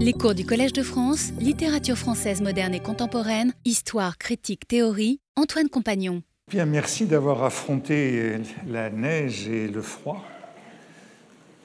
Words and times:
Les 0.00 0.12
cours 0.12 0.36
du 0.36 0.46
Collège 0.46 0.72
de 0.72 0.84
France, 0.84 1.32
littérature 1.40 1.98
française 1.98 2.40
moderne 2.40 2.72
et 2.72 2.78
contemporaine, 2.78 3.52
histoire, 3.64 4.16
critique, 4.16 4.68
théorie, 4.68 5.18
Antoine 5.34 5.68
Compagnon. 5.68 6.22
Bien, 6.48 6.66
merci 6.66 7.04
d'avoir 7.04 7.42
affronté 7.42 8.34
la 8.68 8.90
neige 8.90 9.48
et 9.48 9.66
le 9.66 9.82
froid 9.82 10.24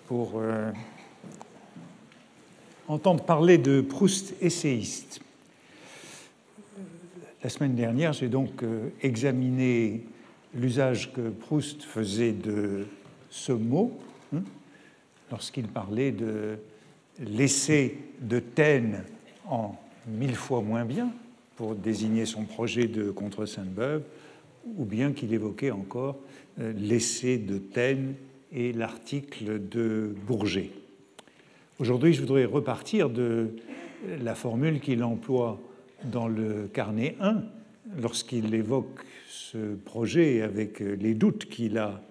pour 0.07 0.39
euh, 0.39 0.71
entendre 2.87 3.23
parler 3.23 3.59
de 3.59 3.81
Proust 3.81 4.33
essayiste. 4.41 5.21
La 7.43 7.51
semaine 7.51 7.75
dernière, 7.75 8.13
j'ai 8.13 8.29
donc 8.29 8.63
euh, 8.63 8.89
examiné 9.03 10.07
l'usage 10.55 11.13
que 11.13 11.29
Proust 11.29 11.83
faisait 11.83 12.31
de 12.31 12.87
ce 13.29 13.51
mot 13.51 13.99
hein, 14.35 14.41
lorsqu'il 15.29 15.67
parlait 15.67 16.11
de 16.11 16.57
l'essai 17.19 17.97
de 18.21 18.39
Taine 18.39 19.03
en 19.47 19.75
mille 20.07 20.35
fois 20.35 20.61
moins 20.61 20.85
bien 20.85 21.11
pour 21.55 21.75
désigner 21.75 22.25
son 22.25 22.43
projet 22.43 22.87
de 22.87 23.11
contre 23.11 23.45
Sainte-Beuve, 23.45 24.03
ou 24.77 24.85
bien 24.85 25.11
qu'il 25.11 25.33
évoquait 25.33 25.71
encore 25.71 26.17
euh, 26.59 26.73
l'essai 26.73 27.37
de 27.37 27.57
Taine 27.57 28.15
et 28.51 28.73
l'article 28.73 29.67
de 29.67 30.15
Bourget. 30.25 30.71
Aujourd'hui, 31.79 32.13
je 32.13 32.21
voudrais 32.21 32.45
repartir 32.45 33.09
de 33.09 33.55
la 34.21 34.35
formule 34.35 34.79
qu'il 34.79 35.03
emploie 35.03 35.59
dans 36.05 36.27
le 36.27 36.69
carnet 36.71 37.15
1 37.19 37.43
lorsqu'il 38.01 38.53
évoque 38.53 39.03
ce 39.29 39.75
projet 39.75 40.41
avec 40.41 40.79
les 40.79 41.13
doutes 41.13 41.45
qu'il 41.45 41.77
a 41.77 42.01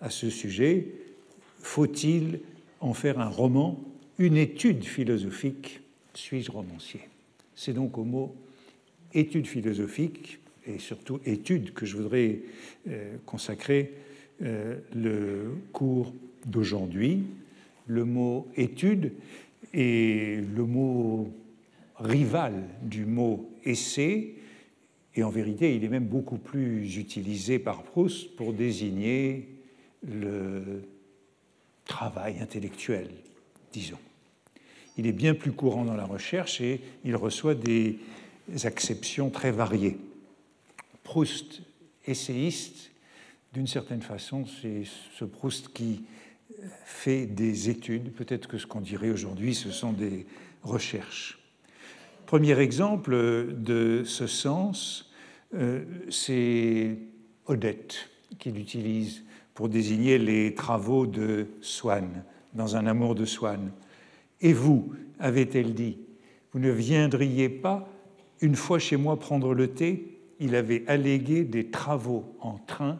à 0.00 0.10
ce 0.10 0.30
sujet. 0.30 0.88
Faut-il 1.58 2.40
en 2.80 2.94
faire 2.94 3.20
un 3.20 3.28
roman, 3.28 3.78
une 4.20 4.36
étude 4.36 4.84
philosophique 4.84 5.80
Suis-je 6.12 6.52
romancier? 6.52 7.00
C'est 7.56 7.72
donc 7.72 7.96
au 7.96 8.04
mot 8.04 8.36
étude 9.14 9.46
philosophique 9.46 10.40
et 10.66 10.78
surtout 10.78 11.20
étude 11.24 11.72
que 11.72 11.86
je 11.86 11.96
voudrais 11.96 12.40
euh, 12.88 13.16
consacrer 13.24 13.94
euh, 14.42 14.76
le 14.94 15.56
cours 15.72 16.12
d'aujourd'hui. 16.44 17.22
Le 17.86 18.04
mot 18.04 18.46
étude 18.56 19.14
est 19.72 20.44
le 20.54 20.64
mot 20.66 21.32
rival 21.98 22.52
du 22.82 23.06
mot 23.06 23.50
essai, 23.64 24.34
et 25.14 25.22
en 25.22 25.30
vérité, 25.30 25.74
il 25.74 25.82
est 25.82 25.88
même 25.88 26.06
beaucoup 26.06 26.38
plus 26.38 26.98
utilisé 26.98 27.58
par 27.58 27.82
Proust 27.82 28.36
pour 28.36 28.52
désigner 28.52 29.48
le 30.06 30.82
travail 31.86 32.38
intellectuel, 32.40 33.08
disons. 33.72 33.98
Il 34.96 35.06
est 35.06 35.12
bien 35.12 35.34
plus 35.34 35.52
courant 35.52 35.84
dans 35.84 35.96
la 35.96 36.04
recherche 36.04 36.60
et 36.60 36.80
il 37.04 37.16
reçoit 37.16 37.54
des 37.54 37.98
acceptions 38.64 39.30
très 39.30 39.50
variées. 39.50 39.98
Proust, 41.02 41.62
essayiste, 42.06 42.90
d'une 43.52 43.66
certaine 43.66 44.02
façon, 44.02 44.44
c'est 44.60 44.82
ce 45.18 45.24
Proust 45.24 45.72
qui 45.72 46.02
fait 46.84 47.26
des 47.26 47.70
études, 47.70 48.12
peut-être 48.12 48.48
que 48.48 48.58
ce 48.58 48.66
qu'on 48.66 48.80
dirait 48.80 49.10
aujourd'hui, 49.10 49.54
ce 49.54 49.70
sont 49.70 49.92
des 49.92 50.26
recherches. 50.62 51.38
Premier 52.26 52.58
exemple 52.60 53.54
de 53.56 54.02
ce 54.04 54.26
sens, 54.26 55.10
euh, 55.54 55.84
c'est 56.10 56.96
Odette 57.46 58.08
qu'il 58.38 58.58
utilise 58.58 59.24
pour 59.54 59.68
désigner 59.68 60.18
les 60.18 60.54
travaux 60.54 61.06
de 61.06 61.48
Swann, 61.60 62.24
dans 62.54 62.76
Un 62.76 62.86
amour 62.86 63.14
de 63.14 63.24
Swann. 63.24 63.72
Et 64.40 64.52
vous, 64.52 64.92
avait-elle 65.18 65.74
dit, 65.74 65.98
vous 66.52 66.60
ne 66.60 66.70
viendriez 66.70 67.48
pas 67.48 67.88
une 68.40 68.56
fois 68.56 68.78
chez 68.78 68.96
moi 68.96 69.18
prendre 69.18 69.54
le 69.54 69.68
thé? 69.68 70.18
Il 70.40 70.54
avait 70.54 70.84
allégué 70.86 71.44
des 71.44 71.66
travaux 71.66 72.24
en 72.40 72.58
train, 72.66 72.98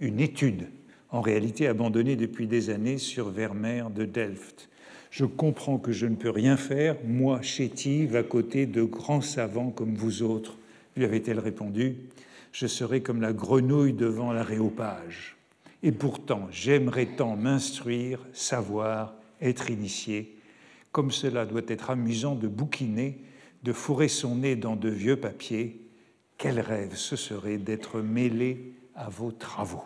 une 0.00 0.20
étude, 0.20 0.68
en 1.10 1.20
réalité 1.20 1.66
abandonnée 1.66 2.16
depuis 2.16 2.46
des 2.46 2.70
années 2.70 2.98
sur 2.98 3.28
Vermeer 3.28 3.90
de 3.90 4.04
Delft. 4.04 4.70
Je 5.10 5.26
comprends 5.26 5.76
que 5.76 5.92
je 5.92 6.06
ne 6.06 6.16
peux 6.16 6.30
rien 6.30 6.56
faire, 6.56 6.96
moi, 7.04 7.42
chétive, 7.42 8.16
à 8.16 8.22
côté 8.22 8.64
de 8.64 8.82
grands 8.82 9.20
savants 9.20 9.70
comme 9.70 9.94
vous 9.94 10.22
autres. 10.22 10.56
Lui 10.96 11.04
avait-elle 11.04 11.38
répondu 11.38 11.96
Je 12.50 12.66
serai 12.66 13.02
comme 13.02 13.20
la 13.20 13.34
grenouille 13.34 13.92
devant 13.92 14.32
l'aréopage. 14.32 15.36
Et 15.82 15.92
pourtant, 15.92 16.48
j'aimerais 16.50 17.06
tant 17.06 17.36
m'instruire, 17.36 18.20
savoir, 18.32 19.14
être 19.42 19.70
initié. 19.70 20.34
Comme 20.92 21.10
cela 21.10 21.46
doit 21.46 21.62
être 21.68 21.90
amusant 21.90 22.34
de 22.34 22.48
bouquiner, 22.48 23.18
de 23.62 23.72
fourrer 23.72 24.08
son 24.08 24.36
nez 24.36 24.56
dans 24.56 24.76
de 24.76 24.90
vieux 24.90 25.16
papiers. 25.16 25.80
Quel 26.36 26.60
rêve 26.60 26.94
ce 26.94 27.16
serait 27.16 27.58
d'être 27.58 28.00
mêlé 28.00 28.74
à 28.94 29.08
vos 29.08 29.32
travaux. 29.32 29.84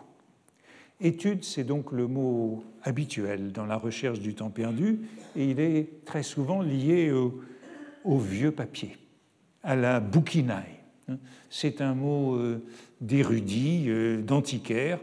Étude, 1.00 1.44
c'est 1.44 1.64
donc 1.64 1.92
le 1.92 2.06
mot 2.06 2.64
habituel 2.82 3.52
dans 3.52 3.66
la 3.66 3.76
recherche 3.76 4.18
du 4.18 4.34
temps 4.34 4.50
perdu, 4.50 5.00
et 5.36 5.50
il 5.50 5.60
est 5.60 6.04
très 6.06 6.22
souvent 6.22 6.62
lié 6.62 7.12
au, 7.12 8.18
vieux 8.18 8.50
papier, 8.50 8.96
à 9.62 9.76
la 9.76 10.00
bouquinaille. 10.00 10.80
C'est 11.50 11.82
un 11.82 11.94
mot 11.94 12.36
euh, 12.36 12.64
d'érudit, 13.00 13.84
euh, 13.88 14.22
d'antiquaire, 14.22 15.00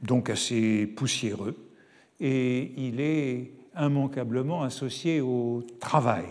donc 0.00 0.30
assez 0.30 0.86
poussiéreux, 0.86 1.56
et 2.18 2.72
il 2.76 3.00
est 3.00 3.50
immanquablement 3.78 4.62
associé 4.62 5.20
au 5.20 5.62
travail. 5.78 6.26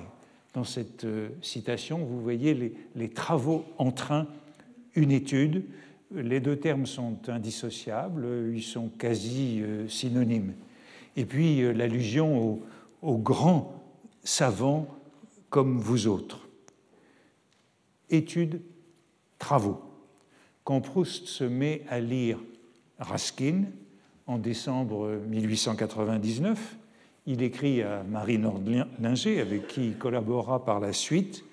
Dans 0.54 0.64
cette 0.64 1.06
euh, 1.06 1.30
citation, 1.42 2.00
vous 2.00 2.22
voyez 2.22 2.74
les, 2.96 3.10
travaux 3.10 3.66
en 3.78 3.92
train, 3.92 4.28
une 4.96 5.12
étude, 5.12 5.64
les 6.12 6.40
deux 6.40 6.58
termes 6.58 6.88
sont 6.88 7.18
indissociables, 7.28 8.52
ils 8.54 8.64
sont 8.64 8.90
quasi 8.90 9.62
euh, 9.62 9.88
synonymes. 9.88 10.54
Et 11.16 11.26
puis 11.26 11.62
euh, 11.62 11.72
l'allusion 11.72 12.60
aux, 13.02 13.18
grands 13.18 13.84
savants 14.24 14.88
comme 15.50 15.78
vous 15.78 16.08
autres. 16.08 16.48
Études, 18.10 18.62
travaux. 19.38 19.82
Quand 20.64 20.82
Proust 20.82 21.28
se 21.28 21.44
met 21.44 21.84
à 21.90 22.00
lire 22.00 22.40
Raskin 22.98 23.66
en 24.26 24.38
décembre 24.38 25.20
1899, 25.28 26.78
il 27.30 27.44
écrit 27.44 27.84
à 27.84 28.02
Marie 28.10 28.40
Nordlinger, 28.40 29.40
avec 29.40 29.68
qui 29.68 29.86
il 29.86 29.98
collabora 29.98 30.66
par 30.66 30.80
la 30.80 30.92
suite, 30.92 31.46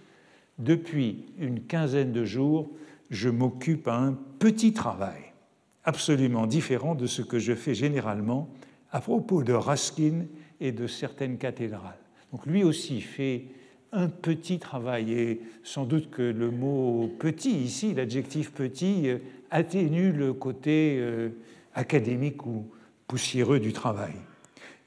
Depuis 0.58 1.26
une 1.38 1.60
quinzaine 1.60 2.12
de 2.12 2.24
jours, 2.24 2.70
je 3.10 3.28
m'occupe 3.28 3.86
à 3.86 3.98
un 3.98 4.16
petit 4.38 4.72
travail, 4.72 5.20
absolument 5.84 6.46
différent 6.46 6.94
de 6.94 7.06
ce 7.06 7.20
que 7.20 7.38
je 7.38 7.52
fais 7.54 7.74
généralement 7.74 8.48
à 8.90 9.02
propos 9.02 9.42
de 9.42 9.52
Raskin 9.52 10.24
et 10.60 10.72
de 10.72 10.86
certaines 10.86 11.36
cathédrales. 11.36 11.98
Donc 12.32 12.46
lui 12.46 12.64
aussi 12.64 13.02
fait 13.02 13.44
un 13.92 14.08
petit 14.08 14.58
travail, 14.58 15.12
et 15.12 15.40
sans 15.62 15.84
doute 15.84 16.08
que 16.08 16.22
le 16.22 16.50
mot 16.50 17.10
petit 17.18 17.52
ici, 17.52 17.92
l'adjectif 17.92 18.50
petit, 18.50 19.08
atténue 19.50 20.10
le 20.10 20.32
côté 20.32 20.96
euh, 20.98 21.28
académique 21.74 22.46
ou 22.46 22.64
poussiéreux 23.06 23.60
du 23.60 23.74
travail. 23.74 24.14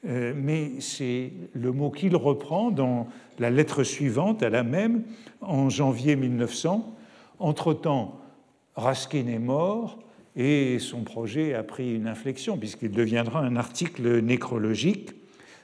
Euh, 0.08 0.34
mais 0.36 0.80
c'est 0.80 1.32
le 1.54 1.72
mot 1.72 1.90
qu'il 1.90 2.16
reprend 2.16 2.72
dans 2.72 3.08
la 3.38 3.50
lettre 3.50 3.84
suivante, 3.84 4.44
à 4.44 4.50
la 4.50 4.64
même, 4.64 5.04
en 5.42 5.70
janvier 5.70 6.16
1900, 6.16 6.96
entre-temps, 7.40 8.20
Raskin 8.76 9.28
est 9.28 9.40
mort 9.40 10.00
et 10.36 10.80
son 10.80 11.04
projet 11.04 11.54
a 11.54 11.64
pris 11.64 11.96
une 11.96 12.08
inflexion 12.08 12.58
puisqu'il 12.58 12.92
deviendra 12.92 13.42
un 13.42 13.58
article 13.58 14.20
nécrologique. 14.22 15.12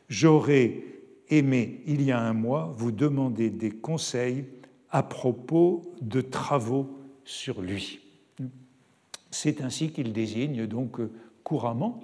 J'aurais 0.09 0.83
aimé, 1.29 1.81
il 1.85 2.01
y 2.01 2.11
a 2.11 2.19
un 2.19 2.33
mois, 2.33 2.73
vous 2.77 2.91
demander 2.91 3.49
des 3.49 3.71
conseils 3.71 4.45
à 4.91 5.01
propos 5.01 5.93
de 6.01 6.21
travaux 6.21 6.89
sur 7.23 7.61
lui. 7.61 7.99
C'est 9.31 9.61
ainsi 9.61 9.91
qu'il 9.91 10.13
désigne 10.13 10.67
donc 10.67 10.99
couramment 11.43 12.01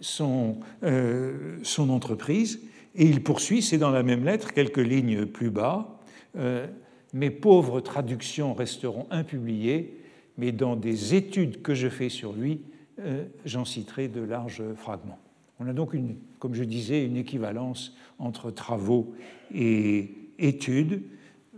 son, 0.00 0.56
euh, 0.82 1.58
son, 1.62 1.90
entreprise 1.90 2.60
et 2.94 3.06
il 3.06 3.22
poursuit, 3.22 3.62
c'est 3.62 3.78
dans 3.78 3.90
la 3.90 4.02
même 4.02 4.24
lettre, 4.24 4.52
quelques 4.52 4.78
lignes 4.78 5.26
plus 5.26 5.50
bas. 5.50 5.98
Euh, 6.36 6.66
mes 7.12 7.30
pauvres 7.30 7.80
traductions 7.80 8.54
resteront 8.54 9.06
impubliées, 9.10 9.98
mais 10.36 10.52
dans 10.52 10.76
des 10.76 11.14
études 11.14 11.62
que 11.62 11.74
je 11.74 11.88
fais 11.88 12.08
sur 12.08 12.32
lui, 12.32 12.60
euh, 13.00 13.24
j'en 13.44 13.64
citerai 13.64 14.08
de 14.08 14.20
larges 14.20 14.62
fragments. 14.74 15.18
On 15.60 15.66
a 15.66 15.72
donc, 15.72 15.94
une, 15.94 16.16
comme 16.38 16.54
je 16.54 16.64
disais, 16.64 17.04
une 17.04 17.16
équivalence 17.16 17.96
entre 18.18 18.50
travaux 18.50 19.14
et 19.54 20.10
études. 20.38 21.02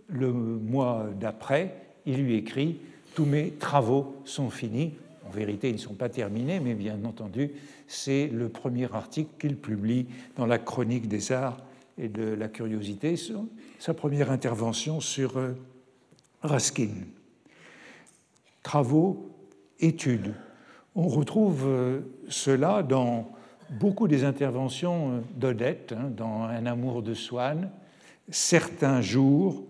Le 0.09 0.33
mois 0.33 1.09
d'après, 1.19 1.75
il 2.07 2.25
lui 2.25 2.37
écrit 2.37 2.79
Tous 3.15 3.27
mes 3.27 3.51
travaux 3.53 4.17
sont 4.25 4.51
finis. 4.51 4.95
En 5.27 5.31
vérité, 5.31 5.69
ils 5.69 5.75
ne 5.75 5.79
sont 5.79 5.95
pas 5.95 6.09
terminés, 6.09 6.61
mais 6.61 6.75
bien 6.75 6.99
entendu, 7.05 7.51
c'est 7.91 8.29
le 8.29 8.49
premier 8.49 8.95
article 8.95 9.31
qu'il 9.37 9.57
publie 9.57 10.07
dans 10.37 10.47
la 10.47 10.59
Chronique 10.59 11.09
des 11.09 11.33
Arts 11.33 11.57
et 11.99 12.09
de 12.09 12.23
la 12.23 12.47
curiosité, 12.47 13.17
sa 13.81 13.95
première 13.95 14.31
intervention 14.31 15.01
sur 15.01 15.37
euh, 15.39 15.55
Raskin. 16.41 16.93
Travaux, 18.63 19.29
études. 19.81 20.35
On 20.95 21.09
retrouve 21.09 21.65
euh, 21.67 22.01
cela 22.29 22.85
dans 22.85 23.33
beaucoup 23.81 24.07
des 24.07 24.23
interventions 24.23 25.17
euh, 25.17 25.21
d'Odette, 25.35 25.93
hein, 25.93 26.13
dans 26.17 26.45
Un 26.45 26.67
amour 26.67 27.03
de 27.03 27.13
Swann. 27.13 27.71
Certains 28.29 29.01
jours, 29.01 29.65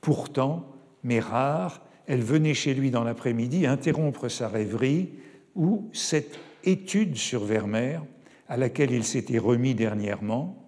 pourtant, 0.00 0.64
mais 1.04 1.20
rares, 1.20 1.82
elle 2.06 2.22
venait 2.22 2.54
chez 2.54 2.72
lui 2.72 2.90
dans 2.90 3.04
l'après-midi 3.04 3.66
interrompre 3.66 4.28
sa 4.28 4.48
rêverie 4.48 5.10
où 5.54 5.90
cette 5.92 6.38
étude 6.64 7.16
sur 7.16 7.44
Vermeer, 7.44 8.02
à 8.48 8.56
laquelle 8.56 8.90
il 8.90 9.04
s'était 9.04 9.38
remis 9.38 9.74
dernièrement, 9.74 10.60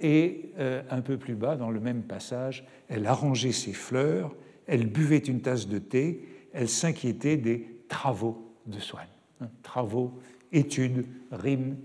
et 0.00 0.50
euh, 0.58 0.82
un 0.90 1.00
peu 1.00 1.16
plus 1.16 1.34
bas, 1.34 1.56
dans 1.56 1.70
le 1.70 1.80
même 1.80 2.02
passage, 2.02 2.66
elle 2.88 3.06
arrangeait 3.06 3.52
ses 3.52 3.72
fleurs, 3.72 4.34
elle 4.66 4.86
buvait 4.86 5.18
une 5.18 5.40
tasse 5.40 5.68
de 5.68 5.78
thé, 5.78 6.28
elle 6.52 6.68
s'inquiétait 6.68 7.36
des 7.36 7.66
travaux 7.88 8.54
de 8.66 8.78
Swann. 8.78 9.06
Hein, 9.40 9.48
travaux, 9.62 10.20
études, 10.52 11.06
rimes 11.30 11.76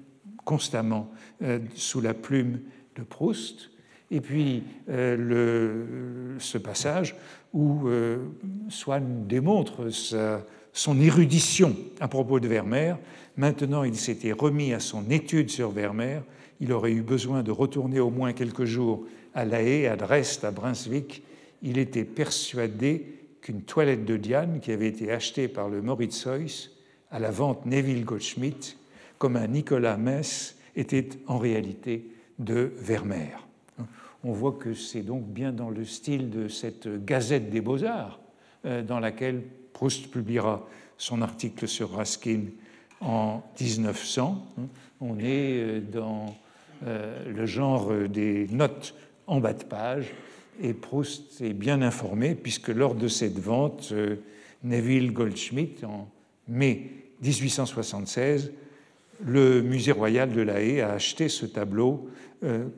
constamment 0.44 1.12
euh, 1.42 1.60
sous 1.76 2.02
la 2.02 2.14
plume 2.14 2.62
de 2.96 3.04
Proust. 3.04 3.70
Et 4.12 4.22
puis 4.22 4.64
euh, 4.90 6.36
ce 6.40 6.58
passage 6.58 7.16
où 7.54 7.88
Swann 8.70 9.28
démontre 9.28 9.90
son 10.74 11.00
érudition 11.00 11.75
à 12.00 12.07
propos 12.07 12.39
de 12.39 12.48
Vermeer. 12.48 12.98
Maintenant, 13.38 13.83
il 13.83 13.95
s'était 13.95 14.31
remis 14.31 14.74
à 14.74 14.80
son 14.80 15.10
étude 15.10 15.50
sur 15.50 15.71
Vermeer 15.71 16.21
il 16.60 16.74
aurait 16.74 16.92
eu 16.92 17.01
besoin 17.01 17.44
de 17.44 17.51
retourner 17.51 18.00
au 18.00 18.10
moins 18.10 18.33
quelques 18.33 18.66
jours 18.66 19.06
à 19.33 19.45
La 19.45 19.62
Haye, 19.62 19.88
à 19.88 19.95
Dresde, 19.95 20.44
à 20.44 20.51
Brunswick. 20.51 21.24
Il 21.62 21.77
était 21.77 22.06
persuadé 22.06 23.06
qu'une 23.42 23.62
toilette 23.62 24.06
de 24.06 24.18
Diane 24.18 24.60
qui 24.60 24.71
avait 24.71 24.88
été 24.88 25.12
achetée 25.12 25.48
par 25.48 25.69
le 25.69 25.81
Moritz 25.81 26.27
Heuss 26.27 26.75
à 27.12 27.19
la 27.19 27.31
vente 27.31 27.66
Neville 27.66 28.04
Goldschmidt, 28.04 28.77
comme 29.18 29.36
un 29.36 29.48
Nicolas 29.48 29.98
Mess, 29.98 30.57
était 30.75 31.10
en 31.27 31.38
réalité 31.38 32.12
de 32.38 32.74
Vermeer. 32.77 33.48
On 34.24 34.33
voit 34.33 34.54
que 34.54 34.74
c'est 34.74 35.01
donc 35.01 35.25
bien 35.25 35.54
dans 35.54 35.69
le 35.69 35.86
style 35.86 36.30
de 36.30 36.50
cette 36.50 37.06
Gazette 37.06 37.50
des 37.50 37.62
Beaux-Arts 37.62 38.19
euh, 38.66 38.83
dans 38.83 39.00
laquelle 39.00 39.44
Proust 39.80 40.12
publiera 40.12 40.68
son 40.98 41.22
article 41.22 41.66
sur 41.66 41.92
Raskin 41.92 42.48
en 43.00 43.42
1900. 43.62 44.46
On 45.00 45.18
est 45.20 45.24
euh, 45.24 45.80
dans 45.80 46.36
euh, 46.86 47.24
le 47.34 47.46
genre 47.46 47.90
des 48.10 48.50
notes 48.52 48.94
en 49.26 49.40
bas 49.40 49.54
de 49.54 49.64
page. 49.64 50.08
Et 50.62 50.74
Proust 50.74 51.40
est 51.40 51.54
bien 51.54 51.81
informé, 51.81 52.36
puisque 52.36 52.68
lors 52.68 52.94
de 52.94 53.08
cette 53.08 53.40
vente, 53.40 53.92
euh, 53.94 54.18
Neville 54.66 55.14
Goldschmidt, 55.14 55.86
en 55.86 56.10
mai 56.50 56.92
1876, 57.22 58.52
le 59.26 59.62
musée 59.62 59.94
royal 59.94 60.34
de 60.34 60.42
La 60.42 60.62
Haye 60.62 60.81
a 60.81 60.92
acheté 60.92 61.30
ce 61.30 61.46
tableau 61.46 62.10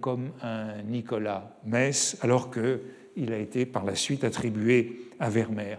comme 0.02 0.32
un 0.44 0.82
Nicolas 0.84 1.56
Mess, 1.66 2.18
alors 2.22 2.52
qu'il 2.52 3.34
a 3.34 3.38
été 3.38 3.66
par 3.66 3.86
la 3.86 3.96
suite 3.96 4.24
attribué 4.24 5.08
à 5.20 5.30
Vermeer. 5.30 5.78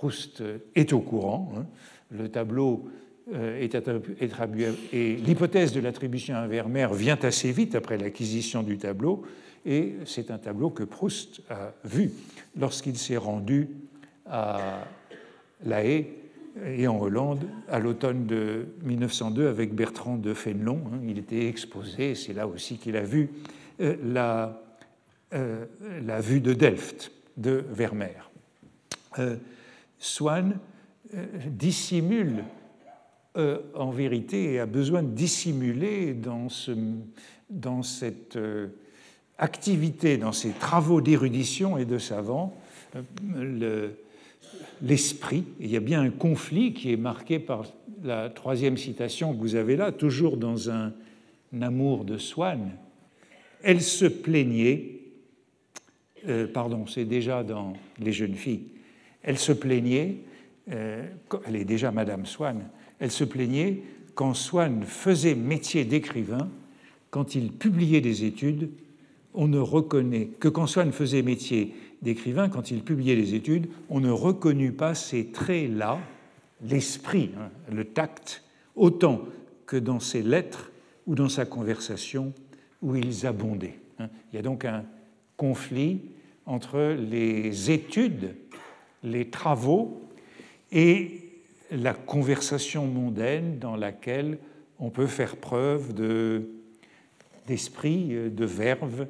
Proust 0.00 0.42
est 0.74 0.94
au 0.94 1.00
courant. 1.00 1.52
Hein. 1.54 1.66
Le 2.10 2.30
tableau 2.30 2.88
euh, 3.34 3.60
et 4.92 5.16
l'hypothèse 5.16 5.72
de 5.74 5.80
l'attribution 5.80 6.36
à 6.36 6.46
Vermeer 6.46 6.94
vient 6.94 7.18
assez 7.22 7.52
vite 7.52 7.74
après 7.74 7.98
l'acquisition 7.98 8.62
du 8.62 8.78
tableau, 8.78 9.26
et 9.66 9.96
c'est 10.06 10.30
un 10.30 10.38
tableau 10.38 10.70
que 10.70 10.84
Proust 10.84 11.42
a 11.50 11.74
vu 11.84 12.12
lorsqu'il 12.58 12.96
s'est 12.96 13.18
rendu 13.18 13.68
à 14.24 14.86
La 15.66 15.84
Haye 15.84 16.06
et 16.64 16.88
en 16.88 16.98
Hollande 16.98 17.46
à 17.68 17.78
l'automne 17.78 18.24
de 18.24 18.68
1902 18.82 19.48
avec 19.48 19.74
Bertrand 19.74 20.16
de 20.16 20.32
Fénelon. 20.32 20.80
Hein. 20.86 21.00
Il 21.06 21.18
était 21.18 21.46
exposé, 21.46 22.14
c'est 22.14 22.32
là 22.32 22.48
aussi 22.48 22.78
qu'il 22.78 22.96
a 22.96 23.02
vu 23.02 23.28
euh, 23.82 23.96
euh, 25.34 25.66
la, 26.06 26.20
vue 26.22 26.40
de 26.40 26.54
Delft 26.54 27.12
de 27.36 27.66
Vermeer. 27.70 28.30
Swann 30.00 30.58
dissimule 31.46 32.44
euh, 33.36 33.58
en 33.74 33.90
vérité, 33.90 34.58
a 34.58 34.66
besoin 34.66 35.04
de 35.04 35.10
dissimuler 35.10 36.14
dans, 36.14 36.48
ce, 36.48 36.72
dans 37.48 37.84
cette 37.84 38.34
euh, 38.34 38.66
activité, 39.38 40.16
dans 40.16 40.32
ces 40.32 40.50
travaux 40.50 41.00
d'érudition 41.00 41.78
et 41.78 41.84
de 41.84 41.98
savant, 41.98 42.56
euh, 43.36 43.90
l'esprit. 44.82 45.44
il 45.60 45.70
y 45.70 45.76
a 45.76 45.80
bien 45.80 46.00
un 46.00 46.10
conflit 46.10 46.74
qui 46.74 46.92
est 46.92 46.96
marqué 46.96 47.38
par 47.38 47.66
la 48.02 48.30
troisième 48.30 48.76
citation 48.76 49.32
que 49.32 49.40
vous 49.40 49.54
avez 49.54 49.76
là, 49.76 49.92
toujours 49.92 50.36
dans 50.36 50.68
un, 50.68 50.92
amour 51.60 52.04
de 52.04 52.18
Swann. 52.18 52.72
Elle 53.62 53.80
se 53.80 54.06
plaignait, 54.06 55.00
pardon, 56.54 56.86
c'est 56.86 57.04
déjà 57.04 57.42
dans 57.42 57.72
Les 57.98 58.12
jeunes 58.12 58.36
filles, 58.36 58.68
elle 59.22 59.38
se 59.38 59.52
plaignait, 59.52 60.18
elle 60.66 61.56
est 61.56 61.64
déjà 61.64 61.90
Madame 61.90 62.26
Swann, 62.26 62.68
elle 62.98 63.10
se 63.10 63.24
plaignait 63.24 63.82
quand 64.14 64.34
Swann 64.34 64.82
faisait 64.82 65.34
métier 65.34 65.84
d'écrivain, 65.84 66.48
quand 67.10 67.34
il 67.34 67.52
publiait 67.52 68.00
des 68.00 68.24
études, 68.24 68.70
on 69.34 69.48
ne 69.48 69.58
reconnaît 69.58 70.26
que 70.38 70.48
quand 70.48 70.66
Swann 70.66 70.92
faisait 70.92 71.22
métier 71.22 71.74
d'écrivain, 72.02 72.48
quand 72.48 72.70
il 72.70 72.82
publiait 72.82 73.16
des 73.16 73.34
études, 73.34 73.68
on 73.88 74.00
ne 74.00 74.10
reconnut 74.10 74.72
pas 74.72 74.94
ces 74.94 75.26
traits-là, 75.26 75.98
l'esprit, 76.62 77.30
hein, 77.38 77.50
le 77.72 77.84
tact, 77.84 78.44
autant 78.76 79.22
que 79.66 79.76
dans 79.76 80.00
ses 80.00 80.22
lettres 80.22 80.70
ou 81.06 81.14
dans 81.14 81.28
sa 81.28 81.44
conversation 81.44 82.32
où 82.82 82.96
ils 82.96 83.26
abondaient. 83.26 83.78
Hein. 83.98 84.08
Il 84.32 84.36
y 84.36 84.38
a 84.38 84.42
donc 84.42 84.64
un 84.64 84.84
conflit 85.36 86.00
entre 86.46 86.96
les 86.98 87.70
études, 87.70 88.34
les 89.02 89.30
travaux 89.30 90.02
et 90.72 91.30
la 91.70 91.94
conversation 91.94 92.86
mondaine 92.86 93.58
dans 93.58 93.76
laquelle 93.76 94.38
on 94.78 94.90
peut 94.90 95.06
faire 95.06 95.36
preuve 95.36 95.92
d'esprit, 97.46 98.08
de, 98.08 98.44
verve, 98.44 99.06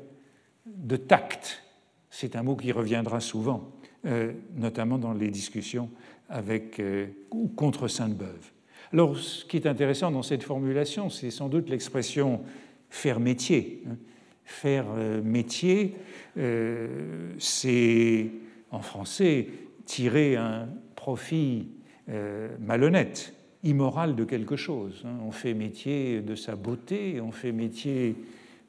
de 0.66 0.96
tact. 0.96 1.62
C'est 2.10 2.36
un 2.36 2.42
mot 2.42 2.56
qui 2.56 2.72
reviendra 2.72 3.20
souvent, 3.20 3.70
euh, 4.04 4.32
notamment 4.56 4.98
dans 4.98 5.12
les 5.12 5.30
discussions 5.30 5.90
avec 6.28 6.80
euh, 6.80 7.06
ou 7.30 7.48
contre 7.48 7.88
Sainte-Beuve. 7.88 8.50
Alors, 8.92 9.16
ce 9.16 9.44
qui 9.44 9.56
est 9.56 9.66
intéressant 9.66 10.10
dans 10.10 10.22
cette 10.22 10.42
formulation, 10.42 11.08
c'est 11.10 11.30
sans 11.30 11.48
doute 11.48 11.68
l'expression 11.68 12.40
faire 12.88 13.20
métier. 13.20 13.84
Hein. 13.88 13.96
Faire 14.44 14.86
euh, 14.96 15.22
métier, 15.22 15.94
c'est 17.38 18.26
en 18.72 18.80
français 18.80 19.48
tirer 19.90 20.36
un 20.36 20.68
profit 20.94 21.66
euh, 22.08 22.48
malhonnête, 22.60 23.34
immoral 23.64 24.14
de 24.14 24.22
quelque 24.22 24.54
chose. 24.54 25.02
Hein. 25.04 25.18
On 25.26 25.32
fait 25.32 25.52
métier 25.52 26.20
de 26.20 26.36
sa 26.36 26.54
beauté, 26.54 27.20
on 27.20 27.32
fait 27.32 27.50
métier 27.50 28.14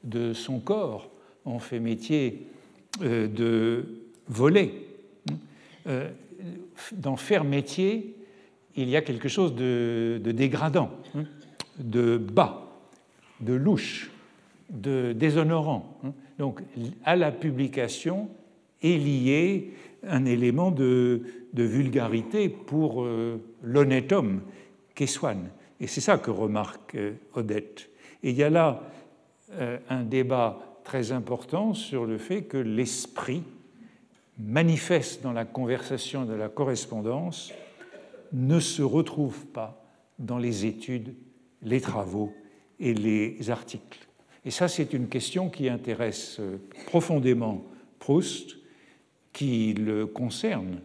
de 0.04 0.34
son 0.34 0.60
corps, 0.60 1.12
on 1.46 1.60
fait 1.60 1.80
métier 1.80 2.48
euh, 3.04 3.28
de 3.28 3.86
voler. 4.30 4.88
Hein. 5.30 5.36
Euh, 5.86 6.10
dans 6.94 7.18
faire 7.18 7.44
métier, 7.44 8.16
il 8.76 8.90
y 8.90 8.96
a 8.96 9.04
quelque 9.04 9.30
chose 9.30 9.54
de, 9.54 10.20
dégradant, 10.26 10.90
hein, 11.14 11.26
de 11.78 12.18
bas, 12.18 12.82
de 13.42 13.54
louche, 13.54 14.10
de 14.72 15.14
déshonorant. 15.14 16.00
Donc 16.40 16.62
à 17.06 17.16
la 17.16 17.32
publication 17.32 18.28
est 18.82 18.98
lié 18.98 19.72
un 20.04 20.26
élément 20.26 20.72
de, 20.72 21.22
vulgarité 21.54 22.50
pour 22.50 23.04
euh, 23.04 23.40
l'honnête 23.62 24.12
homme 24.12 24.42
qu'est 24.96 25.08
Swann. 25.08 25.50
Et 25.80 25.88
c'est 25.88 26.02
ça 26.02 26.18
que 26.18 26.32
remarque 26.32 26.96
euh, 26.96 27.14
Odette. 27.34 27.90
Et 28.24 28.32
il 28.32 28.36
y 28.36 28.44
a 28.44 28.50
là 28.50 28.84
euh, 29.52 29.78
un 29.90 30.04
débat 30.04 30.60
très 30.84 31.12
important 31.12 31.74
sur 31.74 32.06
le 32.06 32.18
fait 32.18 32.44
que 32.44 32.58
l'esprit 32.58 33.44
manifeste 34.40 35.22
dans 35.22 35.34
la 35.34 35.46
conversation, 35.46 36.26
de 36.26 36.34
la 36.34 36.50
correspondance, 36.50 37.54
ne 38.34 38.60
se 38.60 38.82
retrouve 38.82 39.46
pas 39.48 39.86
dans 40.18 40.38
les 40.38 40.66
études, 40.66 41.14
les 41.62 41.82
travaux 41.82 42.34
et 42.80 42.94
les 42.94 43.52
articles. 43.52 44.08
Et 44.46 44.52
ça, 44.52 44.68
c'est 44.68 44.94
une 44.94 45.10
question 45.10 45.50
qui 45.50 45.70
intéresse 45.70 46.42
profondément 46.88 47.64
Proust, 48.00 48.61
qui 49.42 49.74
le 49.74 50.06
concerne 50.06 50.82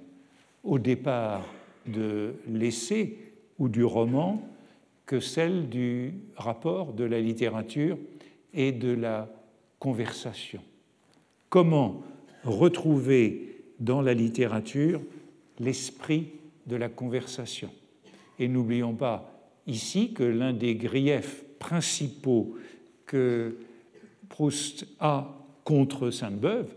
au 0.64 0.78
départ 0.78 1.44
de 1.86 2.36
l'essai 2.48 3.18
ou 3.58 3.68
du 3.68 3.84
roman 3.84 4.48
que 5.04 5.20
celle 5.20 5.68
du 5.68 6.14
rapport 6.36 6.94
de 6.94 7.04
la 7.04 7.20
littérature 7.20 7.98
et 8.54 8.72
de 8.72 8.92
la 8.92 9.28
conversation. 9.78 10.62
Comment 11.50 12.02
retrouver 12.44 13.58
dans 13.78 14.00
la 14.00 14.14
littérature 14.14 15.02
l'esprit 15.58 16.28
de 16.66 16.76
la 16.76 16.88
conversation? 16.88 17.68
Et 18.38 18.48
n'oublions 18.48 18.94
pas 18.94 19.38
ici 19.66 20.14
que 20.14 20.22
l'un 20.22 20.54
des 20.54 20.76
griefs 20.76 21.44
principaux 21.58 22.56
que 23.04 23.58
Proust 24.30 24.86
a 24.98 25.44
contre 25.62 26.10
Sainte-Beuve, 26.10 26.72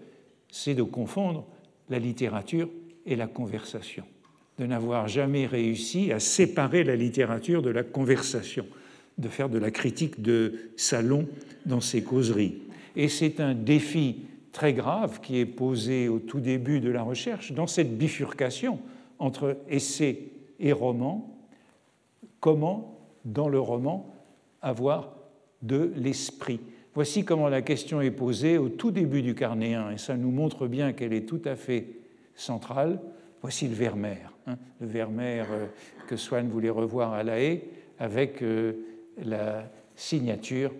c'est 0.49 0.75
de 0.75 0.83
confondre 0.83 1.45
la 1.89 1.99
littérature 1.99 2.69
et 3.05 3.15
la 3.15 3.27
conversation, 3.27 4.03
de 4.57 4.65
n'avoir 4.65 5.07
jamais 5.07 5.45
réussi 5.45 6.11
à 6.11 6.19
séparer 6.19 6.83
la 6.83 6.95
littérature 6.95 7.61
de 7.61 7.69
la 7.69 7.83
conversation, 7.83 8.65
de 9.17 9.27
faire 9.27 9.49
de 9.49 9.57
la 9.57 9.71
critique 9.71 10.21
de 10.21 10.71
salon 10.77 11.27
dans 11.65 11.81
ses 11.81 12.03
causeries. 12.03 12.61
Et 12.95 13.07
c'est 13.07 13.39
un 13.39 13.53
défi 13.53 14.21
très 14.51 14.73
grave 14.73 15.19
qui 15.21 15.37
est 15.37 15.45
posé 15.45 16.09
au 16.09 16.19
tout 16.19 16.39
début 16.39 16.79
de 16.79 16.89
la 16.89 17.01
recherche, 17.01 17.51
dans 17.51 17.67
cette 17.67 17.97
bifurcation 17.97 18.79
entre 19.19 19.57
essai 19.69 20.31
et 20.59 20.71
roman, 20.71 21.37
comment, 22.39 22.97
dans 23.25 23.49
le 23.49 23.59
roman, 23.59 24.13
avoir 24.61 25.13
de 25.61 25.91
l'esprit. 25.95 26.59
Voici 26.95 27.23
comment 27.23 27.49
la 27.49 27.61
question 27.61 28.01
est 28.01 28.11
posée 28.11 28.57
au 28.57 28.69
tout 28.69 28.91
début 28.91 29.21
du 29.21 29.35
carnet 29.35 29.75
1, 29.75 29.91
et 29.91 29.97
ça 29.97 30.17
nous 30.17 30.31
montre 30.31 30.67
bien 30.67 30.93
qu'elle 30.93 31.13
est 31.13 31.27
tout 31.27 31.41
à 31.45 31.55
fait 31.55 31.87
centrale. 32.35 32.99
Voici 33.41 33.67
le 33.67 33.75
Vermeer, 33.75 34.33
hein, 34.47 34.57
le 34.81 34.87
Vermeer 34.87 35.45
euh, 35.51 35.67
que 36.07 36.17
Swann 36.17 36.49
voulait 36.49 36.69
revoir 36.69 37.13
à 37.13 37.23
La 37.23 37.39
Haye, 37.39 37.61
avec 37.99 38.41
euh, 38.41 38.73
la 39.23 39.69
signature 39.95 40.71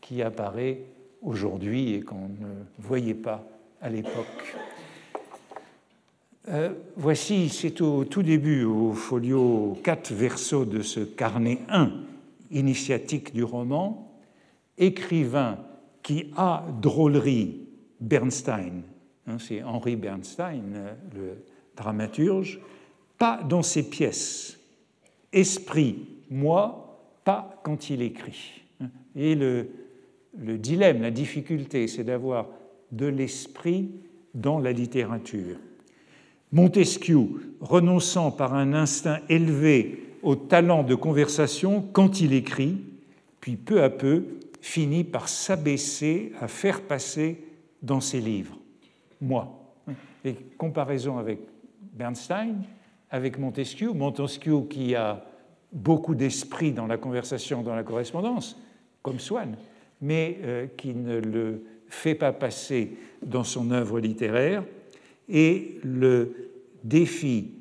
qui 0.00 0.22
apparaît 0.22 0.80
aujourd'hui 1.22 1.94
et 1.94 2.00
qu'on 2.02 2.28
ne 2.28 2.64
voyait 2.78 3.14
pas 3.14 3.44
à 3.80 3.88
l'époque. 3.88 4.56
Euh, 6.48 6.74
voici, 6.96 7.48
c'est 7.48 7.80
au 7.80 8.04
tout 8.04 8.22
début, 8.22 8.62
au 8.64 8.92
folio 8.92 9.76
4 9.82 10.12
verso 10.12 10.64
de 10.64 10.82
ce 10.82 11.00
carnet 11.00 11.58
1 11.68 11.90
initiatique 12.52 13.34
du 13.34 13.42
roman, 13.42 14.05
écrivain 14.78 15.58
qui 16.02 16.30
a 16.36 16.64
drôlerie 16.80 17.66
Bernstein, 18.00 18.82
hein, 19.26 19.38
c'est 19.38 19.62
Henri 19.62 19.96
Bernstein, 19.96 20.62
euh, 20.74 20.94
le 21.14 21.44
dramaturge, 21.76 22.60
pas 23.18 23.42
dans 23.42 23.62
ses 23.62 23.88
pièces, 23.88 24.58
esprit, 25.32 26.06
moi, 26.30 27.00
pas 27.24 27.60
quand 27.62 27.90
il 27.90 28.02
écrit. 28.02 28.62
Et 29.14 29.34
le, 29.34 29.68
le 30.38 30.58
dilemme, 30.58 31.02
la 31.02 31.10
difficulté, 31.10 31.88
c'est 31.88 32.04
d'avoir 32.04 32.46
de 32.92 33.06
l'esprit 33.06 33.90
dans 34.34 34.58
la 34.58 34.72
littérature. 34.72 35.56
Montesquieu, 36.52 37.56
renonçant 37.60 38.30
par 38.30 38.54
un 38.54 38.74
instinct 38.74 39.18
élevé 39.28 40.04
au 40.22 40.36
talent 40.36 40.82
de 40.82 40.94
conversation 40.94 41.84
quand 41.92 42.20
il 42.20 42.32
écrit, 42.32 42.76
puis 43.40 43.56
peu 43.56 43.82
à 43.82 43.90
peu 43.90 44.24
finit 44.66 45.04
par 45.04 45.28
s'abaisser 45.28 46.32
à 46.40 46.48
faire 46.48 46.82
passer 46.82 47.40
dans 47.82 48.00
ses 48.00 48.20
livres. 48.20 48.58
Moi. 49.20 49.62
Et 50.24 50.34
comparaison 50.58 51.18
avec 51.18 51.38
Bernstein, 51.92 52.62
avec 53.08 53.38
Montesquieu, 53.38 53.92
Montesquieu 53.92 54.62
qui 54.62 54.96
a 54.96 55.24
beaucoup 55.72 56.16
d'esprit 56.16 56.72
dans 56.72 56.88
la 56.88 56.96
conversation, 56.96 57.62
dans 57.62 57.76
la 57.76 57.84
correspondance, 57.84 58.60
comme 59.02 59.20
Swann, 59.20 59.56
mais 60.00 60.38
euh, 60.42 60.66
qui 60.76 60.94
ne 60.94 61.18
le 61.18 61.62
fait 61.86 62.16
pas 62.16 62.32
passer 62.32 62.96
dans 63.24 63.44
son 63.44 63.70
œuvre 63.70 64.00
littéraire, 64.00 64.64
et 65.28 65.78
le 65.84 66.50
défi 66.82 67.52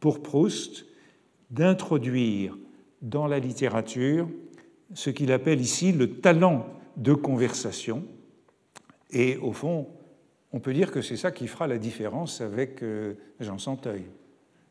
pour 0.00 0.22
Proust 0.22 0.86
d'introduire 1.50 2.56
dans 3.02 3.26
la 3.26 3.38
littérature 3.38 4.28
ce 4.94 5.10
qu'il 5.10 5.32
appelle 5.32 5.60
ici 5.60 5.92
le 5.92 6.20
talent 6.20 6.66
de 6.96 7.14
conversation. 7.14 8.04
Et 9.10 9.36
au 9.38 9.52
fond, 9.52 9.88
on 10.52 10.60
peut 10.60 10.72
dire 10.72 10.90
que 10.90 11.02
c'est 11.02 11.16
ça 11.16 11.30
qui 11.30 11.46
fera 11.46 11.66
la 11.66 11.78
différence 11.78 12.40
avec 12.40 12.82
euh, 12.82 13.14
Jean 13.40 13.58
Santeuil. 13.58 14.04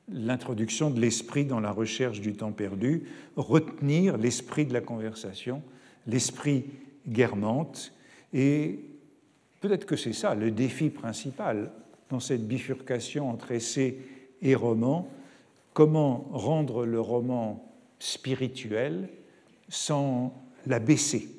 L'introduction 0.09 0.89
de 0.89 0.99
l'esprit 0.99 1.45
dans 1.45 1.59
la 1.59 1.71
recherche 1.71 2.21
du 2.21 2.33
temps 2.33 2.51
perdu, 2.51 3.03
retenir 3.35 4.17
l'esprit 4.17 4.65
de 4.65 4.73
la 4.73 4.81
conversation, 4.81 5.61
l'esprit 6.07 6.65
guermante, 7.07 7.93
et 8.33 8.79
peut-être 9.59 9.85
que 9.85 9.95
c'est 9.95 10.13
ça 10.13 10.33
le 10.33 10.51
défi 10.51 10.89
principal 10.89 11.71
dans 12.09 12.19
cette 12.19 12.47
bifurcation 12.47 13.29
entre 13.29 13.51
essai 13.51 13.97
et 14.41 14.55
roman, 14.55 15.09
comment 15.73 16.29
rendre 16.31 16.85
le 16.85 17.01
roman 17.01 17.63
spirituel 17.99 19.09
sans 19.69 20.33
l'abaisser. 20.65 21.29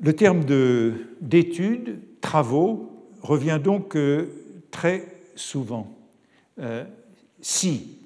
Le 0.00 0.12
terme 0.12 0.44
d'étude, 1.20 1.98
travaux, 2.20 2.94
revient 3.22 3.60
donc 3.62 3.96
euh, 3.96 4.26
très 4.70 5.06
souvent. 5.34 5.96
Euh, 6.58 6.84
si, 7.40 7.98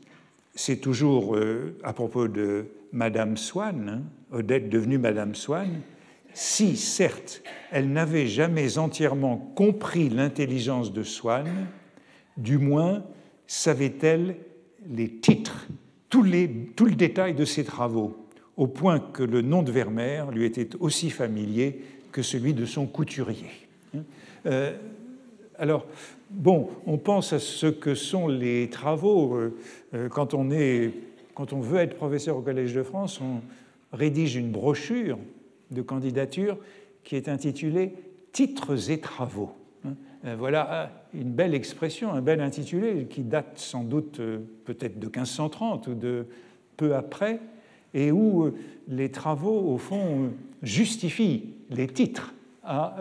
c'est 0.55 0.77
toujours 0.77 1.37
euh, 1.37 1.77
à 1.83 1.93
propos 1.93 2.29
de 2.29 2.67
Madame 2.93 3.37
Swann, 3.37 3.89
hein, 3.89 4.03
Odette 4.37 4.69
devenue 4.69 4.99
Madame 4.99 5.35
Swann, 5.35 5.81
si, 6.35 6.77
certes, 6.77 7.43
elle 7.73 7.91
n'avait 7.93 8.27
jamais 8.27 8.79
entièrement 8.79 9.37
compris 9.37 10.09
l'intelligence 10.09 10.93
de 10.93 11.03
Swann, 11.03 11.67
du 12.37 12.59
moins 12.59 13.05
savait-elle 13.47 14.37
les 14.89 15.11
titres, 15.11 15.67
tout, 16.09 16.23
le 16.23 16.95
détail 16.95 17.35
de 17.35 17.45
ses 17.45 17.65
travaux, 17.65 18.27
au 18.57 18.67
point 18.67 18.99
que 18.99 19.23
le 19.23 19.43
nom 19.43 19.63
de 19.63 19.71
Vermeer 19.71 20.31
lui 20.31 20.45
était 20.45 20.69
aussi 20.81 21.11
familier 21.11 21.81
que 22.13 22.23
celui 22.23 22.55
de 22.55 22.65
son 22.65 22.87
couturier. 22.87 23.51
Euh, 24.47 24.77
alors, 25.59 25.87
bon, 26.31 26.71
on 26.87 26.99
pense 26.99 27.33
à 27.33 27.39
ce 27.39 27.67
que 27.67 27.95
sont 27.95 28.29
les 28.29 28.71
travaux. 28.71 29.35
Euh, 29.35 29.57
euh, 29.95 30.09
quand, 30.09 30.35
on 30.35 30.45
veut 31.61 31.79
être 31.79 31.97
professeur 31.97 32.37
au 32.37 32.43
Collège 32.43 32.75
de 32.75 32.83
France, 32.83 33.21
on 33.21 33.41
rédige 33.97 34.37
une 34.37 34.51
brochure 34.51 35.19
de 35.71 35.83
candidature 35.83 36.57
qui 37.05 37.17
est 37.17 37.29
intitulée 37.29 37.95
Titres 38.33 38.91
et 38.91 39.01
travaux. 39.01 39.51
Hein. 39.85 39.95
Voilà 40.39 40.73
euh, 40.73 40.87
une 41.15 41.33
belle 41.33 41.55
expression, 41.55 42.13
un 42.13 42.21
bel 42.21 42.41
intitulé 42.41 43.07
qui 43.09 43.23
date 43.23 43.59
sans 43.59 43.85
doute 43.85 44.21
euh, 44.21 44.39
peut-être 44.65 44.99
de 44.99 45.07
1530 45.07 45.89
ou 45.89 45.95
de 45.95 46.27
peu 46.77 46.95
après, 46.95 47.41
et 47.95 48.13
où 48.13 48.53
les 48.87 49.11
travaux, 49.11 49.73
au 49.73 49.79
fond, 49.79 50.31
justifient 50.63 51.55
les 51.71 51.89
titres 51.89 52.35
à 52.63 52.97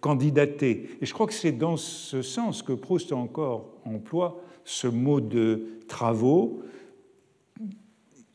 candidater. 0.00 0.90
Et 1.00 1.06
je 1.06 1.12
crois 1.12 1.26
que 1.26 1.32
c'est 1.32 1.52
dans 1.52 1.76
ce 1.76 2.22
sens 2.22 2.62
que 2.62 2.72
Proust 2.72 3.12
encore 3.12 3.70
emploie 3.84 4.42
ce 4.64 4.86
mot 4.86 5.20
de 5.20 5.80
travaux. 5.88 6.62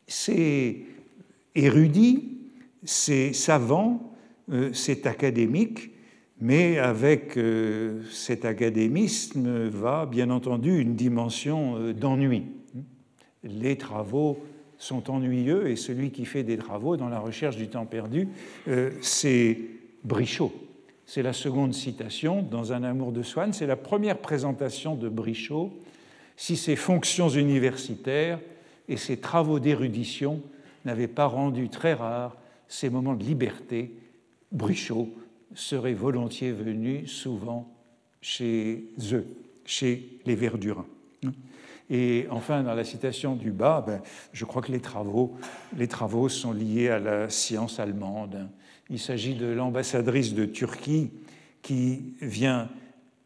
C'est 0.06 0.78
érudit, 1.54 2.38
c'est 2.84 3.32
savant, 3.32 4.12
euh, 4.52 4.72
c'est 4.72 5.06
académique, 5.06 5.90
mais 6.40 6.78
avec 6.78 7.36
euh, 7.36 8.02
cet 8.10 8.44
académisme 8.44 9.68
va 9.68 10.06
bien 10.06 10.30
entendu 10.30 10.80
une 10.80 10.94
dimension 10.94 11.76
euh, 11.76 11.92
d'ennui. 11.92 12.44
Les 13.42 13.76
travaux 13.76 14.44
sont 14.78 15.10
ennuyeux 15.10 15.68
et 15.68 15.76
celui 15.76 16.10
qui 16.10 16.24
fait 16.24 16.42
des 16.42 16.58
travaux 16.58 16.96
dans 16.96 17.08
la 17.08 17.18
recherche 17.18 17.56
du 17.56 17.68
temps 17.68 17.86
perdu, 17.86 18.28
c'est 19.00 19.58
Brichot. 20.04 20.52
C'est 21.06 21.22
la 21.22 21.32
seconde 21.32 21.72
citation 21.72 22.42
dans 22.42 22.72
Un 22.72 22.82
amour 22.82 23.12
de 23.12 23.22
Swann. 23.22 23.52
C'est 23.52 23.66
la 23.66 23.76
première 23.76 24.18
présentation 24.18 24.96
de 24.96 25.08
Brichot. 25.08 25.72
Si 26.36 26.56
ses 26.56 26.76
fonctions 26.76 27.28
universitaires 27.28 28.40
et 28.88 28.96
ses 28.96 29.16
travaux 29.16 29.60
d'érudition 29.60 30.42
n'avaient 30.84 31.06
pas 31.06 31.26
rendu 31.26 31.68
très 31.68 31.94
rares 31.94 32.36
ces 32.68 32.90
moments 32.90 33.14
de 33.14 33.24
liberté, 33.24 33.94
Brichot 34.50 35.08
serait 35.56 35.94
volontiers 35.94 36.52
venu 36.52 37.06
souvent 37.06 37.68
chez 38.20 38.84
eux, 39.12 39.26
chez 39.64 40.20
les 40.24 40.36
Verdurins. 40.36 40.86
Et 41.90 42.26
enfin, 42.30 42.62
dans 42.62 42.74
la 42.74 42.84
citation 42.84 43.36
du 43.36 43.50
bas, 43.50 43.82
ben, 43.86 44.00
je 44.32 44.44
crois 44.44 44.62
que 44.62 44.72
les 44.72 44.80
travaux, 44.80 45.36
les 45.76 45.88
travaux 45.88 46.28
sont 46.28 46.52
liés 46.52 46.88
à 46.88 46.98
la 46.98 47.30
science 47.30 47.78
allemande. 47.80 48.48
Il 48.90 48.98
s'agit 48.98 49.34
de 49.34 49.46
l'ambassadrice 49.46 50.34
de 50.34 50.44
Turquie 50.44 51.10
qui 51.62 52.14
vient 52.20 52.68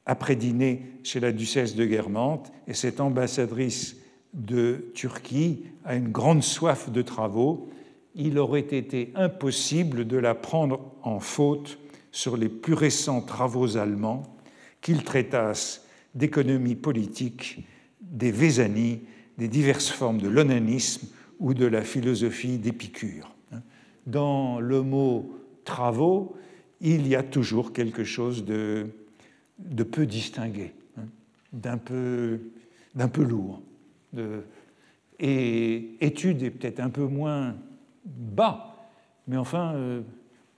après 0.07 0.37
dîner 0.37 0.83
chez 1.03 1.21
la 1.21 1.33
duchesse 1.33 1.75
de 1.75 1.85
Guermantes, 1.85 2.53
et 2.67 2.75
cette 2.75 3.01
ambassadrice 3.01 3.97
de 4.35 4.91
Turquie 4.95 5.65
a 5.85 5.95
une 5.95 6.09
grande 6.09 6.43
soif 6.43 6.91
de 6.91 7.03
travaux 7.03 7.71
il 8.15 8.39
aurait 8.39 8.61
été 8.61 9.13
impossible 9.15 10.07
de 10.07 10.17
la 10.17 10.35
prendre 10.35 10.93
en 11.03 11.21
faute 11.21 11.79
sur 12.13 12.37
les 12.37 12.49
plus 12.49 12.75
récents 12.75 13.21
travaux 13.21 13.77
allemands 13.77 14.23
qu'ils 14.81 15.05
traitassent 15.05 15.87
d'économie 16.15 16.75
politique, 16.75 17.65
des 18.01 18.31
vésanies, 18.31 19.01
des 19.39 19.49
diverses 19.49 19.91
formes 19.91 20.19
de 20.19 20.29
l'onanisme 20.29 21.09
ou 21.39 21.55
de 21.55 21.67
la 21.67 21.83
philosophie 21.83 22.59
d'Épicure. 22.59 23.35
Dans 24.07 24.61
le 24.61 24.83
mot 24.83 25.39
travaux, 25.65 26.37
il 26.81 27.07
y 27.07 27.15
a 27.15 27.23
toujours 27.23 27.73
quelque 27.73 28.05
chose 28.05 28.45
de, 28.45 28.89
peu 29.91 30.07
distingué, 30.07 30.73
hein, 30.97 31.05
d'un 31.53 31.79
peu, 31.79 32.41
lourd. 33.19 33.63
Et 35.19 35.97
étude 36.01 36.43
est 36.43 36.51
peut-être 36.51 36.81
un 36.81 36.89
peu 36.89 37.05
moins 37.05 37.55
bas, 38.05 38.89
mais 39.29 39.37
enfin 39.37 39.75
euh, 39.75 40.01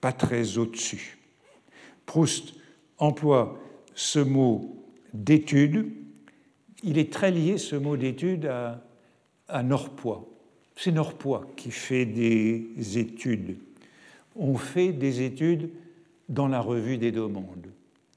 pas 0.00 0.12
très 0.12 0.56
au-dessus. 0.56 1.18
Proust 2.06 2.54
emploie 2.98 3.58
ce 3.94 4.18
mot 4.18 4.76
d'étude. 5.12 5.90
Il 6.82 6.98
est 6.98 7.12
très 7.12 7.30
lié, 7.30 7.58
ce 7.58 7.76
mot 7.76 7.96
d'étude, 7.96 8.46
à, 8.46 9.62
Norpois. 9.62 10.28
C'est 10.76 10.92
Norpois 10.92 11.46
qui 11.56 11.70
fait 11.70 12.06
des 12.06 12.98
études. 12.98 13.56
On 14.34 14.56
fait 14.56 14.92
des 14.92 15.22
études 15.22 15.70
dans 16.28 16.48
la 16.48 16.60
revue 16.60 16.96
des 16.96 17.12
deux 17.12 17.26
mondes. 17.26 17.66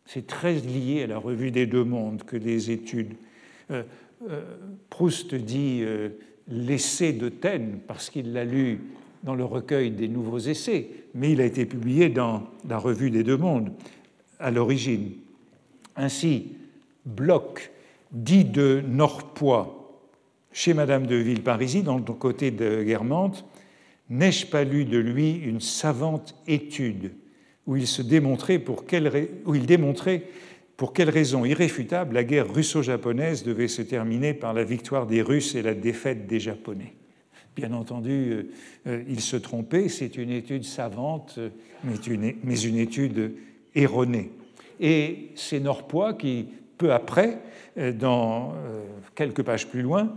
C'est 0.06 0.28
très 0.28 0.54
lié 0.54 1.04
à 1.04 1.08
la 1.08 1.18
revue 1.18 1.52
des 1.52 1.66
deux 1.66 1.84
mondes 1.84 2.24
que 2.24 2.38
les 2.38 2.72
études. 2.72 3.14
Euh, 3.72 3.84
euh, 4.30 4.44
Proust 4.90 5.36
dit 5.36 5.84
l'essai 6.48 7.14
de 7.14 7.30
Taine 7.30 7.80
parce 7.88 8.10
qu'il 8.10 8.34
l'a 8.34 8.46
lu 8.46 8.80
dans 9.26 9.36
le 9.36 9.44
recueil 9.44 9.92
des 9.92 10.08
nouveaux 10.08 10.40
essais, 10.40 10.88
mais 11.14 11.32
il 11.32 11.42
a 11.42 11.46
été 11.46 11.66
publié 11.66 12.10
dans 12.10 12.44
la 12.70 12.78
revue 12.78 13.10
des 13.10 13.24
deux 13.24 13.38
mondes 13.38 13.72
à 14.40 14.52
l'origine. 14.52 15.12
Ainsi, 15.98 16.54
Bloch 17.06 17.72
dit 18.12 18.46
de 18.46 18.82
Norpois 18.88 20.00
chez 20.54 20.74
Madame 20.74 21.08
de 21.08 21.16
Villeparisis, 21.16 21.84
dans 21.84 21.98
le 21.98 22.04
côté 22.04 22.52
de 22.52 22.84
Guermantes, 22.84 23.46
N'ai-je 24.10 24.46
pas 24.46 24.64
lu 24.64 24.86
de 24.86 25.00
lui 25.00 25.32
une 25.32 25.60
savante 25.60 26.36
étude 26.48 27.12
où 27.66 27.76
il, 27.76 27.88
se 27.88 28.04
démontrait 28.04 28.60
pour 28.60 28.86
quelle, 28.86 29.30
démontrait 29.66 30.22
pour 30.78 30.94
quelle 30.94 31.10
raison 31.10 31.44
irréfutable 31.46 32.14
la 32.14 32.24
guerre 32.24 32.54
russo-japonaise 32.54 33.44
devait 33.44 33.68
se 33.68 33.82
terminer 33.82 34.36
par 34.36 34.54
la 34.54 34.64
victoire 34.64 35.08
des 35.08 35.24
Russes 35.24 35.56
et 35.56 35.64
la 35.64 35.74
défaite 35.74 36.28
des 36.28 36.40
Japonais? 36.40 36.94
Bien 37.56 37.72
entendu, 37.72 38.12
euh, 38.12 38.44
euh, 38.88 39.04
il 39.08 39.22
se 39.22 39.38
trompait, 39.38 39.88
c'est 39.88 40.18
une 40.18 40.30
étude 40.30 40.66
savante, 40.66 41.40
mais 41.86 41.96
une, 41.96 42.78
étude 42.78 43.34
erronée. 43.74 44.32
Et 44.82 45.30
c'est 45.36 45.62
Norpois 45.62 46.16
qui, 46.16 46.48
peu 46.78 46.92
après, 46.92 47.40
euh, 47.78 47.94
dans 47.94 48.54
quelques 49.16 49.44
pages 49.44 49.68
plus 49.68 49.82
loin, 49.82 50.16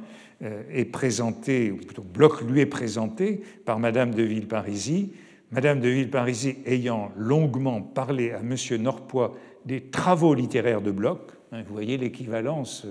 est 0.72 0.84
présenté, 0.84 1.72
ou 1.72 1.76
plutôt 1.78 2.02
Bloch 2.02 2.42
lui 2.42 2.60
est 2.60 2.66
présenté 2.66 3.42
par 3.64 3.80
Madame 3.80 4.14
de 4.14 4.22
Villeparisis. 4.22 5.08
Madame 5.50 5.80
de 5.80 5.88
Villeparisis 5.88 6.54
ayant 6.64 7.10
longuement 7.16 7.82
parlé 7.82 8.30
à 8.30 8.40
Monsieur 8.40 8.78
Norpois 8.78 9.36
des 9.64 9.80
travaux 9.80 10.34
littéraires 10.34 10.80
de 10.80 10.92
Bloch, 10.92 11.32
hein, 11.50 11.62
vous 11.66 11.74
voyez 11.74 11.96
l'équivalence 11.96 12.86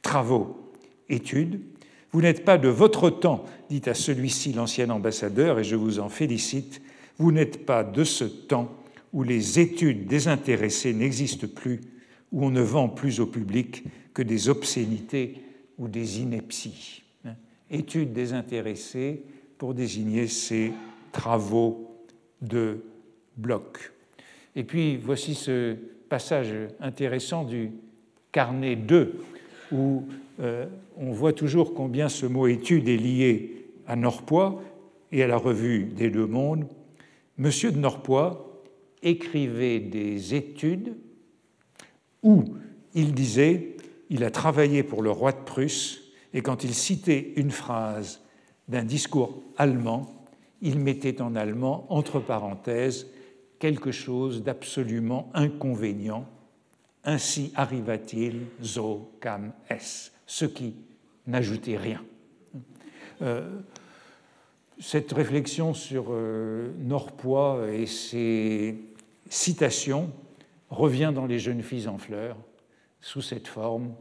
travaux, 0.00 0.72
études, 1.08 1.60
vous 2.12 2.20
n'êtes 2.20 2.44
pas 2.44 2.58
de 2.58 2.68
votre 2.68 3.10
temps, 3.10 3.44
dit 3.70 3.82
à 3.86 3.94
celui-ci 3.94 4.52
l'ancien 4.52 4.90
ambassadeur, 4.90 5.58
et 5.58 5.64
je 5.64 5.76
vous 5.76 5.98
en 5.98 6.08
félicite, 6.08 6.82
vous 7.18 7.32
n'êtes 7.32 7.64
pas 7.64 7.84
de 7.84 8.04
ce 8.04 8.24
temps 8.24 8.70
où 9.12 9.22
les 9.22 9.58
études 9.58 10.06
désintéressées 10.06 10.92
n'existent 10.92 11.46
plus, 11.46 11.80
où 12.30 12.44
on 12.44 12.50
ne 12.50 12.60
vend 12.60 12.88
plus 12.88 13.20
au 13.20 13.26
public 13.26 13.84
que 14.14 14.22
des 14.22 14.48
obscénités 14.48 15.42
ou 15.78 15.88
des 15.88 16.20
inepties. 16.20 17.02
Études 17.70 18.12
désintéressées 18.12 19.22
pour 19.56 19.72
désigner 19.72 20.26
ces 20.26 20.72
travaux 21.12 21.96
de 22.42 22.84
bloc. 23.36 23.92
Et 24.54 24.64
puis 24.64 24.96
voici 24.98 25.34
ce 25.34 25.76
passage 26.08 26.52
intéressant 26.80 27.44
du 27.44 27.70
carnet 28.32 28.76
2, 28.76 29.14
où 29.72 30.04
euh, 30.40 30.66
on 30.96 31.12
voit 31.12 31.32
toujours 31.32 31.74
combien 31.74 32.08
ce 32.08 32.26
mot 32.26 32.46
étude 32.46 32.88
est 32.88 32.96
lié 32.96 33.66
à 33.86 33.96
Norpois 33.96 34.62
et 35.10 35.22
à 35.22 35.26
la 35.26 35.36
revue 35.36 35.84
des 35.84 36.10
Deux 36.10 36.26
Mondes. 36.26 36.66
Monsieur 37.38 37.72
de 37.72 37.78
Norpois 37.78 38.62
écrivait 39.02 39.80
des 39.80 40.34
études 40.34 40.94
où 42.22 42.44
il 42.94 43.12
disait 43.12 43.76
il 44.10 44.24
a 44.24 44.30
travaillé 44.30 44.82
pour 44.82 45.02
le 45.02 45.10
roi 45.10 45.32
de 45.32 45.40
Prusse 45.44 46.12
et 46.34 46.42
quand 46.42 46.64
il 46.64 46.74
citait 46.74 47.32
une 47.36 47.50
phrase 47.50 48.20
d'un 48.68 48.84
discours 48.84 49.42
allemand, 49.56 50.26
il 50.60 50.78
mettait 50.78 51.20
en 51.20 51.34
allemand 51.34 51.86
entre 51.88 52.20
parenthèses 52.20 53.08
quelque 53.58 53.90
chose 53.90 54.42
d'absolument 54.42 55.30
inconvénient. 55.34 56.26
Ainsi 57.04 57.52
arriva-t-il, 57.56 58.42
so 58.60 59.10
kam 59.20 59.52
es 59.68 60.11
ce 60.26 60.44
qui 60.44 60.74
n'ajoutait 61.26 61.76
rien. 61.76 62.02
Euh, 63.22 63.60
cette 64.80 65.12
réflexion 65.12 65.74
sur 65.74 66.06
euh, 66.10 66.72
Norpois 66.78 67.68
et 67.72 67.86
ses 67.86 68.76
citations 69.28 70.10
revient 70.70 71.12
dans 71.14 71.26
Les 71.26 71.38
jeunes 71.38 71.62
filles 71.62 71.88
en 71.88 71.98
fleurs 71.98 72.36
sous 73.00 73.22
cette 73.22 73.46
forme. 73.46 73.92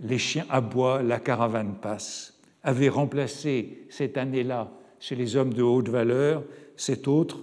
Les 0.00 0.18
chiens 0.18 0.46
aboient, 0.48 1.02
la 1.02 1.18
caravane 1.18 1.74
passe, 1.80 2.38
avait 2.62 2.88
remplacé 2.88 3.86
cette 3.90 4.16
année-là 4.16 4.70
chez 5.00 5.16
les 5.16 5.36
hommes 5.36 5.52
de 5.52 5.62
haute 5.62 5.88
valeur 5.88 6.42
cet 6.76 7.08
autre 7.08 7.38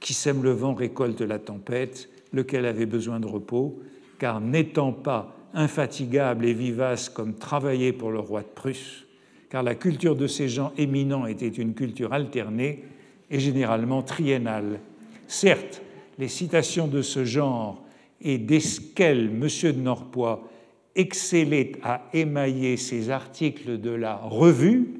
qui 0.00 0.14
sème 0.14 0.42
le 0.42 0.52
vent 0.52 0.74
récolte 0.74 1.20
la 1.20 1.38
tempête, 1.38 2.08
lequel 2.32 2.66
avait 2.66 2.86
besoin 2.86 3.20
de 3.20 3.26
repos, 3.26 3.80
car 4.18 4.40
n'étant 4.40 4.92
pas 4.92 5.34
infatigable 5.56 6.44
et 6.44 6.52
vivace 6.52 7.08
comme 7.08 7.34
travailler 7.34 7.92
pour 7.92 8.12
le 8.12 8.20
roi 8.20 8.42
de 8.42 8.46
Prusse, 8.46 9.04
car 9.50 9.62
la 9.62 9.74
culture 9.74 10.14
de 10.14 10.26
ces 10.26 10.48
gens 10.48 10.72
éminents 10.76 11.26
était 11.26 11.48
une 11.48 11.74
culture 11.74 12.12
alternée 12.12 12.84
et 13.30 13.40
généralement 13.40 14.02
triennale. 14.02 14.80
Certes, 15.26 15.82
les 16.18 16.28
citations 16.28 16.86
de 16.86 17.02
ce 17.02 17.24
genre 17.24 17.82
et 18.20 18.38
desquelles 18.38 19.30
M. 19.30 19.48
de 19.72 19.80
Norpois 19.80 20.48
excellait 20.94 21.72
à 21.82 22.02
émailler 22.12 22.76
ses 22.76 23.10
articles 23.10 23.80
de 23.80 23.90
la 23.90 24.16
revue 24.16 24.94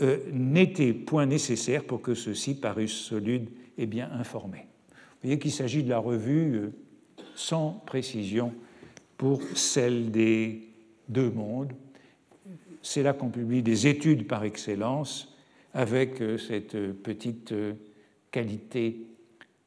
euh, 0.00 0.18
n'étaient 0.32 0.92
point 0.92 1.26
nécessaires 1.26 1.84
pour 1.84 2.00
que 2.00 2.14
ceux-ci 2.14 2.54
parussent 2.54 2.92
solides 2.92 3.50
et 3.78 3.86
bien 3.86 4.10
informés. 4.12 4.66
Vous 4.88 5.28
voyez 5.28 5.38
qu'il 5.38 5.52
s'agit 5.52 5.82
de 5.82 5.90
la 5.90 5.98
revue 5.98 6.54
euh, 6.54 6.70
sans 7.34 7.82
précision 7.86 8.52
pour 9.22 9.40
celle 9.54 10.10
des 10.10 10.62
deux 11.08 11.30
mondes. 11.30 11.74
C'est 12.82 13.04
là 13.04 13.12
qu'on 13.12 13.28
publie 13.28 13.62
des 13.62 13.86
études 13.86 14.26
par 14.26 14.42
excellence 14.42 15.32
avec 15.74 16.20
euh, 16.20 16.38
cette 16.38 16.76
petite 17.04 17.52
euh, 17.52 17.74
qualité 18.32 18.96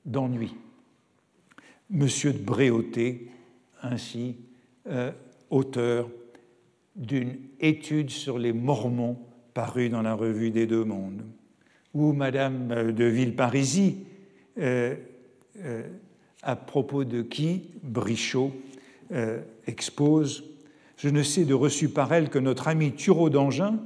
d'ennui. 0.06 0.54
Monsieur 1.90 2.34
de 2.34 2.38
Bréauté, 2.38 3.30
ainsi, 3.82 4.36
euh, 4.88 5.14
auteur 5.50 6.10
d'une 6.98 7.38
étude 7.62 8.10
sur 8.10 8.38
les 8.38 8.52
Mormons 8.52 9.18
parue 9.54 9.88
dans 9.88 10.02
la 10.02 10.16
revue 10.16 10.52
des 10.52 10.68
Deux 10.68 10.84
Mondes, 10.84 11.24
ou 11.94 12.12
Madame 12.12 12.92
de 12.92 13.06
Villeparisis, 13.06 13.94
à 16.44 16.56
propos 16.58 17.06
de 17.06 17.22
qui? 17.22 17.70
Brichot 17.84 18.52
euh, 19.12 19.42
expose 19.68 20.44
Je 20.98 21.10
ne 21.10 21.24
sais 21.24 21.46
de 21.46 21.54
reçu 21.54 21.90
par 21.90 22.14
elle 22.14 22.30
que 22.30 22.40
notre 22.40 22.68
ami 22.68 22.94
Thureau 22.94 23.30
d'Angin, 23.30 23.80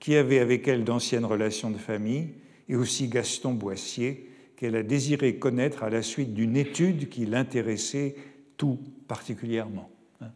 qui 0.00 0.16
avait 0.16 0.38
avec 0.38 0.68
elle 0.68 0.84
d'anciennes 0.84 1.24
relations 1.24 1.70
de 1.70 1.78
famille, 1.78 2.30
et 2.68 2.76
aussi 2.76 3.08
Gaston 3.08 3.54
Boissier, 3.54 4.28
qu'elle 4.56 4.76
a 4.76 4.82
désiré 4.82 5.36
connaître 5.36 5.82
à 5.82 5.90
la 5.90 6.02
suite 6.02 6.34
d'une 6.34 6.56
étude 6.56 7.08
qui 7.08 7.26
l'intéressait 7.26 8.16
tout 8.56 8.78
particulièrement. 9.06 9.90
Hein. 10.20 10.30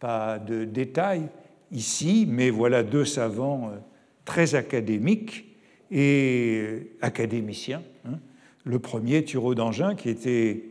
Pas 0.00 0.38
de 0.38 0.64
détails 0.64 1.28
ici, 1.70 2.26
mais 2.28 2.50
voilà 2.50 2.82
deux 2.82 3.04
savants 3.04 3.70
euh, 3.70 3.76
très 4.24 4.54
académiques 4.54 5.44
et 5.90 6.60
euh, 6.62 6.80
académiciens. 7.00 7.82
Hein. 8.06 8.18
Le 8.64 8.78
premier, 8.78 9.24
Thureau 9.24 9.54
d'Angin, 9.54 9.94
qui 9.94 10.08
était 10.08 10.64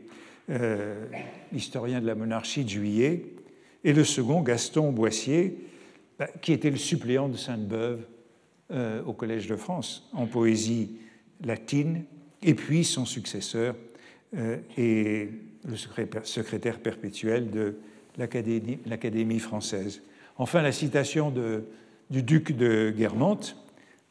euh, 0.49 1.05
historien 1.53 2.01
de 2.01 2.07
la 2.07 2.15
monarchie 2.15 2.63
de 2.63 2.69
Juillet, 2.69 3.33
et 3.83 3.93
le 3.93 4.03
second, 4.03 4.41
Gaston 4.41 4.91
Boissier, 4.91 5.57
bah, 6.19 6.27
qui 6.41 6.53
était 6.53 6.69
le 6.69 6.77
suppléant 6.77 7.29
de 7.29 7.38
Sainte-Beuve 7.38 8.01
euh, 8.71 9.03
au 9.03 9.13
Collège 9.13 9.47
de 9.47 9.55
France 9.55 10.10
en 10.13 10.25
poésie 10.25 10.97
latine, 11.43 12.03
et 12.41 12.53
puis 12.53 12.83
son 12.83 13.05
successeur 13.05 13.75
est 14.77 15.29
le 15.65 15.75
secrétaire 16.23 16.79
perpétuel 16.79 17.49
de 17.49 17.77
l'Académie 18.17 19.39
française. 19.39 20.01
Enfin, 20.38 20.62
la 20.62 20.71
citation 20.71 21.33
du 22.10 22.23
duc 22.23 22.51
de 22.55 22.93
Guermantes 22.95 23.55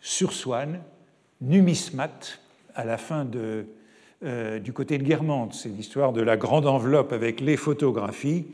sur 0.00 0.32
Swann, 0.32 0.80
numismate, 1.40 2.40
à 2.74 2.84
la 2.84 2.98
fin 2.98 3.24
de, 3.24 3.66
euh, 4.24 4.58
du 4.58 4.72
côté 4.72 4.98
de 4.98 5.04
Guermantes. 5.04 5.54
C'est 5.54 5.68
l'histoire 5.68 6.12
de 6.12 6.22
la 6.22 6.36
grande 6.36 6.66
enveloppe 6.66 7.12
avec 7.12 7.40
les 7.40 7.56
photographies. 7.56 8.46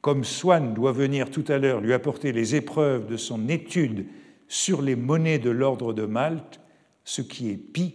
Comme 0.00 0.24
Swann 0.24 0.74
doit 0.74 0.92
venir 0.92 1.30
tout 1.30 1.44
à 1.48 1.58
l'heure 1.58 1.80
lui 1.80 1.92
apporter 1.92 2.32
les 2.32 2.54
épreuves 2.54 3.06
de 3.06 3.16
son 3.16 3.48
étude 3.48 4.06
sur 4.48 4.82
les 4.82 4.96
monnaies 4.96 5.38
de 5.38 5.50
l'ordre 5.50 5.92
de 5.92 6.04
Malte, 6.04 6.60
ce 7.04 7.22
qui 7.22 7.50
est 7.50 7.56
pis, 7.56 7.94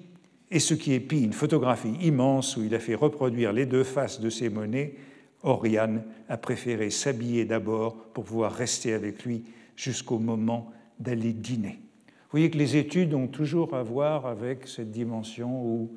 et 0.52 0.60
ce 0.60 0.74
qui 0.76 0.94
est 0.94 1.00
pis, 1.00 1.24
une 1.24 1.34
photographie 1.34 1.96
immense 2.02 2.58
où 2.58 2.64
il 2.64 2.76
a 2.76 2.80
fait 2.80 2.96
reproduire 2.96 3.54
les 3.54 3.66
deux 3.66 3.84
faces 3.84 4.22
de 4.22 4.30
ces 4.30 4.50
monnaies, 4.50 4.96
Oriane 5.42 6.04
a 6.30 6.38
préféré 6.38 6.90
s'habiller 6.90 7.44
d'abord 7.44 7.96
pour 8.14 8.24
pouvoir 8.24 8.54
rester 8.54 8.94
avec 8.94 9.26
lui 9.26 9.44
jusqu'au 9.76 10.20
moment 10.20 10.72
d'aller 11.00 11.34
dîner. 11.34 11.80
Vous 12.08 12.40
voyez 12.40 12.50
que 12.50 12.58
les 12.58 12.78
études 12.78 13.14
ont 13.14 13.28
toujours 13.28 13.74
à 13.74 13.84
voir 13.84 14.26
avec 14.26 14.68
cette 14.68 14.92
dimension 14.92 15.66
ou 15.66 15.92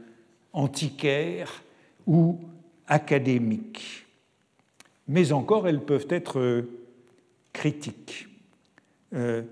antiquaire 0.57 1.63
ou 2.07 2.41
académique. 2.89 4.07
Mais 5.07 5.31
encore, 5.31 5.69
elles 5.69 5.85
peuvent 5.85 6.09
être 6.11 6.65
critiques. 7.53 8.27
Euh, 9.15 9.43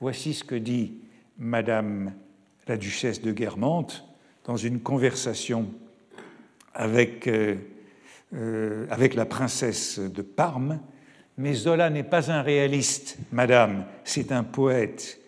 voici 0.00 0.32
ce 0.32 0.42
que 0.42 0.54
dit 0.54 0.94
Madame 1.38 2.14
la 2.66 2.78
duchesse 2.78 3.20
de 3.20 3.32
Guermantes 3.32 4.04
dans 4.44 4.56
une 4.56 4.80
conversation 4.80 5.68
avec, 6.72 7.28
euh, 7.28 7.56
euh, 8.34 8.86
avec 8.88 9.14
la 9.14 9.26
princesse 9.26 9.98
de 9.98 10.22
Parme 10.22 10.80
mais 11.38 11.52
Zola 11.52 11.90
n'est 11.90 12.02
pas 12.02 12.30
un 12.30 12.42
réaliste, 12.42 13.18
madame, 13.30 13.84
c'est 14.04 14.32
un 14.32 14.42
poète, 14.42 15.20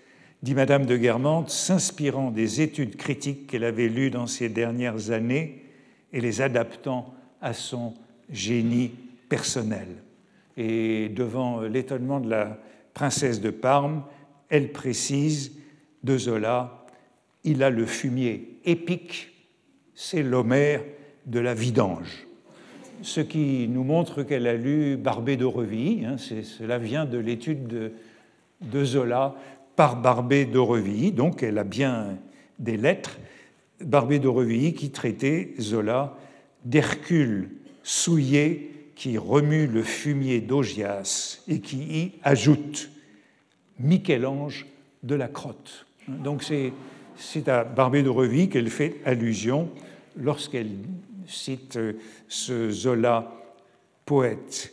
dit 0.43 0.55
madame 0.55 0.87
de 0.87 0.97
Guermantes, 0.97 1.51
s'inspirant 1.51 2.31
des 2.31 2.61
études 2.61 2.97
critiques 2.97 3.47
qu'elle 3.47 3.65
avait 3.65 3.89
lues 3.89 4.11
dans 4.11 4.27
ces 4.27 4.49
dernières 4.49 5.11
années 5.11 5.65
et 6.13 6.21
les 6.21 6.41
adaptant 6.41 7.15
à 7.41 7.53
son 7.53 7.95
génie 8.31 8.93
personnel. 9.29 9.89
Et 10.57 11.09
devant 11.09 11.61
l'étonnement 11.63 12.21
de 12.21 12.31
la 12.31 12.59
princesse 12.95 13.41
de 13.41 13.51
Parme, 13.51 14.05
elle 14.49 14.73
précise 14.73 15.53
de 16.03 16.17
Zola, 16.17 16.87
il 17.45 17.63
a 17.63 17.71
le 17.71 17.87
fumier 17.87 18.59
épique, 18.65 19.33
c'est 19.95 20.23
l'Homère 20.23 20.83
de 21.27 21.41
la 21.41 21.55
vidange 21.55 22.29
ce 23.03 23.21
qui 23.21 23.69
nous 23.69 23.85
montre 23.85 24.23
qu'elle 24.23 24.47
a 24.47 24.55
lu 24.55 24.97
Barbé 24.97 25.37
d'Aurevilly. 25.37 26.05
Hein, 26.05 26.17
cela 26.19 26.79
vient 26.79 27.05
de 27.05 27.19
l'étude 27.19 27.93
de, 28.61 28.85
Zola 28.85 29.35
par 29.79 29.95
Barbé 29.95 30.45
d'Aurevilly, 30.45 31.13
donc 31.13 31.45
elle 31.45 31.57
a 31.57 31.63
bien 31.63 32.19
des 32.59 32.77
lettres. 32.77 33.17
Barbé 33.81 34.19
d'Aurevilly 34.19 34.75
qui 34.75 34.91
traitait 34.91 35.55
Zola 35.61 36.19
d'Hercule 36.65 37.51
souillé 37.85 38.73
qui 38.97 39.17
remue 39.19 39.69
le 39.69 39.85
fumier 39.85 40.41
d'Augias 40.41 41.45
et 41.47 41.61
qui 41.61 41.77
y 41.77 42.13
ajoute 42.25 42.91
Michel-Ange 43.79 44.67
de 45.05 45.15
la 45.15 45.29
crotte. 45.29 45.87
Donc 46.09 46.43
c'est 47.17 47.49
à 47.49 47.63
Barbé 47.63 48.03
d'Aurevilly 48.03 48.49
qu'elle 48.49 48.71
fait 48.71 48.97
allusion 49.05 49.71
lorsqu'elle 50.17 50.73
cite 51.29 51.77
euh, 51.77 51.93
ce 52.27 52.69
Zola, 52.69 53.33
poète 54.05 54.73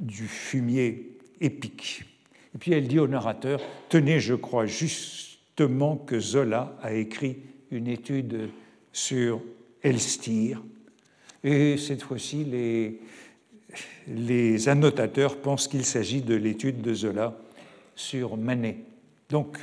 du 0.00 0.26
fumier 0.26 1.18
épique. 1.40 2.11
Et 2.54 2.58
puis 2.58 2.72
elle 2.72 2.88
dit 2.88 2.98
au 2.98 3.06
narrateur, 3.06 3.60
tenez, 3.88 4.20
je 4.20 4.34
crois 4.34 4.66
justement 4.66 5.96
que 5.96 6.20
Zola 6.20 6.76
a 6.82 6.92
écrit 6.92 7.38
une 7.70 7.88
étude 7.88 8.50
sur 8.92 9.40
Elstir. 9.82 10.62
Et 11.44 11.76
cette 11.76 12.02
fois-ci, 12.02 12.44
les, 14.06 14.68
annotateurs 14.68 15.36
pensent 15.36 15.68
qu'il 15.68 15.84
s'agit 15.84 16.20
de 16.22 16.34
l'étude 16.34 16.82
de 16.82 16.94
Zola 16.94 17.36
sur 17.96 18.36
Manet. 18.36 18.78
Donc, 19.30 19.58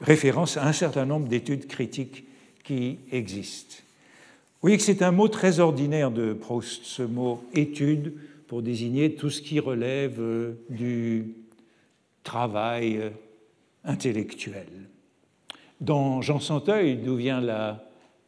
référence 0.00 0.56
à 0.56 0.66
un 0.66 0.72
certain 0.72 1.06
nombre 1.06 1.28
d'études 1.28 1.66
critiques 1.66 2.24
qui 2.64 2.98
existent 3.12 3.84
voyez 4.64 4.78
que 4.78 4.82
c'est 4.82 5.02
un 5.02 5.10
mot 5.10 5.28
très 5.28 5.60
ordinaire 5.60 6.10
de 6.10 6.32
Proust, 6.32 6.84
ce 6.84 7.02
mot 7.02 7.44
étude, 7.52 8.14
pour 8.46 8.62
désigner 8.62 9.14
tout 9.14 9.28
ce 9.28 9.42
qui 9.42 9.60
relève 9.60 10.18
euh, 10.18 10.52
du 10.70 11.34
travail 12.24 12.96
euh, 12.96 13.10
intellectuel. 13.84 14.66
Dans 15.80 16.22
Jean 16.22 16.40
Santeuil, 16.40 16.96
d'où 16.96 17.16
vient 17.16 17.40
la 17.40 17.84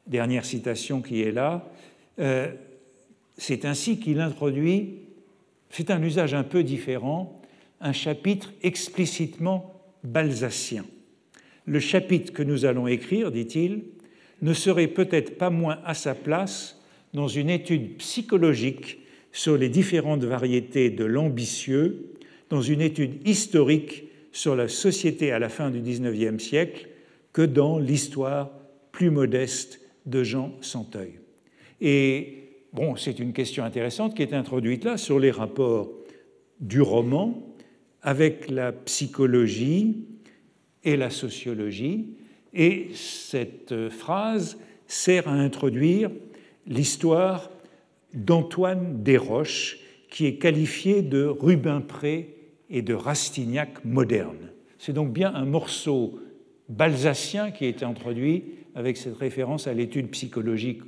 dernière 0.06 0.44
citation 0.44 1.02
qui 1.02 1.22
est 1.22 1.32
là, 1.32 1.68
euh, 2.20 2.52
c'est 3.36 3.64
ainsi 3.64 3.98
qu'il 3.98 4.20
introduit, 4.20 5.00
c'est 5.70 5.90
un 5.90 6.02
usage 6.02 6.34
un 6.34 6.44
peu 6.44 6.62
différent, 6.62 7.40
un 7.80 7.92
chapitre 7.92 8.52
explicitement 8.62 9.74
balsacien. 10.04 10.84
Le 11.66 11.80
chapitre 11.80 12.32
que 12.32 12.42
nous 12.42 12.64
allons 12.64 12.86
écrire, 12.86 13.32
dit-il, 13.32 13.82
ne 14.42 14.52
serait 14.52 14.86
peut-être 14.86 15.38
pas 15.38 15.50
moins 15.50 15.80
à 15.84 15.94
sa 15.94 16.14
place 16.14 16.80
dans 17.12 17.28
une 17.28 17.50
étude 17.50 17.96
psychologique 17.96 18.98
sur 19.32 19.56
les 19.56 19.68
différentes 19.68 20.24
variétés 20.24 20.90
de 20.90 21.04
l'ambitieux, 21.04 22.15
dans 22.50 22.62
une 22.62 22.80
étude 22.80 23.26
historique 23.26 24.04
sur 24.32 24.54
la 24.54 24.68
société 24.68 25.32
à 25.32 25.38
la 25.38 25.48
fin 25.48 25.70
du 25.70 25.80
XIXe 25.80 26.42
siècle, 26.42 26.88
que 27.32 27.42
dans 27.42 27.78
l'histoire 27.78 28.50
plus 28.92 29.10
modeste 29.10 29.80
de 30.06 30.22
Jean 30.22 30.52
Santeuil. 30.60 31.18
Et 31.80 32.50
bon, 32.72 32.96
c'est 32.96 33.18
une 33.18 33.32
question 33.32 33.64
intéressante 33.64 34.14
qui 34.14 34.22
est 34.22 34.32
introduite 34.32 34.84
là 34.84 34.96
sur 34.96 35.18
les 35.18 35.30
rapports 35.30 35.90
du 36.60 36.80
roman 36.80 37.54
avec 38.02 38.50
la 38.50 38.72
psychologie 38.72 40.06
et 40.84 40.96
la 40.96 41.10
sociologie, 41.10 42.14
et 42.54 42.88
cette 42.94 43.88
phrase 43.90 44.58
sert 44.86 45.28
à 45.28 45.32
introduire 45.32 46.10
l'histoire 46.66 47.50
d'Antoine 48.14 49.02
Desroches, 49.02 49.78
qui 50.08 50.26
est 50.26 50.36
qualifié 50.36 51.02
de 51.02 51.24
Rubempré 51.24 52.35
et 52.70 52.82
de 52.82 52.94
Rastignac 52.94 53.84
moderne. 53.84 54.50
C'est 54.78 54.92
donc 54.92 55.12
bien 55.12 55.34
un 55.34 55.44
morceau 55.44 56.18
balsacien 56.68 57.50
qui 57.50 57.64
est 57.64 57.82
introduit 57.82 58.44
avec 58.74 58.96
cette 58.96 59.16
référence 59.16 59.66
à 59.66 59.74
l'étude 59.74 60.10
psychologique 60.10 60.82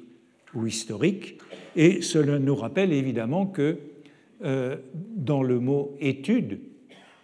ou 0.55 0.67
historique. 0.67 1.39
Et 1.77 2.03
cela 2.03 2.39
nous 2.39 2.57
rappelle 2.57 2.93
évidemment 2.93 3.47
que 3.47 3.79
euh, 4.45 4.77
dans 5.17 5.43
le 5.43 5.59
mot 5.59 5.97
étude, 6.01 6.61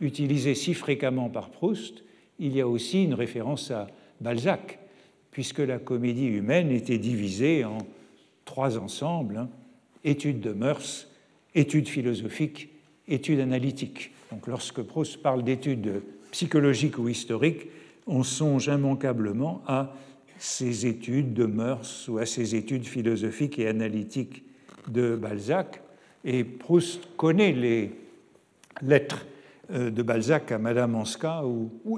utilisé 0.00 0.54
si 0.54 0.74
fréquemment 0.74 1.28
par 1.28 1.50
Proust, 1.50 2.04
il 2.38 2.56
y 2.56 2.60
a 2.60 2.68
aussi 2.68 3.04
une 3.04 3.14
référence 3.14 3.70
à 3.70 3.86
Balzac, 4.20 4.78
puisque 5.30 5.60
la 5.60 5.78
comédie 5.78 6.26
humaine 6.26 6.70
était 6.70 6.98
divisée 6.98 7.64
en 7.64 7.78
trois 8.44 8.78
ensembles, 8.78 9.38
hein, 9.38 9.48
études 10.04 10.40
de 10.40 10.52
mœurs, 10.52 11.08
études 11.54 11.88
philosophiques, 11.88 12.70
études 13.08 13.40
analytiques. 13.40 14.12
Donc 14.34 14.48
lorsque 14.48 14.82
Proust 14.82 15.22
parle 15.22 15.44
d'études 15.44 16.02
psychologiques 16.32 16.98
ou 16.98 17.08
historiques, 17.08 17.68
on 18.08 18.24
songe 18.24 18.66
immanquablement 18.66 19.62
à 19.64 19.94
ces 20.38 20.86
études 20.86 21.34
de 21.34 21.44
mœurs 21.44 22.08
ou 22.08 22.18
à 22.18 22.26
ces 22.26 22.56
études 22.56 22.84
philosophiques 22.84 23.60
et 23.60 23.68
analytiques 23.68 24.42
de 24.88 25.14
Balzac. 25.14 25.80
Et 26.24 26.42
Proust 26.42 27.16
connaît 27.16 27.52
les 27.52 27.92
lettres 28.82 29.24
euh, 29.70 29.90
de 29.90 30.02
Balzac 30.02 30.50
à 30.50 30.58
Madame 30.58 30.96
Anska 30.96 31.44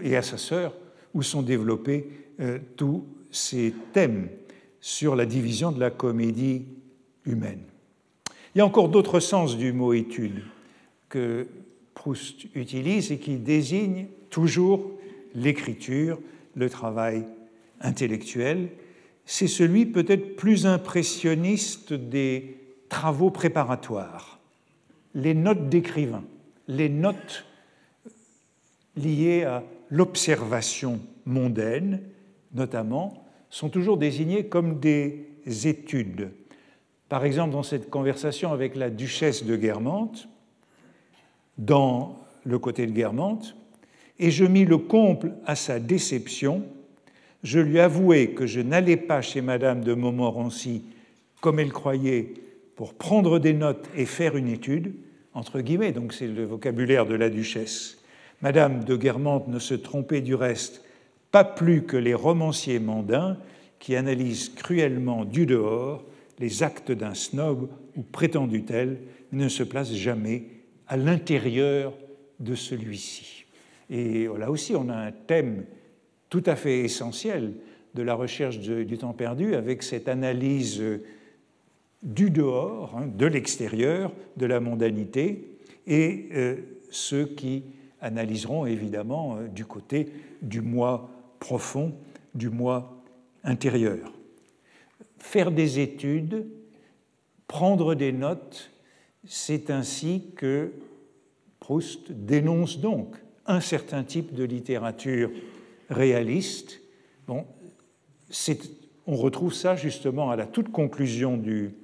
et 0.03 0.15
à 0.15 0.21
sa 0.21 0.37
sœur, 0.37 0.75
où 1.15 1.23
sont 1.23 1.41
développés 1.41 2.07
euh, 2.41 2.59
tous 2.77 3.07
ces 3.31 3.73
thèmes 3.95 4.29
sur 4.79 5.17
la 5.17 5.25
division 5.25 5.73
de 5.73 5.81
la 5.81 5.91
comédie 5.91 6.67
humaine. 7.25 7.63
Il 8.55 8.59
y 8.59 8.61
a 8.61 8.67
encore 8.67 8.91
d'autres 8.91 9.21
sens 9.21 9.57
du 9.57 9.73
mot 9.73 9.95
étude 9.95 10.43
que 11.09 11.47
Proust 11.97 12.47
utilise 12.55 13.11
et 13.11 13.19
qui 13.19 13.37
désigne 13.39 14.07
toujours 14.31 14.93
l'écriture, 15.35 16.21
le 16.55 16.71
travail 16.71 17.25
intellectuel. 17.81 18.69
C'est 19.25 19.49
celui 19.49 19.87
peut-être 19.87 20.37
plus 20.37 20.67
impressionniste 20.67 21.95
des 21.95 22.59
travaux 22.91 23.31
préparatoires, 23.31 24.39
les 25.15 25.35
notes 25.35 25.69
d'écrivain, 25.69 26.23
les 26.69 26.91
notes 26.91 27.45
liées 28.97 29.45
à 29.45 29.65
l'observation 29.91 31.01
mondaine, 31.25 32.03
notamment, 32.55 33.27
sont 33.51 33.71
toujours 33.71 33.97
désignés 33.97 34.47
comme 34.47 34.79
des 34.81 35.27
études. 35.65 36.31
Par 37.09 37.25
exemple, 37.25 37.53
dans 37.53 37.63
cette 37.63 37.89
conversation 37.89 38.53
avec 38.53 38.77
la 38.77 38.91
duchesse 38.91 39.45
de 39.45 39.57
Guermantes, 39.57 40.29
dans 41.59 42.19
le 42.45 42.59
côté 42.59 42.87
de 42.87 42.93
Guermantes, 42.93 43.57
et 44.19 44.31
je 44.31 44.45
mis 44.45 44.65
le 44.65 44.79
comble 44.79 45.35
à 45.45 45.57
sa 45.57 45.79
déception. 45.79 46.63
Je 47.43 47.59
lui 47.59 47.81
avouai 47.81 48.31
que 48.31 48.47
je 48.47 48.61
n'allais 48.61 48.97
pas 48.97 49.21
chez 49.21 49.41
Madame 49.41 49.83
de 49.83 49.95
Montmorency, 49.95 50.85
comme 51.41 51.59
elle 51.59 51.73
croyait, 51.73 52.35
pour 52.77 52.95
prendre 52.95 53.39
des 53.39 53.53
notes 53.53 53.89
et 53.97 54.07
faire 54.07 54.37
une 54.37 54.49
étude, 54.49 54.95
entre 55.35 55.61
guillemets, 55.61 55.93
donc 55.93 56.13
c'est 56.13 56.27
le 56.27 56.45
vocabulaire 56.45 57.07
de 57.07 57.15
la 57.15 57.31
duchesse. 57.31 57.99
Madame 58.43 58.85
de 58.85 58.97
Guermantes 58.97 59.49
ne 59.49 59.59
se 59.59 59.75
trompait 59.75 60.21
du 60.21 60.35
reste 60.35 60.83
pas 61.31 61.45
plus 61.45 61.83
que 61.83 61.97
les 61.97 62.15
romanciers 62.15 62.79
mondains 62.79 63.37
qui 63.79 63.97
analysent 63.97 64.51
cruellement 64.51 65.25
du 65.25 65.47
dehors 65.47 66.05
les 66.39 66.63
actes 66.63 66.93
d'un 66.93 67.15
snob 67.15 67.69
ou 67.97 68.03
prétendu 68.03 68.63
tel 68.63 68.99
ne 69.33 69.49
se 69.49 69.63
placent 69.63 69.95
jamais 69.95 70.45
à 70.89 70.97
l'intérieur 70.97 71.93
de 72.41 72.55
celui-ci. 72.55 73.45
Et 73.91 74.27
là 74.39 74.51
aussi, 74.51 74.75
on 74.75 74.89
a 74.89 74.97
un 74.97 75.13
thème 75.13 75.65
tout 76.29 76.43
à 76.47 76.57
fait 76.57 76.81
essentiel 76.81 77.55
de 77.95 78.03
la 78.03 78.15
recherche 78.15 78.59
du 78.59 78.99
temps 78.99 79.13
perdu 79.13 79.55
avec 79.55 79.83
cette 79.83 80.09
analyse 80.09 80.83
du 82.03 82.31
dehors, 82.31 82.95
hein, 82.97 83.07
de 83.07 83.27
l'extérieur, 83.27 84.13
de 84.37 84.47
la 84.47 84.61
mondanité, 84.61 85.57
et 85.87 86.29
euh, 86.35 86.57
ceux 86.91 87.27
qui 87.27 87.65
analyseront 88.01 88.67
évidemment 88.67 89.37
euh, 89.37 89.49
du 89.49 89.65
côté 89.65 90.09
du 90.43 90.61
moi 90.61 91.11
profond, 91.41 91.95
du 92.35 92.51
moi 92.51 93.03
intérieur. 93.45 94.13
Faire 95.19 95.51
des 95.51 95.81
études, 95.81 96.47
prendre 97.49 97.95
des 97.95 98.13
notes, 98.13 98.71
c'est 99.27 99.71
ainsi 99.71 100.31
que 100.37 100.73
Proust 101.61 102.13
dénonce 102.13 102.81
donc 102.81 103.17
un 103.47 103.61
certain 103.61 104.05
type 104.05 104.35
de 104.35 104.45
littérature 104.45 105.31
réaliste. 105.91 106.81
On 107.29 107.45
retrouve 109.17 109.55
ça 109.55 109.77
justement 109.77 110.31
à 110.31 110.37
la 110.37 110.47
toute 110.47 110.71
conclusion 110.71 111.37
du, 111.37 111.75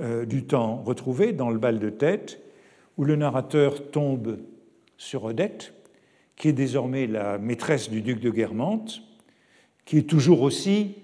euh, 0.00 0.24
du 0.24 0.44
temps 0.44 0.82
retrouvé 0.82 1.32
dans 1.32 1.50
le 1.50 1.58
bal 1.58 1.78
de 1.78 1.90
tête, 1.90 2.40
où 2.96 3.04
le 3.04 3.16
narrateur 3.16 3.90
tombe 3.90 4.38
sur 4.96 5.24
Odette, 5.24 5.74
qui 6.36 6.48
est 6.48 6.52
désormais 6.52 7.06
la 7.06 7.38
maîtresse 7.38 7.90
du 7.90 8.02
duc 8.02 8.20
de 8.20 8.30
Guermantes, 8.30 9.02
qui 9.84 9.98
est 9.98 10.08
toujours 10.08 10.42
aussi 10.42 10.96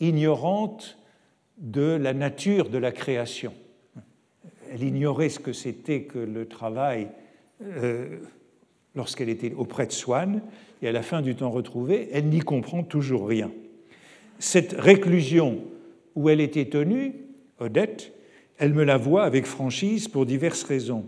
ignorante 0.00 0.98
de 1.58 1.96
la 2.00 2.12
nature 2.12 2.68
de 2.68 2.78
la 2.78 2.92
création. 2.92 3.52
Elle 4.72 4.84
ignorait 4.84 5.28
ce 5.28 5.38
que 5.38 5.52
c'était 5.52 6.04
que 6.04 6.18
le 6.18 6.46
travail 6.46 7.08
euh, 7.62 8.20
lorsqu'elle 8.94 9.28
était 9.28 9.52
auprès 9.54 9.86
de 9.86 9.92
Swann, 9.92 10.40
et 10.80 10.88
à 10.88 10.92
la 10.92 11.02
fin 11.02 11.20
du 11.20 11.34
temps 11.34 11.50
retrouvé, 11.50 12.08
elle 12.10 12.26
n'y 12.26 12.40
comprend 12.40 12.82
toujours 12.82 13.28
rien. 13.28 13.50
Cette 14.38 14.72
réclusion 14.72 15.60
où 16.14 16.30
elle 16.30 16.40
était 16.40 16.70
tenue, 16.70 17.12
Odette, 17.58 18.12
elle 18.56 18.72
me 18.72 18.82
la 18.82 18.96
voit 18.96 19.24
avec 19.24 19.44
franchise 19.44 20.08
pour 20.08 20.24
diverses 20.24 20.64
raisons. 20.64 21.04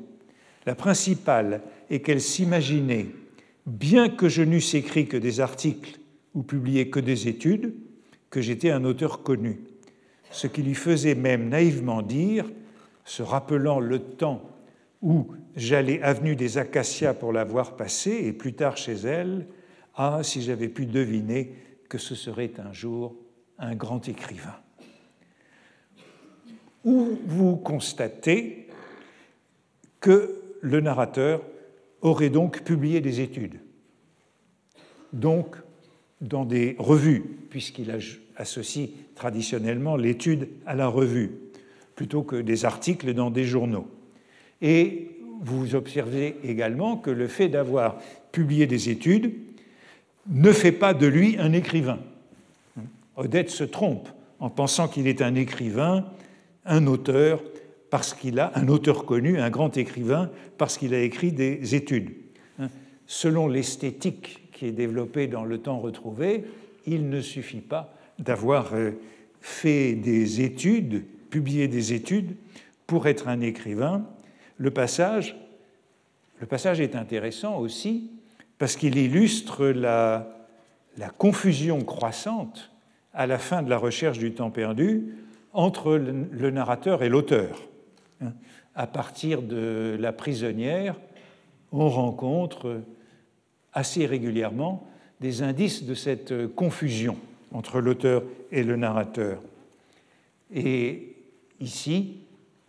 La 0.67 0.75
principale 0.75 1.63
est 1.89 2.01
qu'elle 2.01 2.21
s'imaginait, 2.21 3.07
bien 3.65 4.11
que 4.11 4.29
je 4.29 4.43
n'eusse 4.43 4.75
écrit 4.75 5.07
que 5.07 5.17
des 5.17 5.41
articles 5.41 5.99
ou 6.35 6.43
publié 6.43 6.91
que 6.91 7.01
des 7.01 7.29
études, 7.29 7.73
que 8.29 8.43
j'étais 8.43 8.71
un 8.71 8.85
auteur 8.85 9.23
connu, 9.23 9.61
ce 10.31 10.49
qui 10.49 10.63
lui 10.63 10.75
faisait 10.75 11.15
même 11.15 11.49
naïvement 11.49 12.03
dire, 12.03 12.45
se 13.05 13.23
rappelant 13.23 13.81
le 13.81 13.99
temps 13.99 14.43
où 15.03 15.29
j'allais 15.55 16.03
avenue 16.03 16.37
des 16.37 16.59
Acacias 16.59 17.15
pour 17.15 17.33
la 17.33 17.45
voir 17.45 17.77
passer, 17.77 18.11
et 18.25 18.33
plus 18.33 18.55
tard 18.55 18.77
chez 18.77 18.95
elle, 18.95 19.47
ah, 19.97 20.21
si 20.23 20.43
j'avais 20.43 20.69
pu 20.69 20.87
deviner 20.87 21.55
que 21.89 21.99
ce 21.99 22.15
serait 22.15 22.53
un 22.59 22.73
jour 22.73 23.15
un 23.59 23.75
grand 23.75 24.09
écrivain. 24.09 24.57
Où 26.85 27.19
vous 27.27 27.57
constatez 27.57 28.67
que 30.01 30.41
le 30.61 30.81
narrateur 30.81 31.43
aurait 32.01 32.31
donc 32.31 32.63
publié 32.63 33.01
des 33.01 33.21
études, 33.21 33.61
donc 35.13 35.57
dans 36.21 36.45
des 36.45 36.77
revues, 36.79 37.23
puisqu'il 37.51 37.97
associe 38.37 38.91
traditionnellement 39.15 39.97
l'étude 39.97 40.49
à 40.67 40.75
la 40.75 40.89
revue, 40.89 41.44
plutôt 41.95 42.23
que 42.23 42.37
des 42.37 42.65
articles 42.65 43.15
dans 43.15 43.31
des 43.31 43.45
journaux. 43.45 43.87
Et 44.63 45.11
vous 45.41 45.75
observez 45.75 46.37
également 46.45 46.97
que 46.97 47.11
le 47.11 47.29
fait 47.29 47.49
d'avoir 47.49 47.99
publié 48.33 48.67
des 48.67 48.89
études 48.89 49.33
ne 50.29 50.53
fait 50.53 50.73
pas 50.73 50.95
de 50.95 51.07
lui 51.07 51.37
un 51.39 51.53
écrivain. 51.53 51.99
Odette 53.17 53.51
se 53.51 53.65
trompe 53.65 54.09
en 54.41 54.51
pensant 54.51 54.89
qu'il 54.89 55.07
est 55.07 55.23
un 55.23 55.35
écrivain, 55.35 56.07
un 56.65 56.87
auteur, 56.87 57.43
parce 57.91 58.15
qu'il 58.15 58.41
a 58.41 58.51
un 58.57 58.69
auteur 58.69 59.05
connu, 59.05 59.39
un 59.39 59.51
grand 59.51 59.77
écrivain, 59.77 60.31
parce 60.59 60.79
qu'il 60.79 60.95
a 60.95 61.01
écrit 61.01 61.31
des 61.31 61.75
études. 61.75 62.11
Selon 63.07 63.49
l'esthétique 63.49 64.51
qui 64.53 64.67
est 64.67 64.73
développée 64.73 65.27
dans 65.27 65.45
le 65.45 65.59
temps 65.59 65.79
retrouvé, 65.79 66.45
il 66.87 67.09
ne 67.09 67.21
suffit 67.21 67.61
pas 67.61 67.95
d'avoir 68.19 68.75
euh, 68.75 68.93
fait 69.41 69.95
des 69.95 70.41
études, 70.41 71.05
publié 71.35 71.67
des 71.67 71.93
études, 71.95 72.37
pour 72.87 73.09
être 73.09 73.27
un 73.27 73.41
écrivain 73.41 74.05
le 74.57 74.71
passage, 74.71 75.37
le 76.39 76.47
passage 76.47 76.81
est 76.81 76.95
intéressant 76.95 77.59
aussi 77.59 78.13
parce 78.59 78.77
qu'il 78.77 78.97
illustre 78.97 79.67
la, 79.67 80.31
confusion 81.19 81.83
croissante 81.83 82.71
à 83.13 83.27
la 83.27 83.39
fin 83.39 83.63
de 83.63 83.71
la 83.71 83.79
recherche 83.79 84.19
du 84.19 84.33
temps 84.33 84.53
perdu 84.53 85.17
entre 85.53 85.97
le, 85.97 86.51
narrateur 86.53 87.03
et 87.03 87.09
l'auteur. 87.09 87.61
À 88.77 88.87
partir 88.87 89.43
de 89.43 89.97
la 89.99 90.13
prisonnière, 90.13 90.95
on 91.73 91.89
rencontre 91.89 92.81
assez 93.73 94.07
régulièrement 94.07 94.87
des 95.21 95.43
indices 95.43 95.83
de 95.83 95.95
cette 95.95 96.55
confusion 96.55 97.17
entre 97.51 97.81
l'auteur 97.81 98.23
et 98.53 98.63
le 98.63 98.77
narrateur. 98.77 99.43
Et 100.55 101.14
ici, 101.61 102.19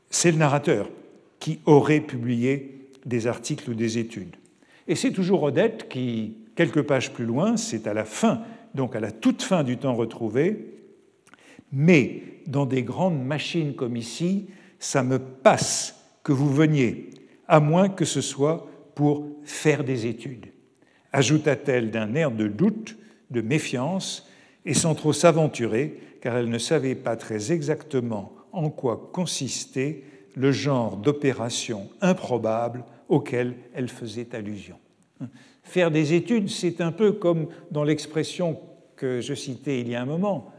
c'est 0.09 0.31
le 0.31 0.37
narrateur 0.37 0.89
qui 1.39 1.59
aurait 1.65 2.01
publié 2.01 2.89
des 3.05 3.27
articles 3.27 3.69
ou 3.69 3.73
des 3.73 3.97
études. 3.97 4.35
Et 4.87 4.95
c'est 4.95 5.11
toujours 5.11 5.43
Odette 5.43 5.89
qui, 5.89 6.37
quelques 6.55 6.81
pages 6.83 7.11
plus 7.11 7.25
loin, 7.25 7.57
c'est 7.57 7.87
à 7.87 7.93
la 7.93 8.05
fin, 8.05 8.41
donc 8.73 8.95
à 8.95 8.99
la 8.99 9.11
toute 9.11 9.41
fin 9.41 9.63
du 9.63 9.77
temps 9.77 9.95
retrouvé, 9.95 10.75
mais 11.71 12.23
dans 12.47 12.65
des 12.65 12.83
grandes 12.83 13.23
machines 13.23 13.75
comme 13.75 13.97
ici, 13.97 14.47
ça 14.79 15.03
me 15.03 15.19
passe 15.19 15.95
que 16.23 16.31
vous 16.31 16.53
veniez, 16.53 17.09
à 17.47 17.59
moins 17.59 17.89
que 17.89 18.05
ce 18.05 18.21
soit 18.21 18.67
pour 18.95 19.27
faire 19.43 19.83
des 19.83 20.05
études, 20.07 20.47
ajouta-t-elle 21.11 21.91
d'un 21.91 22.15
air 22.15 22.31
de 22.31 22.47
doute, 22.47 22.97
de 23.31 23.41
méfiance, 23.41 24.29
et 24.65 24.73
sans 24.73 24.95
trop 24.95 25.13
s'aventurer, 25.13 25.99
car 26.21 26.37
elle 26.37 26.49
ne 26.49 26.57
savait 26.57 26.95
pas 26.95 27.15
très 27.15 27.51
exactement 27.51 28.34
en 28.55 28.69
quoi 28.69 29.09
consistait 29.13 30.03
le 30.35 30.51
genre 30.51 30.97
d'opération 30.97 31.89
improbable 32.01 32.83
auquel 33.07 33.55
elle 33.73 33.89
faisait 33.89 34.35
allusion. 34.35 34.77
Faire 35.63 35.91
des 35.91 36.13
études, 36.13 36.49
c'est 36.49 36.81
un 36.81 36.91
peu 36.91 37.11
comme 37.13 37.47
dans 37.71 37.83
l'expression 37.83 38.59
que 38.95 39.21
je 39.21 39.33
citais 39.33 39.81
il 39.81 39.89
y 39.89 39.95
a 39.95 40.01
un 40.01 40.05
moment, 40.05 40.51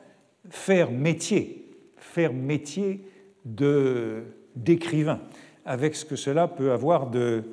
faire 0.49 0.91
métier, 0.91 1.69
faire 1.97 2.33
métier 2.33 3.09
d'écrivain, 3.45 5.21
avec 5.65 5.95
ce 5.95 6.05
que 6.05 6.17
cela 6.17 6.49
peut 6.49 6.73
avoir 6.73 7.11
de, 7.11 7.45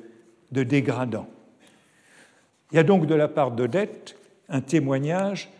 de 0.52 0.62
dégradant. 0.62 1.26
Il 2.72 2.76
y 2.76 2.78
a 2.78 2.84
donc 2.84 3.06
de 3.06 3.14
la 3.14 3.28
part 3.28 3.52
d'Odette 3.52 4.16
un 4.48 4.60
témoignage 4.60 5.50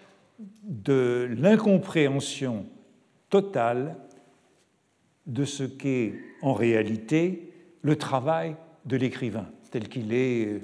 de 0.65 1.29
l'incompréhension 1.39 2.67
totale 3.31 3.97
de 5.27 5.45
ce 5.45 5.65
qu'est 5.65 6.15
en 6.43 6.53
réalité 6.53 7.53
le 7.83 7.97
travail 7.97 8.57
de 8.85 8.97
l'écrivain, 8.97 9.47
tel 9.71 9.89
qu'il 9.89 10.13
est 10.13 10.47
euh, 10.47 10.61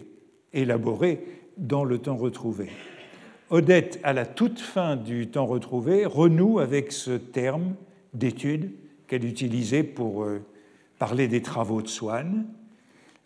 élaboré 0.52 1.24
dans 1.56 1.84
le 1.84 1.98
temps 1.98 2.16
retrouvé. 2.16 2.68
Odette, 3.50 3.98
à 4.04 4.12
la 4.12 4.26
toute 4.26 4.60
fin 4.60 4.96
du 4.96 5.28
temps 5.28 5.46
retrouvé, 5.46 6.06
renoue 6.06 6.60
avec 6.60 6.92
ce 6.92 7.12
terme 7.12 7.74
d'étude 8.14 8.70
qu'elle 9.06 9.24
utilisait 9.24 9.82
pour 9.82 10.24
euh, 10.24 10.40
parler 10.98 11.28
des 11.28 11.42
travaux 11.42 11.82
de 11.82 11.88
Swann, 11.88 12.46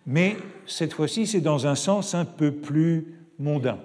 mais 0.06 0.36
cette 0.66 0.92
fois-ci, 0.92 1.26
c'est 1.26 1.40
dans 1.40 1.66
un 1.66 1.74
sens 1.74 2.14
un 2.14 2.24
peu 2.24 2.52
plus 2.52 3.14
mondain. 3.38 3.78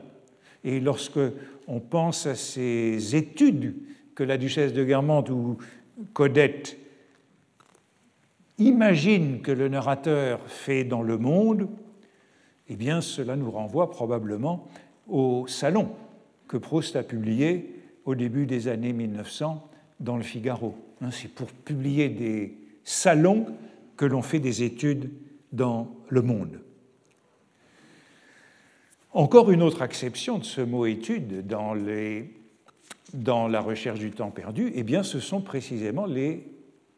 Et 0.63 0.79
lorsque 0.79 1.19
on 1.67 1.79
pense 1.79 2.25
à 2.25 2.35
ces 2.35 3.15
études 3.15 3.75
que 4.15 4.23
la 4.23 4.38
duchesse 4.38 4.73
de 4.73 4.83
Guermantes 4.83 5.29
ou 5.29 5.57
Codette 6.13 6.77
imaginent 8.60 9.41
que 9.41 9.52
le 9.52 9.69
narrateur 9.69 10.41
fait 10.48 10.84
dans 10.84 11.02
le 11.02 11.17
monde, 11.17 11.69
eh 12.67 12.76
bien 12.76 13.02
cela 13.02 13.36
nous 13.36 13.50
renvoie 13.50 13.89
probablement 13.89 14.67
au 15.08 15.48
salon 15.48 15.89
que 16.48 16.58
Proust 16.58 16.95
a 16.95 17.04
publié 17.04 17.76
au 18.06 18.15
début 18.15 18.45
des 18.45 18.67
années 18.67 18.93
1900 18.93 19.67
dans 20.00 20.17
le 20.17 20.24
Figaro. 20.24 20.76
Hein, 21.02 21.12
c'est 21.12 21.32
pour 21.32 21.48
publier 21.48 22.10
des 22.10 22.58
salons 22.84 23.48
que 23.98 24.06
l'on 24.06 24.22
fait 24.22 24.39
des 24.39 24.63
études 24.63 25.12
dans 25.52 25.89
le 26.10 26.22
monde. 26.22 26.60
Encore 29.12 29.52
une 29.52 29.63
autre 29.63 29.82
acception 29.82 30.38
de 30.38 30.43
ce 30.43 30.62
mot 30.62 30.86
étude 30.86 31.48
dans 31.48 31.74
la 33.48 33.62
recherche 33.62 34.00
du 34.00 34.12
temps 34.12 34.30
perdu, 34.30 34.72
eh 34.76 34.84
bien, 34.84 35.04
ce 35.04 35.19
sont 35.19 35.41
précisément 35.41 36.06
les 36.06 36.48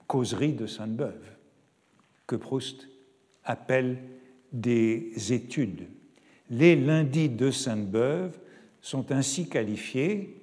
causeries 0.08 0.54
de 0.54 0.67
Sainte-Beuve, 0.67 1.30
que 2.31 2.37
Proust 2.37 2.87
appelle 3.43 3.97
des 4.53 5.11
études. 5.33 5.87
Les 6.49 6.77
lundis 6.77 7.27
de 7.27 7.51
Sainte-Beuve 7.51 8.39
sont 8.81 9.11
ainsi 9.11 9.49
qualifiés, 9.49 10.37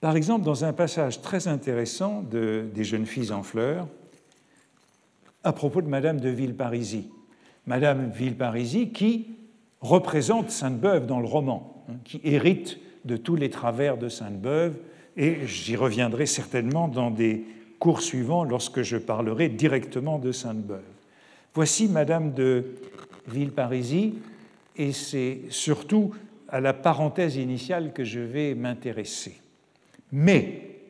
par 0.00 0.14
exemple 0.14 0.44
dans 0.44 0.64
un 0.64 0.72
passage 0.72 1.22
très 1.22 1.48
intéressant 1.48 2.22
de, 2.22 2.66
des 2.72 2.84
jeunes 2.84 3.06
filles 3.06 3.32
en 3.32 3.42
fleurs, 3.42 3.88
à 5.42 5.52
propos 5.52 5.82
de 5.82 5.88
Madame 5.88 6.20
de 6.20 6.28
Villeparisis. 6.28 7.06
Madame 7.66 8.12
Villeparisis 8.12 8.92
qui 8.94 9.26
représente 9.80 10.50
Sainte-Beuve 10.50 11.06
dans 11.06 11.18
le 11.18 11.26
roman, 11.26 11.84
hein, 11.88 11.94
qui 12.04 12.20
hérite 12.22 12.78
de 13.04 13.16
tous 13.16 13.34
les 13.34 13.50
travers 13.50 13.98
de 13.98 14.08
Sainte-Beuve, 14.08 14.76
et 15.16 15.46
j'y 15.46 15.74
reviendrai 15.74 16.26
certainement 16.26 16.86
dans 16.86 17.10
des 17.10 17.44
cours 17.80 18.02
suivants 18.02 18.44
lorsque 18.44 18.82
je 18.82 18.98
parlerai 18.98 19.48
directement 19.48 20.20
de 20.20 20.30
Sainte-Beuve. 20.30 20.93
Voici 21.54 21.86
Madame 21.86 22.34
de 22.34 22.64
Villeparisis, 23.28 24.14
et 24.76 24.90
c'est 24.92 25.42
surtout 25.50 26.12
à 26.48 26.60
la 26.60 26.72
parenthèse 26.72 27.36
initiale 27.36 27.92
que 27.92 28.02
je 28.02 28.18
vais 28.18 28.56
m'intéresser. 28.56 29.36
Mais, 30.10 30.80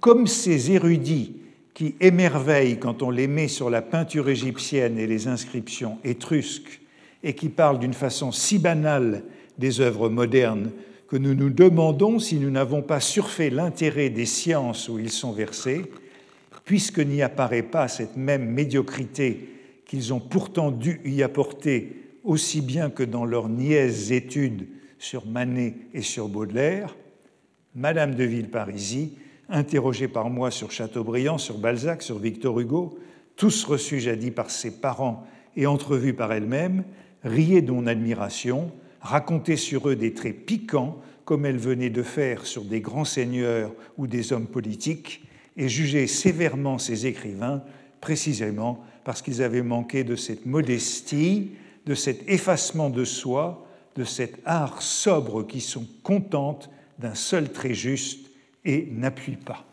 comme 0.00 0.26
ces 0.26 0.72
érudits 0.72 1.36
qui 1.74 1.94
émerveillent 2.00 2.80
quand 2.80 3.02
on 3.02 3.10
les 3.10 3.28
met 3.28 3.46
sur 3.46 3.70
la 3.70 3.82
peinture 3.82 4.28
égyptienne 4.28 4.98
et 4.98 5.06
les 5.06 5.28
inscriptions 5.28 5.98
étrusques, 6.02 6.80
et 7.22 7.34
qui 7.36 7.48
parlent 7.48 7.78
d'une 7.78 7.94
façon 7.94 8.32
si 8.32 8.58
banale 8.58 9.22
des 9.58 9.80
œuvres 9.80 10.08
modernes 10.08 10.72
que 11.06 11.16
nous 11.16 11.34
nous 11.34 11.50
demandons 11.50 12.18
si 12.18 12.36
nous 12.36 12.50
n'avons 12.50 12.82
pas 12.82 12.98
surfait 12.98 13.50
l'intérêt 13.50 14.10
des 14.10 14.26
sciences 14.26 14.88
où 14.88 14.98
ils 14.98 15.12
sont 15.12 15.32
versés, 15.32 15.82
puisque 16.64 16.98
n'y 16.98 17.22
apparaît 17.22 17.62
pas 17.62 17.88
cette 17.88 18.16
même 18.16 18.44
médiocrité 18.44 19.48
qu'ils 19.86 20.12
ont 20.12 20.20
pourtant 20.20 20.70
dû 20.70 21.00
y 21.04 21.22
apporter 21.22 21.96
aussi 22.24 22.60
bien 22.60 22.90
que 22.90 23.02
dans 23.02 23.24
leurs 23.24 23.48
niaises 23.48 24.12
études 24.12 24.68
sur 24.98 25.26
Manet 25.26 25.74
et 25.92 26.02
sur 26.02 26.28
Baudelaire, 26.28 26.96
Madame 27.74 28.14
de 28.14 28.24
Villeparisis, 28.24 29.10
interrogée 29.48 30.08
par 30.08 30.30
moi 30.30 30.50
sur 30.50 30.70
Chateaubriand, 30.70 31.38
sur 31.38 31.58
Balzac, 31.58 32.02
sur 32.02 32.18
Victor 32.18 32.58
Hugo, 32.60 32.98
tous 33.36 33.64
reçus 33.64 34.00
jadis 34.00 34.30
par 34.30 34.50
ses 34.50 34.70
parents 34.80 35.26
et 35.56 35.66
entrevus 35.66 36.14
par 36.14 36.32
elle-même, 36.32 36.84
riait 37.24 37.62
de 37.62 37.72
mon 37.72 37.86
admiration, 37.86 38.70
racontait 39.00 39.56
sur 39.56 39.88
eux 39.88 39.96
des 39.96 40.14
traits 40.14 40.46
piquants, 40.46 40.98
comme 41.24 41.46
elle 41.46 41.58
venait 41.58 41.90
de 41.90 42.02
faire 42.02 42.46
sur 42.46 42.62
des 42.62 42.80
grands 42.80 43.04
seigneurs 43.04 43.72
ou 43.96 44.06
des 44.06 44.32
hommes 44.32 44.46
politiques, 44.46 45.24
et 45.56 45.68
jugeait 45.68 46.06
sévèrement 46.06 46.78
ces 46.78 47.06
écrivains, 47.06 47.62
précisément 48.00 48.84
parce 49.04 49.22
qu'ils 49.22 49.42
avaient 49.42 49.62
manqué 49.62 50.04
de 50.04 50.16
cette 50.16 50.46
modestie, 50.46 51.52
de 51.86 51.94
cet 51.94 52.28
effacement 52.28 52.90
de 52.90 53.04
soi, 53.04 53.66
de 53.96 54.04
cet 54.04 54.38
art 54.44 54.80
sobre 54.80 55.42
qui 55.46 55.60
sont 55.60 55.86
contentes 56.02 56.70
d'un 56.98 57.14
seul 57.14 57.50
trait 57.50 57.74
juste 57.74 58.30
et 58.64 58.88
n'appuient 58.90 59.36
pas. 59.36 59.64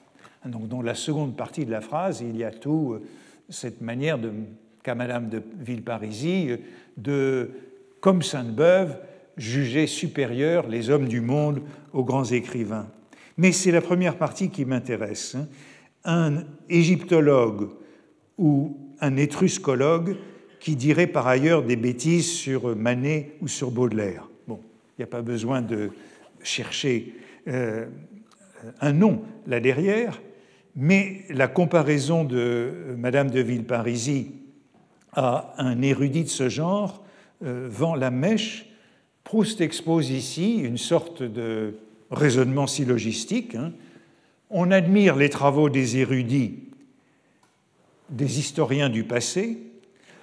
Donc 0.46 0.68
dans 0.68 0.82
la 0.82 0.96
seconde 0.96 1.36
partie 1.36 1.66
de 1.66 1.72
la 1.72 1.82
phrase, 1.82 2.22
il 2.22 2.38
y 2.38 2.44
a 2.44 2.52
tout 2.52 2.94
euh, 2.94 3.04
cette 3.50 3.82
manière 3.82 4.18
qu'à 4.84 4.96
Madame 4.96 5.30
de 5.30 5.42
Villeparisis 5.60 6.58
de, 6.98 7.52
comme 8.00 8.22
Sainte-Beuve, 8.22 8.98
juger 9.38 9.88
supérieurs 9.88 10.68
les 10.68 10.90
hommes 10.90 11.08
du 11.08 11.22
monde 11.22 11.62
aux 11.94 12.04
grands 12.04 12.26
écrivains. 12.26 12.88
Mais 13.38 13.52
c'est 13.52 13.72
la 13.72 13.82
première 13.82 14.18
partie 14.18 14.50
qui 14.50 14.66
m'intéresse. 14.66 15.36
Hein. 15.36 15.48
Un 16.12 16.44
égyptologue 16.70 17.70
ou 18.40 18.76
un 19.00 19.16
étruscologue 19.16 20.18
qui 20.60 20.76
dirait 20.76 21.06
par 21.06 21.28
ailleurs 21.28 21.64
des 21.64 21.76
bêtises 21.76 22.32
sur 22.32 22.76
Manet 22.76 23.38
ou 23.42 23.48
sur 23.48 23.70
Baudelaire. 23.70 24.28
Bon, 24.48 24.60
il 24.98 25.02
n'y 25.02 25.04
a 25.04 25.08
pas 25.08 25.22
besoin 25.22 25.62
de 25.62 25.92
chercher 26.42 27.14
euh, 27.48 27.86
un 28.82 28.92
nom 28.92 29.22
là 29.46 29.60
derrière, 29.60 30.20
mais 30.76 31.26
la 31.30 31.48
comparaison 31.48 32.24
de 32.24 32.96
Madame 32.98 33.30
de 33.30 33.40
Villeparisis 33.40 34.32
à 35.14 35.54
un 35.60 35.80
érudit 35.84 36.24
de 36.24 36.30
ce 36.30 36.50
genre 36.50 37.04
euh, 37.46 37.68
vend 37.70 37.94
la 37.94 38.10
mèche. 38.10 38.66
Proust 39.24 39.62
expose 39.62 40.10
ici 40.10 40.58
une 40.58 40.80
sorte 40.80 41.22
de 41.22 41.76
raisonnement 42.10 42.66
syllogistique. 42.66 43.54
Hein. 43.54 43.74
On 44.50 44.72
admire 44.72 45.16
les 45.16 45.30
travaux 45.30 45.70
des 45.70 45.98
érudits, 45.98 46.70
des 48.10 48.40
historiens 48.40 48.90
du 48.90 49.04
passé. 49.04 49.58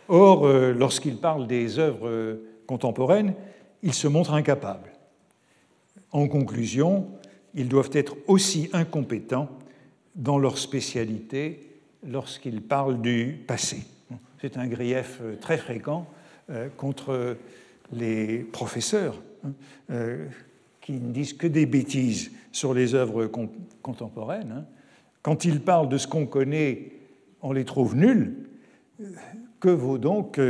Or, 0.08 0.46
euh, 0.46 0.72
lorsqu'ils 0.72 1.16
parlent 1.16 1.46
des 1.46 1.78
œuvres 1.78 2.38
contemporaines, 2.66 3.34
ils 3.82 3.94
se 3.94 4.08
montrent 4.08 4.34
incapables. 4.34 4.92
En 6.12 6.28
conclusion, 6.28 7.08
ils 7.54 7.68
doivent 7.68 7.90
être 7.92 8.16
aussi 8.26 8.68
incompétents 8.72 9.48
dans 10.14 10.38
leur 10.38 10.58
spécialité 10.58 11.60
lorsqu'ils 12.06 12.62
parlent 12.62 13.00
du 13.00 13.44
passé. 13.46 13.78
C'est 14.40 14.56
un 14.56 14.66
grief 14.66 15.18
euh, 15.22 15.36
très 15.36 15.56
fréquent 15.56 16.06
euh, 16.50 16.68
contre 16.76 17.36
les 17.92 18.38
professeurs 18.38 19.20
hein, 19.44 19.52
euh, 19.90 20.26
qui 20.86 20.92
ne 20.92 21.12
disent 21.12 21.32
que 21.32 21.46
des 21.46 21.66
bêtises 21.66 22.30
sur 22.52 22.72
les 22.72 22.94
œuvres 22.94 23.26
contemporaines. 23.82 24.52
Hein. 24.52 24.64
Quand 25.22 25.44
ils 25.44 25.60
parlent 25.60 25.88
de 25.88 25.98
ce 25.98 26.06
qu'on 26.06 26.26
connaît, 26.26 26.92
on 27.42 27.52
les 27.52 27.64
trouve 27.64 27.96
nuls. 27.96 28.48
Que 29.58 29.68
vaut 29.68 29.98
donc 29.98 30.40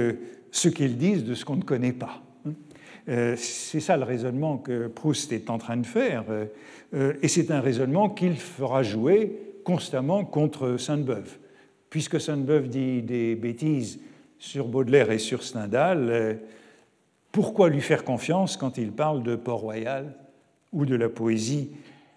ce 0.51 0.69
qu'ils 0.69 0.99
disent 0.99 1.25
de 1.25 1.35
ce 1.35 1.45
qu'on 1.45 1.57
ne 1.57 1.63
connaît 1.63 1.93
pas 1.93 2.23
hein. 2.47 2.53
C'est 3.37 3.81
ça 3.81 3.97
le 3.97 4.05
raisonnement 4.05 4.59
que 4.59 4.89
Proust 4.89 5.33
est 5.33 5.49
en 5.49 5.59
train 5.59 5.79
de 5.79 5.87
faire, 5.87 6.25
et 6.95 7.29
c'est 7.29 7.51
un 7.51 7.61
raisonnement 7.61 8.11
qu'il 8.11 8.37
fera 8.37 8.83
jouer 8.83 9.41
constamment 9.65 10.25
contre 10.25 10.77
Sainte-Beuve 10.77 11.39
puisque 11.91 12.21
Sainte-Beuve 12.21 12.69
dit 12.69 13.01
des 13.01 13.35
bêtises 13.35 14.01
sur 14.39 14.69
Baudelaire 14.69 15.11
et 15.11 15.19
sur 15.19 15.43
Stendhal, 15.43 16.09
euh, 16.11 16.35
pourquoi 17.33 17.69
lui 17.69 17.81
faire 17.81 18.05
confiance 18.05 18.57
quand 18.57 18.79
il 18.79 18.93
parle 18.93 19.23
de 19.23 19.37
Port-Royal? 19.37 20.15
Ou 20.77 20.85
de 20.85 20.95
la 20.95 21.09
poésie 21.09 21.71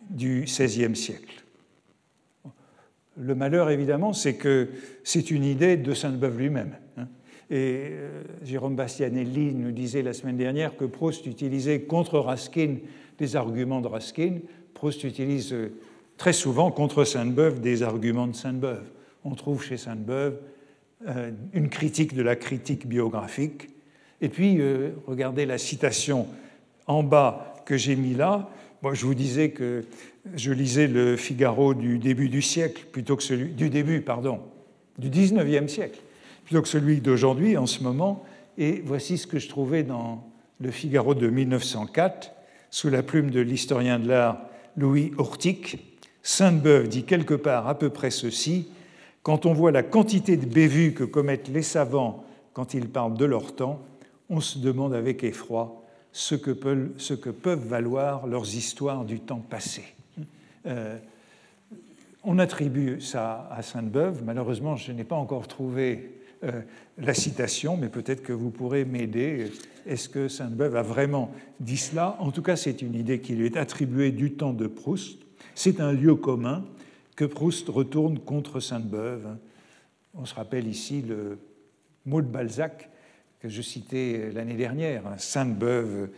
du 0.09 0.43
XVIe 0.43 0.95
siècle 0.95 1.43
Le 3.17 3.33
malheur, 3.33 3.69
évidemment, 3.69 4.11
c'est 4.11 4.35
que 4.35 4.67
c'est 5.03 5.31
une 5.31 5.45
idée 5.45 5.77
de 5.77 5.93
Sainte-Beuve 5.93 6.37
lui-même. 6.37 6.75
Hein. 6.97 7.07
Et 7.49 7.87
euh, 7.91 8.21
Jérôme 8.43 8.75
Bastianelli 8.75 9.55
nous 9.55 9.71
disait 9.71 10.01
la 10.01 10.13
semaine 10.13 10.37
dernière 10.37 10.75
que 10.75 10.85
Proust 10.85 11.25
utilisait 11.25 11.81
contre 11.81 12.19
Raskin 12.19 12.75
des 13.17 13.35
arguments 13.37 13.81
de 13.81 13.87
Raskin. 13.87 14.39
Proust 14.73 15.05
utilise 15.05 15.53
euh, 15.53 15.71
très 16.17 16.33
souvent 16.33 16.69
contre 16.69 17.05
Sainte-Beuve 17.05 17.61
des 17.61 17.81
arguments 17.81 18.27
de 18.27 18.35
Sainte-Beuve 18.35 18.83
on 19.25 19.35
trouve 19.35 19.61
chez 19.63 19.75
Sainte-Beuve 19.75 20.37
euh, 21.07 21.31
une 21.53 21.69
critique 21.69 22.13
de 22.13 22.21
la 22.21 22.37
critique 22.37 22.87
biographique. 22.87 23.69
Et 24.21 24.29
puis, 24.29 24.59
regardez 25.07 25.45
la 25.45 25.57
citation 25.57 26.27
en 26.87 27.03
bas 27.03 27.48
que 27.69 27.77
j'ai 27.77 27.95
mis 27.95 28.15
là. 28.15 28.49
Moi, 28.81 28.95
je 28.95 29.05
vous 29.05 29.13
disais 29.13 29.51
que 29.51 29.85
je 30.33 30.51
lisais 30.51 30.87
le 30.87 31.15
Figaro 31.15 31.75
du 31.75 31.99
début 31.99 32.27
du 32.27 32.41
siècle, 32.41 32.87
plutôt 32.91 33.15
que 33.15 33.21
celui 33.21 33.51
du 33.51 33.69
début, 33.69 34.01
pardon, 34.01 34.39
du 34.97 35.11
19e 35.11 35.67
siècle, 35.67 35.99
plutôt 36.45 36.63
que 36.63 36.67
celui 36.67 36.99
d'aujourd'hui 36.99 37.57
en 37.57 37.67
ce 37.67 37.83
moment. 37.83 38.25
Et 38.57 38.81
voici 38.83 39.19
ce 39.19 39.27
que 39.27 39.37
je 39.37 39.47
trouvais 39.47 39.83
dans 39.83 40.27
le 40.59 40.71
Figaro 40.71 41.13
de 41.13 41.27
1904, 41.27 42.31
sous 42.71 42.89
la 42.89 43.03
plume 43.03 43.29
de 43.29 43.39
l'historien 43.39 43.99
de 43.99 44.07
l'art 44.07 44.41
Louis 44.75 45.11
Hortic. 45.19 45.77
Sainte-Beuve 46.23 46.87
dit 46.87 47.03
quelque 47.03 47.35
part 47.35 47.67
à 47.67 47.77
peu 47.77 47.91
près 47.91 48.09
ceci 48.09 48.69
quand 49.21 49.45
on 49.45 49.53
voit 49.53 49.71
la 49.71 49.83
quantité 49.83 50.37
de 50.37 50.45
bévues 50.47 50.93
que 50.93 51.03
commettent 51.03 51.49
les 51.49 51.61
savants 51.61 52.23
quand 52.53 52.73
ils 52.73 52.89
parlent 52.89 53.17
de 53.17 53.25
leur 53.25 53.53
temps, 53.53 53.81
on 54.29 54.39
se 54.39 54.57
demande 54.57 54.95
avec 54.95 55.23
effroi 55.23 55.78
ce 56.11 56.35
que 56.35 56.51
peuvent, 56.51 57.67
valoir 57.67 58.27
leurs 58.27 58.55
histoires 58.55 59.05
du 59.05 59.19
temps 59.19 59.39
passé. 59.39 59.83
Euh, 60.65 60.97
On 62.23 62.37
attribue 62.37 62.99
ça 62.99 63.47
à 63.49 63.61
Sainte-Beuve. 63.61 64.23
Malheureusement, 64.25 64.75
je 64.75 64.91
n'ai 64.91 65.05
pas 65.05 65.15
encore 65.15 65.47
trouvé 65.47 66.19
euh, 66.43 66.61
la 66.97 67.13
citation, 67.13 67.77
mais 67.77 67.87
peut-être 67.87 68.23
que 68.23 68.33
vous 68.33 68.49
pourrez 68.49 68.83
m'aider. 68.83 69.51
Est-ce 69.85 70.09
que 70.09 70.27
Sainte-Beuve 70.27 70.75
a 70.75 70.81
vraiment 70.81 71.31
dit 71.61 71.77
cela? 71.77 72.17
En 72.19 72.31
tout 72.31 72.41
cas, 72.41 72.57
c'est 72.57 72.81
une 72.81 72.95
idée 72.95 73.21
qui 73.21 73.35
lui 73.35 73.45
est 73.45 73.57
attribuée 73.57 74.11
du 74.11 74.33
temps 74.33 74.53
de 74.53 74.67
Proust. 74.67 75.19
C'est 75.55 75.79
un 75.79 75.93
lieu 75.93 76.15
commun 76.15 76.65
que 77.15 77.23
Proust 77.25 77.69
retourne 77.69 78.19
contre 78.19 78.59
Sainte-Beuve. 78.59 79.37
On 80.13 80.25
se 80.25 80.35
rappelle 80.35 80.67
ici 80.67 81.01
le 81.01 81.37
mot 82.05 82.21
de 82.21 82.27
Balzac 82.27 82.89
que 83.39 83.47
je 83.47 83.61
citais 83.61 84.31
l'année 84.33 84.55
dernière, 84.55 85.07
hein, 85.07 85.15
Sainte-Beuve, 85.17 86.09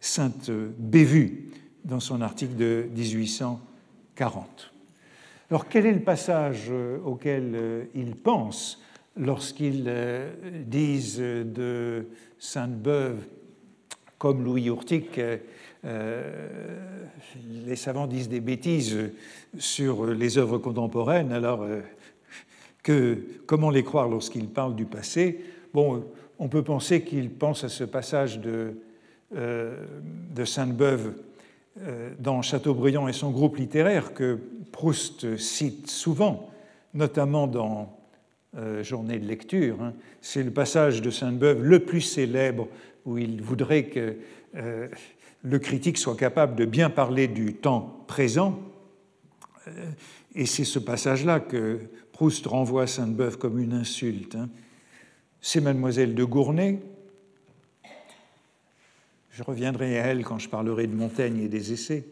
Sainte 0.00 0.50
Bévue, 0.50 1.50
dans 1.84 2.00
son 2.00 2.22
article 2.22 2.56
de 2.56 2.88
1840. 2.94 4.72
Alors 5.50 5.68
quel 5.68 5.84
est 5.84 5.92
le 5.92 6.00
passage 6.00 6.68
euh, 6.70 6.98
auquel 7.04 7.52
euh, 7.54 7.84
ils 7.94 8.14
pensent 8.14 8.80
lorsqu'ils 9.16 9.84
euh, 9.88 10.30
disent 10.64 11.18
de 11.18 12.06
Sainte-Beuve, 12.38 13.18
comme 14.16 14.44
Louis 14.44 14.66
Urtic, 14.66 15.18
les 15.82 17.76
savants 17.76 18.06
disent 18.06 18.28
des 18.28 18.40
bêtises 18.40 18.98
sur 19.58 20.06
les 20.06 20.36
œuvres 20.36 20.58
contemporaines, 20.58 21.32
alors 21.32 21.66
que, 22.82 23.18
comment 23.46 23.70
les 23.70 23.82
croire 23.82 24.08
lorsqu'ils 24.08 24.48
parlent 24.48 24.76
du 24.76 24.84
passé? 24.84 25.42
Bon, 25.72 26.04
on 26.40 26.48
peut 26.48 26.64
penser 26.64 27.02
qu'ils 27.02 27.30
pensent 27.30 27.62
à 27.62 27.68
ce 27.68 27.84
passage 27.84 28.40
de, 28.40 28.74
de 29.32 30.44
Sainte-Beuve 30.44 31.12
euh, 31.82 32.10
dans 32.18 32.42
Chateaubriand 32.42 33.06
et 33.06 33.12
son 33.12 33.30
groupe 33.30 33.56
littéraire 33.56 34.12
que 34.12 34.40
Proust 34.72 35.36
cite 35.36 35.88
souvent, 35.88 36.50
notamment 36.94 37.46
dans 37.46 37.96
euh, 38.58 38.82
Journée 38.82 39.20
de 39.20 39.26
lecture. 39.26 39.80
Hein. 39.80 39.94
C'est 40.20 40.42
le 40.42 40.50
passage 40.50 41.00
de 41.00 41.10
Sainte-Beuve 41.10 41.62
le 41.62 41.78
plus 41.78 42.00
célèbre 42.00 42.66
où 43.06 43.18
il 43.18 43.40
voudrait 43.40 43.84
que 43.84 44.16
euh, 44.56 44.88
le 45.42 45.58
critique 45.60 45.96
soit 45.96 46.16
capable 46.16 46.56
de 46.56 46.64
bien 46.64 46.90
parler 46.90 47.28
du 47.28 47.54
temps 47.54 48.04
présent. 48.08 48.58
Et 50.34 50.46
c'est 50.46 50.64
ce 50.64 50.80
passage-là 50.80 51.38
que 51.38 51.78
Proust 52.12 52.46
renvoie 52.46 52.82
à 52.82 52.86
Sainte-Beuve 52.88 53.38
comme 53.38 53.60
une 53.60 53.72
insulte. 53.72 54.34
Hein. 54.34 54.48
C'est 55.42 55.60
Mademoiselle 55.60 56.14
de 56.14 56.24
Gournay, 56.24 56.80
je 59.30 59.42
reviendrai 59.42 59.98
à 59.98 60.06
elle 60.08 60.22
quand 60.22 60.38
je 60.38 60.50
parlerai 60.50 60.86
de 60.86 60.94
Montaigne 60.94 61.40
et 61.40 61.48
des 61.48 61.72
essais. 61.72 62.04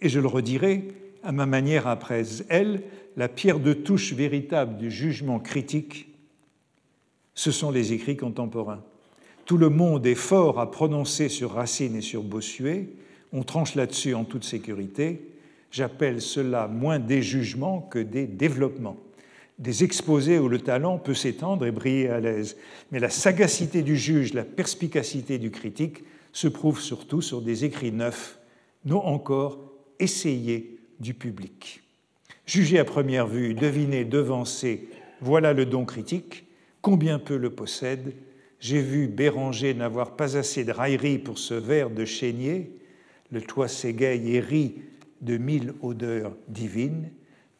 Et 0.00 0.08
je 0.08 0.20
le 0.20 0.28
redirai, 0.28 0.88
à 1.24 1.32
ma 1.32 1.46
manière 1.46 1.88
après 1.88 2.22
elle, 2.48 2.82
la 3.16 3.28
pierre 3.28 3.58
de 3.58 3.72
touche 3.72 4.12
véritable 4.12 4.76
du 4.76 4.90
jugement 4.90 5.40
critique, 5.40 6.08
ce 7.34 7.50
sont 7.50 7.72
les 7.72 7.92
écrits 7.92 8.16
contemporains. 8.16 8.84
Tout 9.46 9.56
le 9.56 9.68
monde 9.68 10.06
est 10.06 10.14
fort 10.14 10.60
à 10.60 10.70
prononcer 10.70 11.28
sur 11.28 11.54
Racine 11.54 11.96
et 11.96 12.00
sur 12.00 12.22
Bossuet, 12.22 12.88
on 13.32 13.42
tranche 13.42 13.74
là-dessus 13.74 14.14
en 14.14 14.24
toute 14.24 14.44
sécurité. 14.44 15.28
J'appelle 15.72 16.20
cela 16.20 16.68
moins 16.68 17.00
des 17.00 17.20
jugements 17.20 17.80
que 17.80 17.98
des 17.98 18.28
développements, 18.28 18.96
des 19.58 19.84
exposés 19.84 20.38
où 20.38 20.48
le 20.48 20.58
talent 20.58 20.98
peut 20.98 21.14
s'étendre 21.14 21.66
et 21.66 21.70
briller 21.70 22.08
à 22.08 22.20
l'aise. 22.20 22.56
Mais 22.90 22.98
la 22.98 23.10
sagacité 23.10 23.82
du 23.82 23.96
juge, 23.96 24.34
la 24.34 24.44
perspicacité 24.44 25.38
du 25.38 25.50
critique 25.50 26.04
se 26.32 26.48
prouve 26.48 26.80
surtout 26.80 27.22
sur 27.22 27.40
des 27.40 27.64
écrits 27.64 27.92
neufs, 27.92 28.38
non 28.84 29.00
encore 29.04 29.72
essayés 30.00 30.78
du 30.98 31.14
public. 31.14 31.82
Jugé 32.46 32.78
à 32.78 32.84
première 32.84 33.26
vue, 33.26 33.54
deviner, 33.54 34.04
devancer, 34.04 34.88
voilà 35.20 35.52
le 35.52 35.64
don 35.64 35.84
critique, 35.84 36.44
combien 36.82 37.18
peu 37.18 37.36
le 37.36 37.50
possède. 37.50 38.14
J'ai 38.60 38.82
vu 38.82 39.06
Béranger 39.06 39.74
n'avoir 39.74 40.16
pas 40.16 40.36
assez 40.36 40.64
de 40.64 40.72
raillerie 40.72 41.18
pour 41.18 41.38
ce 41.38 41.54
verre 41.54 41.90
de 41.90 42.04
chénier, 42.04 42.78
le 43.30 43.40
toit 43.40 43.68
s'égaye 43.68 44.36
et 44.36 44.40
rit 44.40 44.74
de 45.22 45.38
mille 45.38 45.74
odeurs 45.80 46.36
divines. 46.48 47.10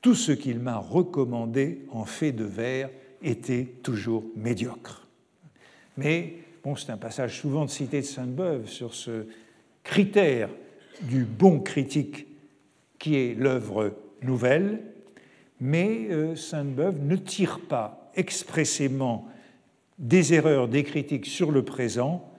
Tout 0.04 0.14
ce 0.14 0.32
qu'il 0.32 0.58
m'a 0.58 0.76
recommandé 0.76 1.86
en 1.90 2.04
fait 2.04 2.32
de 2.32 2.44
verre 2.44 2.90
était 3.22 3.64
toujours 3.82 4.22
médiocre. 4.36 5.08
Mais 5.96 6.34
c'est 6.76 6.90
un 6.90 6.98
passage 6.98 7.40
souvent 7.40 7.66
cité 7.68 8.02
de 8.02 8.04
Sainte-Beuve 8.04 8.68
sur 8.68 8.92
ce 8.92 9.26
critère 9.82 10.50
du 11.00 11.24
bon 11.24 11.58
critique 11.60 12.26
qui 12.98 13.16
est 13.16 13.34
l'œuvre 13.34 13.96
nouvelle, 14.20 14.82
mais 15.58 16.08
euh, 16.10 16.36
Sainte-Beuve 16.36 17.02
ne 17.02 17.16
tire 17.16 17.60
pas 17.60 18.10
expressément 18.14 19.26
des 19.98 20.34
erreurs 20.34 20.68
des 20.68 20.82
critiques 20.84 21.24
sur 21.24 21.50
le 21.50 21.64
présent 21.64 22.30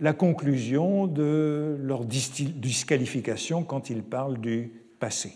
la 0.00 0.12
conclusion 0.12 1.06
de 1.06 1.76
leur 1.80 2.04
disqualification 2.04 3.62
quand 3.62 3.90
ils 3.90 4.02
parlent 4.02 4.40
du 4.40 4.72
passé. 4.98 5.34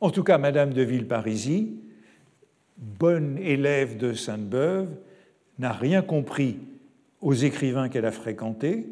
En 0.00 0.10
tout 0.10 0.24
cas, 0.24 0.38
Madame 0.38 0.72
de 0.72 0.80
Villeparisis, 0.80 1.68
bonne 2.78 3.36
élève 3.36 3.98
de 3.98 4.14
Sainte-Beuve, 4.14 4.88
n'a 5.58 5.72
rien 5.72 6.00
compris 6.00 6.58
aux 7.20 7.34
écrivains 7.34 7.90
qu'elle 7.90 8.06
a 8.06 8.12
fréquentés 8.12 8.86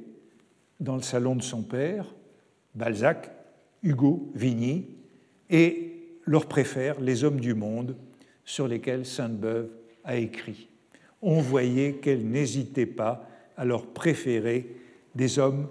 dans 0.80 0.96
le 0.96 1.02
salon 1.02 1.34
de 1.34 1.42
son 1.42 1.62
père, 1.62 2.14
Balzac, 2.74 3.30
Hugo, 3.82 4.30
Vigny, 4.34 4.86
et 5.48 5.94
leur 6.26 6.46
préfère 6.46 7.00
les 7.00 7.24
hommes 7.24 7.40
du 7.40 7.54
monde 7.54 7.96
sur 8.44 8.68
lesquels 8.68 9.06
Sainte-Beuve 9.06 9.70
a 10.04 10.16
écrit. 10.16 10.68
On 11.22 11.40
voyait 11.40 11.94
qu'elle 11.94 12.28
n'hésitait 12.28 12.84
pas 12.84 13.26
à 13.56 13.64
leur 13.64 13.86
préférer 13.86 14.76
des 15.14 15.38
hommes 15.38 15.68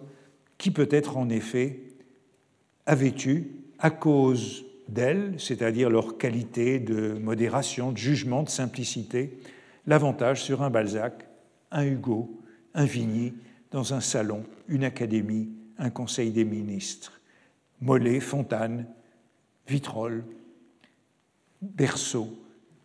qui 0.58 0.72
peut-être 0.72 1.16
en 1.16 1.30
effet 1.30 1.80
avaient 2.88 3.16
eu, 3.26 3.52
à 3.78 3.92
cause 3.92 4.67
d'elle, 4.90 5.36
c'est-à-dire 5.38 5.90
leur 5.90 6.18
qualité 6.18 6.80
de 6.80 7.14
modération, 7.14 7.92
de 7.92 7.98
jugement, 7.98 8.44
de 8.44 8.50
simplicité, 8.50 9.38
l'avantage 9.86 10.44
sur 10.44 10.62
un 10.62 10.70
Balzac, 10.70 11.28
un 11.72 11.86
Hugo, 11.86 12.42
un 12.74 12.86
Vigny, 12.86 13.34
dans 13.72 13.94
un 13.94 14.02
salon, 14.02 14.44
une 14.68 14.84
académie, 14.84 15.50
un 15.78 15.90
conseil 15.90 16.32
des 16.32 16.46
ministres. 16.46 17.22
Mollet, 17.82 18.20
Fontane, 18.20 18.88
Vitrolles, 19.68 20.24
Berceau, 21.62 22.30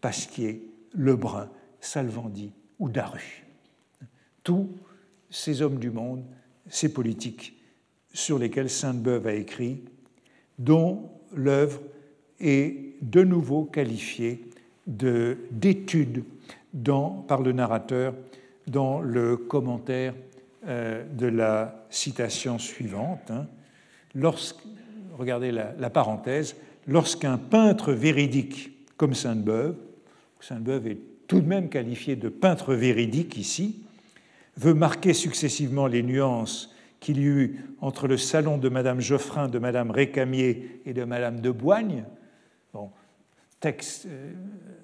Pasquier, 0.01 0.69
Lebrun, 0.95 1.49
Salvandi 1.81 2.53
ou 2.79 2.89
Daru. 2.89 3.45
Tous 4.43 4.71
ces 5.31 5.63
hommes 5.63 5.79
du 5.79 5.91
monde, 5.91 6.25
ces 6.69 6.93
politiques 6.93 7.59
sur 8.13 8.39
lesquels 8.39 8.69
Sainte-Beuve 8.69 9.27
a 9.27 9.35
écrit, 9.35 9.85
dont 10.59 11.11
l'œuvre 11.35 11.81
est 12.41 12.95
de 13.03 13.23
nouveau 13.23 13.65
qualifiée 13.65 14.45
d'étude 14.87 16.25
par 17.29 17.43
le 17.43 17.53
narrateur 17.53 18.15
dans 18.67 19.01
le 19.01 19.37
commentaire 19.37 20.15
euh, 20.67 21.05
de 21.13 21.27
la 21.27 21.87
citation 21.91 22.59
suivante. 22.59 23.31
Hein. 23.31 23.47
regardez 25.19 25.51
la, 25.51 25.91
parenthèse, 25.91 26.57
lorsqu'un 26.87 27.39
peintre 27.39 27.93
véridique 27.93 28.71
comme 28.97 29.15
Sainte-Beuve, 29.15 29.77
Sainte-Beuve 30.41 30.87
est 30.89 30.99
tout 31.27 31.41
de 31.41 31.47
même 31.47 31.69
qualifié 31.69 32.17
de 32.17 32.29
peintre 32.29 32.75
véridique 32.75 33.37
ici, 33.37 33.83
veut 34.57 34.75
marquer 34.75 35.15
successivement 35.15 35.87
les 35.87 36.03
nuances 36.03 36.75
qu'il 37.03 37.19
y 37.19 37.25
eut 37.25 37.57
entre 37.81 38.07
le 38.07 38.17
salon 38.17 38.59
de 38.59 38.69
Madame 38.69 39.01
Geoffrin, 39.01 39.49
de 39.49 39.59
Madame 39.59 39.91
Récamier 39.91 40.81
et 40.87 40.95
de 40.95 41.03
Madame 41.03 41.41
de 41.41 41.51
Boigne, 41.51 42.05
bon, 42.73 42.91
texte 43.59 44.07
euh, 44.07 44.33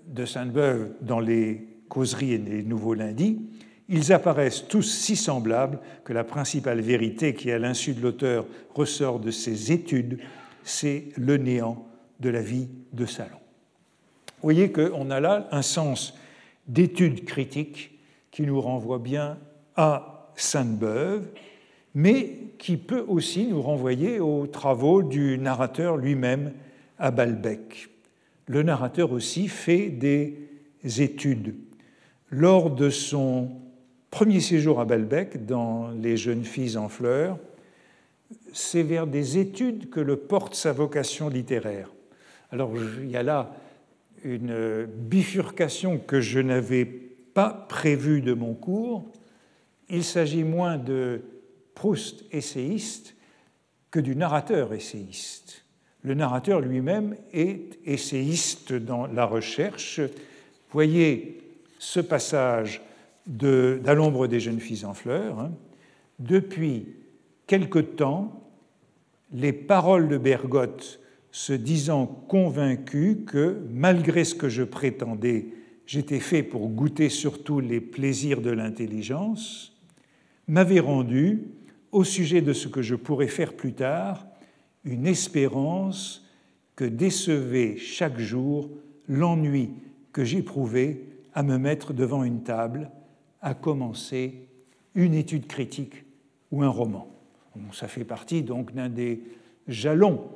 de 0.08 0.24
Sainte-Beuve 0.26 0.94
dans 1.00 1.20
les 1.20 1.64
causeries 1.88 2.32
et 2.32 2.38
les 2.38 2.64
nouveaux 2.64 2.94
lundis, 2.94 3.40
ils 3.88 4.12
apparaissent 4.12 4.66
tous 4.66 4.82
si 4.82 5.14
semblables 5.14 5.78
que 6.04 6.12
la 6.12 6.24
principale 6.24 6.80
vérité 6.80 7.34
qui, 7.34 7.52
à 7.52 7.58
l'insu 7.58 7.94
de 7.94 8.02
l'auteur, 8.02 8.46
ressort 8.74 9.20
de 9.20 9.30
ses 9.30 9.70
études, 9.70 10.18
c'est 10.64 11.10
le 11.16 11.36
néant 11.36 11.86
de 12.18 12.30
la 12.30 12.42
vie 12.42 12.68
de 12.92 13.06
salon. 13.06 13.30
Vous 13.30 14.42
voyez 14.42 14.72
qu'on 14.72 15.10
a 15.10 15.20
là 15.20 15.48
un 15.52 15.62
sens 15.62 16.18
d'étude 16.66 17.24
critique 17.24 17.96
qui 18.32 18.42
nous 18.42 18.60
renvoie 18.60 18.98
bien 18.98 19.38
à 19.76 20.30
Sainte-Beuve, 20.34 21.28
mais 21.94 22.38
qui 22.58 22.76
peut 22.76 23.04
aussi 23.06 23.46
nous 23.46 23.62
renvoyer 23.62 24.20
aux 24.20 24.46
travaux 24.46 25.02
du 25.02 25.38
narrateur 25.38 25.96
lui-même 25.96 26.52
à 26.98 27.10
Balbec. 27.10 27.88
Le 28.46 28.62
narrateur 28.62 29.12
aussi 29.12 29.48
fait 29.48 29.88
des 29.88 30.48
études 30.84 31.54
lors 32.30 32.70
de 32.70 32.90
son 32.90 33.50
premier 34.10 34.40
séjour 34.40 34.80
à 34.80 34.84
Balbec, 34.84 35.46
dans 35.46 35.90
Les 35.90 36.16
jeunes 36.16 36.44
filles 36.44 36.76
en 36.76 36.88
fleurs, 36.88 37.38
c'est 38.52 38.82
vers 38.82 39.06
des 39.06 39.38
études 39.38 39.90
que 39.90 40.00
le 40.00 40.16
porte 40.16 40.54
sa 40.54 40.72
vocation 40.72 41.28
littéraire. 41.28 41.90
Alors 42.50 42.72
il 43.02 43.10
y 43.10 43.16
a 43.16 43.22
là 43.22 43.54
une 44.24 44.86
bifurcation 44.86 45.98
que 45.98 46.20
je 46.20 46.40
n'avais 46.40 46.84
pas 46.84 47.50
prévue 47.50 48.20
de 48.20 48.32
mon 48.32 48.54
cours. 48.54 49.04
Il 49.88 50.04
s'agit 50.04 50.44
moins 50.44 50.76
de 50.76 51.22
Proust 51.78 52.24
essayiste 52.32 53.14
que 53.92 54.00
du 54.00 54.16
narrateur 54.16 54.74
essayiste. 54.74 55.64
Le 56.02 56.14
narrateur 56.14 56.60
lui-même 56.60 57.14
est 57.32 57.78
essayiste 57.84 58.72
dans 58.72 59.06
la 59.06 59.24
recherche. 59.24 60.00
Voyez 60.72 61.38
ce 61.78 62.00
passage 62.00 62.82
d'À 63.28 63.94
l'ombre 63.94 64.26
des 64.26 64.40
jeunes 64.40 64.58
filles 64.58 64.86
en 64.86 64.92
fleurs. 64.92 65.38
Hein. 65.38 65.52
Depuis 66.18 66.96
quelque 67.46 67.78
temps, 67.78 68.50
les 69.32 69.52
paroles 69.52 70.08
de 70.08 70.18
Bergotte 70.18 70.98
se 71.30 71.52
disant 71.52 72.06
convaincu 72.06 73.18
que, 73.24 73.56
malgré 73.70 74.24
ce 74.24 74.34
que 74.34 74.48
je 74.48 74.64
prétendais, 74.64 75.46
j'étais 75.86 76.18
fait 76.18 76.42
pour 76.42 76.70
goûter 76.70 77.08
surtout 77.08 77.60
les 77.60 77.80
plaisirs 77.80 78.40
de 78.40 78.50
l'intelligence, 78.50 79.76
m'avait 80.48 80.80
rendu, 80.80 81.44
au 81.92 82.04
sujet 82.04 82.40
de 82.40 82.52
ce 82.52 82.68
que 82.68 82.82
je 82.82 82.94
pourrais 82.94 83.28
faire 83.28 83.54
plus 83.54 83.72
tard, 83.72 84.26
une 84.84 85.06
espérance 85.06 86.26
que 86.76 86.84
décevait 86.84 87.76
chaque 87.76 88.18
jour 88.18 88.70
l'ennui 89.08 89.70
que 90.12 90.24
j'éprouvais 90.24 91.02
à 91.34 91.42
me 91.42 91.58
mettre 91.58 91.92
devant 91.92 92.24
une 92.24 92.42
table, 92.42 92.90
à 93.40 93.54
commencer 93.54 94.48
une 94.94 95.14
étude 95.14 95.46
critique 95.46 96.04
ou 96.50 96.62
un 96.62 96.68
roman. 96.68 97.08
Ça 97.72 97.88
fait 97.88 98.04
partie 98.04 98.42
donc 98.42 98.72
d'un 98.72 98.88
des 98.88 99.22
jalons 99.66 100.28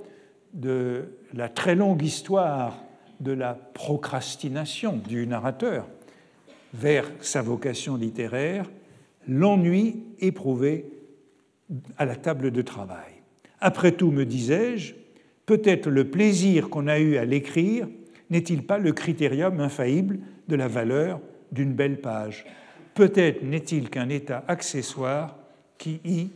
de 0.53 1.05
la 1.33 1.49
très 1.49 1.75
longue 1.75 2.03
histoire 2.03 2.83
de 3.21 3.33
la 3.33 3.55
procrastination 3.55 4.97
du 4.97 5.27
narrateur 5.27 5.87
vers 6.75 7.11
sa 7.21 7.43
vocation 7.43 7.97
littéraire, 7.97 8.71
l'ennui 9.29 10.05
éprouvé 10.19 10.87
à 11.99 12.05
la 12.05 12.17
table 12.17 12.51
de 12.51 12.63
travail. 12.63 13.13
Après 13.61 13.93
tout, 13.93 14.11
me 14.11 14.25
disais-je, 14.25 14.95
peut-être 15.47 15.89
le 15.89 16.11
plaisir 16.11 16.69
qu'on 16.69 16.87
a 16.87 16.99
eu 16.99 17.17
à 17.17 17.25
l'écrire 17.25 17.89
n'est-il 18.31 18.65
pas 18.65 18.79
le 18.79 18.93
critérium 18.93 19.61
infaillible 19.61 20.19
de 20.49 20.57
la 20.57 20.69
valeur 20.69 21.21
d'une 21.53 21.75
belle 21.75 22.01
page? 22.01 22.47
Peut-être 22.95 23.43
n'est-il 23.43 23.91
qu'un 23.91 24.09
état 24.09 24.45
accessoire 24.49 25.37
qui, 25.79 26.01
y, 26.05 26.29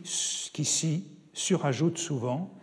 qui 0.53 0.65
s'y 0.65 1.05
surajoute 1.33 1.97
souvent 1.97 2.57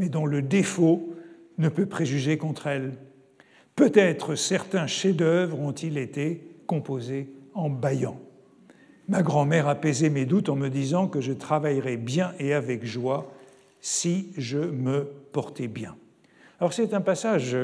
mais 0.00 0.08
dont 0.08 0.24
le 0.24 0.40
défaut 0.40 1.14
ne 1.58 1.68
peut 1.68 1.84
préjuger 1.84 2.38
contre 2.38 2.66
elle. 2.66 2.94
Peut-être 3.76 4.34
certains 4.34 4.86
chefs-d'œuvre 4.86 5.60
ont-ils 5.60 5.98
été 5.98 6.42
composés 6.66 7.30
en 7.54 7.68
baillant. 7.68 8.18
Ma 9.10 9.24
grand-mère 9.24 9.66
apaisait 9.66 10.08
mes 10.08 10.24
doutes 10.24 10.50
en 10.50 10.54
me 10.54 10.68
disant 10.68 11.08
que 11.08 11.20
je 11.20 11.32
travaillerais 11.32 11.96
bien 11.96 12.32
et 12.38 12.54
avec 12.54 12.86
joie 12.86 13.34
si 13.80 14.28
je 14.36 14.58
me 14.58 15.04
portais 15.32 15.66
bien. 15.66 15.96
Alors 16.60 16.72
c'est 16.72 16.94
un 16.94 17.00
passage 17.00 17.56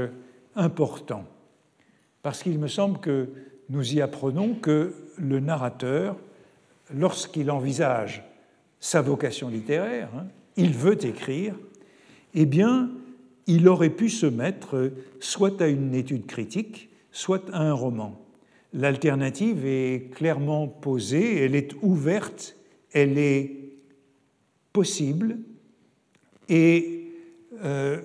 important, 0.57 1.25
parce 2.23 2.43
qu'il 2.43 2.59
me 2.59 2.67
semble 2.67 2.99
que 2.99 3.29
nous 3.71 3.95
y 3.95 4.01
apprenons 4.01 4.55
que 4.55 4.93
le 5.19 5.39
narrateur, 5.39 6.17
lorsqu'il 6.93 7.49
envisage 7.53 8.25
sa 8.81 9.01
vocation 9.01 9.49
littéraire, 9.49 10.09
hein, 10.17 10.27
il 10.57 10.73
veut 10.73 11.05
écrire, 11.05 11.55
eh 12.35 12.45
bien, 12.45 12.91
il 13.47 13.69
aurait 13.69 13.91
pu 13.91 14.09
se 14.09 14.27
mettre 14.27 14.91
soit 15.21 15.63
à 15.63 15.69
une 15.69 15.95
étude 15.95 16.27
critique, 16.27 16.91
soit 17.13 17.49
à 17.53 17.61
un 17.61 17.73
roman. 17.73 18.21
L'alternative 18.77 19.65
est 19.65 20.11
clairement 20.15 20.69
posée, 20.69 21.43
elle 21.43 21.55
est 21.55 21.73
ouverte, 21.81 22.57
elle 22.93 23.17
est 23.17 23.71
possible, 24.75 25.39
et 26.51 27.11
euh, 27.65 28.03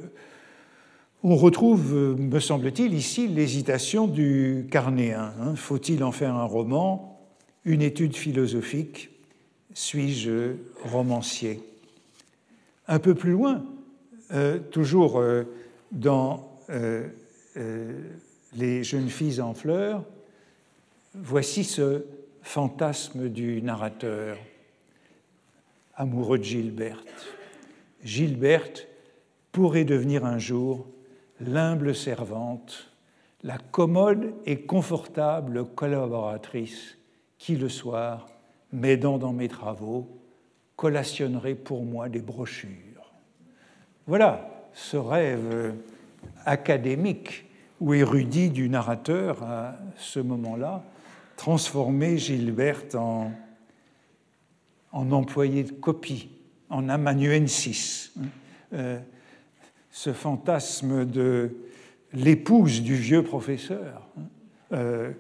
on 1.24 1.36
retrouve, 1.36 1.94
me 2.18 2.40
semble-t-il, 2.40 2.94
ici 2.94 3.28
l'hésitation 3.28 4.08
du 4.08 4.66
carnéen. 4.72 5.34
Hein. 5.42 5.58
Faut-il 5.58 6.06
en 6.06 6.14
faire 6.14 6.36
un 6.36 6.46
roman, 6.46 7.20
une 7.66 7.82
étude 7.82 8.16
philosophique 8.16 9.10
Suis-je 9.74 10.54
romancier? 10.86 11.62
Un 12.88 13.00
peu 13.00 13.14
plus 13.14 13.32
loin, 13.32 13.66
euh, 14.32 14.58
toujours 14.58 15.20
euh, 15.20 15.44
dans 15.92 16.48
Les 18.56 18.84
jeunes 18.86 19.10
filles 19.10 19.42
en 19.42 19.54
fleurs, 19.54 20.06
voici 21.14 21.64
ce 21.64 22.06
fantasme 22.42 23.30
du 23.30 23.62
narrateur, 23.62 24.38
amoureux 25.96 26.38
de 26.38 26.44
Gilberte. 26.44 27.28
Gilberte 28.04 28.88
pourrait 29.52 29.84
devenir 29.84 30.26
un 30.26 30.38
jour 30.38 30.88
l'humble 31.40 31.96
servante, 31.96 32.92
la 33.44 33.58
commode 33.58 34.34
et 34.46 34.62
confortable 34.62 35.66
collaboratrice 35.66 36.98
qui, 37.38 37.56
le 37.56 37.70
soir, 37.70 38.28
m'aidant 38.72 39.18
dans 39.18 39.34
mes 39.34 39.48
travaux, 39.48 40.08
collationnerait 40.76 41.56
pour 41.56 41.84
moi 41.84 42.10
des 42.10 42.22
brochures. 42.22 43.12
Voilà 44.08 44.50
ce 44.74 44.98
rêve 44.98 45.76
académique 46.46 47.46
ou 47.80 47.94
érudit 47.94 48.50
du 48.50 48.70
narrateur 48.70 49.44
à 49.44 49.76
ce 49.98 50.20
moment-là, 50.20 50.84
transformer 51.42 52.20
Gilberte 52.20 52.94
en, 52.94 53.32
en 54.92 55.12
employé 55.12 55.64
de 55.64 55.72
copie, 55.72 56.30
en 56.70 56.88
amanuensis. 56.88 58.14
Euh, 58.74 59.00
ce 59.90 60.14
fantasme 60.14 61.04
de 61.04 61.50
l'épouse 62.14 62.84
du 62.84 62.94
vieux 62.94 63.24
professeur, 63.24 64.08
euh, 64.72 65.14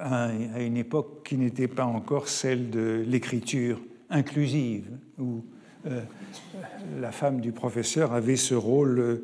à 0.00 0.32
une 0.32 0.76
époque 0.76 1.24
qui 1.28 1.36
n'était 1.36 1.68
pas 1.68 1.84
encore 1.84 2.26
celle 2.26 2.70
de 2.70 3.04
l'écriture 3.06 3.80
inclusive, 4.10 4.90
où 5.20 5.44
euh, 5.86 6.02
la 7.00 7.12
femme 7.12 7.40
du 7.40 7.52
professeur 7.52 8.12
avait 8.12 8.34
ce 8.34 8.56
rôle 8.56 9.22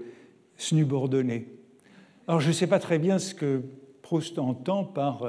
subordonné. 0.57 1.49
Alors 2.28 2.41
je 2.41 2.47
ne 2.47 2.53
sais 2.53 2.68
pas 2.68 2.78
très 2.78 3.01
bien 3.01 3.18
ce 3.18 3.34
que 3.34 3.61
Proust 4.03 4.39
entend 4.39 4.84
par 4.84 5.24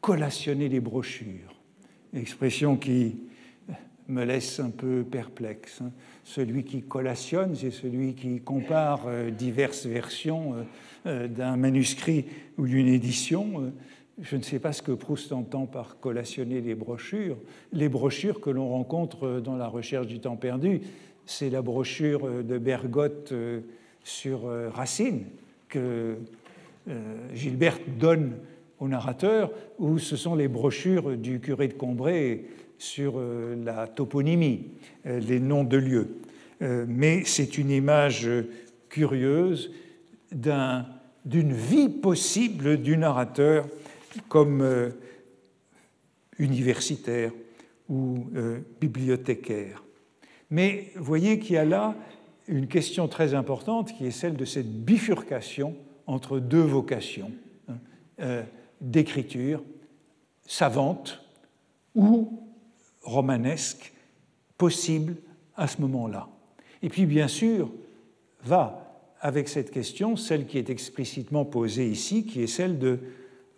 collationner 0.00 0.68
les 0.68 0.80
brochures, 0.80 1.54
expression 2.14 2.76
qui 2.76 3.16
me 4.08 4.24
laisse 4.24 4.58
un 4.60 4.70
peu 4.70 5.04
perplexe. 5.04 5.80
Hein. 5.82 5.90
Celui 6.24 6.64
qui 6.64 6.82
collationne, 6.82 7.54
c'est 7.54 7.70
celui 7.70 8.14
qui 8.14 8.40
compare 8.40 9.06
diverses 9.30 9.86
versions 9.86 10.66
d'un 11.04 11.56
manuscrit 11.56 12.26
ou 12.56 12.66
d'une 12.66 12.88
édition 12.88 13.72
je 14.20 14.36
ne 14.36 14.42
sais 14.42 14.58
pas 14.58 14.72
ce 14.72 14.82
que 14.82 14.92
Proust 14.92 15.32
entend 15.32 15.66
par 15.66 16.00
collationner 16.00 16.60
les 16.60 16.74
brochures. 16.74 17.36
Les 17.72 17.88
brochures 17.88 18.40
que 18.40 18.50
l'on 18.50 18.68
rencontre 18.68 19.40
dans 19.40 19.56
la 19.56 19.68
recherche 19.68 20.06
du 20.06 20.18
temps 20.18 20.36
perdu, 20.36 20.80
c'est 21.26 21.50
la 21.50 21.62
brochure 21.62 22.42
de 22.42 22.58
Bergotte 22.58 23.32
euh, 23.32 23.60
sur 24.02 24.46
euh, 24.46 24.70
Racine 24.70 25.26
que 25.68 26.16
euh, 26.88 27.34
Gilbert 27.34 27.78
donne 27.98 28.38
au 28.80 28.88
narrateur, 28.88 29.50
ou 29.78 29.98
ce 29.98 30.16
sont 30.16 30.34
les 30.34 30.48
brochures 30.48 31.16
du 31.16 31.40
curé 31.40 31.68
de 31.68 31.74
Combray 31.74 32.44
sur 32.78 33.20
la 33.64 33.88
toponymie, 33.88 34.68
les 35.04 35.40
noms 35.40 35.64
de 35.64 35.76
lieux. 35.76 36.18
Mais 36.60 37.24
c'est 37.24 37.58
une 37.58 37.70
image 37.70 38.28
curieuse 38.88 39.72
d'une 40.32 41.52
vie 41.52 41.88
possible 41.88 42.80
du 42.80 42.96
narrateur 42.96 43.66
comme 44.28 44.62
euh, 44.62 44.90
universitaire 46.38 47.32
ou 47.88 48.26
euh, 48.34 48.60
bibliothécaire. 48.80 49.82
Mais 50.50 50.92
voyez 50.96 51.38
qu'il 51.38 51.54
y 51.54 51.58
a 51.58 51.64
là 51.64 51.94
une 52.46 52.66
question 52.66 53.08
très 53.08 53.34
importante 53.34 53.92
qui 53.92 54.06
est 54.06 54.10
celle 54.10 54.36
de 54.36 54.44
cette 54.44 54.84
bifurcation 54.84 55.76
entre 56.06 56.38
deux 56.38 56.62
vocations 56.62 57.30
hein, 57.68 57.76
euh, 58.20 58.42
d'écriture 58.80 59.62
savante 60.46 61.22
ou 61.94 62.40
romanesque 63.02 63.92
possible 64.56 65.16
à 65.56 65.66
ce 65.66 65.80
moment-là. 65.80 66.28
Et 66.82 66.88
puis 66.88 67.06
bien 67.06 67.28
sûr 67.28 67.70
va 68.44 68.84
avec 69.20 69.48
cette 69.48 69.70
question 69.70 70.16
celle 70.16 70.46
qui 70.46 70.58
est 70.58 70.70
explicitement 70.70 71.44
posée 71.44 71.88
ici, 71.88 72.24
qui 72.24 72.42
est 72.42 72.46
celle 72.46 72.78
de 72.78 73.00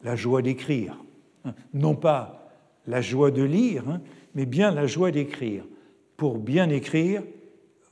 la 0.02 0.16
joie 0.16 0.42
d'écrire. 0.42 0.96
Non 1.74 1.94
pas 1.94 2.50
la 2.86 3.00
joie 3.00 3.30
de 3.30 3.42
lire, 3.42 3.88
hein, 3.88 4.00
mais 4.34 4.46
bien 4.46 4.70
la 4.70 4.86
joie 4.86 5.10
d'écrire. 5.10 5.64
Pour 6.16 6.38
bien 6.38 6.70
écrire, 6.70 7.22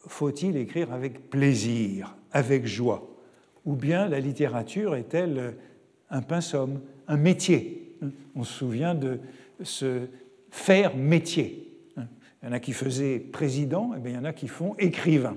faut-il 0.07 0.57
écrire 0.57 0.93
avec 0.93 1.31
plaisir, 1.31 2.17
avec 2.33 2.67
joie, 2.67 3.09
ou 3.65 3.75
bien 3.75 4.09
la 4.09 4.21
littérature 4.21 4.95
est-elle 4.95 5.57
un 6.11 6.23
pinsomme, 6.23 6.81
un 7.09 7.17
métier 7.17 7.97
On 8.37 8.45
se 8.45 8.53
souvient 8.53 8.95
de 8.95 9.19
ce 9.63 10.03
faire 10.51 10.97
métier. 10.97 11.65
Il 11.97 12.47
y 12.47 12.49
en 12.49 12.53
a 12.53 12.61
qui 12.61 12.73
faisaient 12.73 13.19
président, 13.19 13.95
et 13.95 13.99
bien 13.99 14.13
il 14.13 14.15
y 14.15 14.19
en 14.19 14.25
a 14.25 14.33
qui 14.33 14.47
font 14.47 14.75
écrivain. 14.79 15.37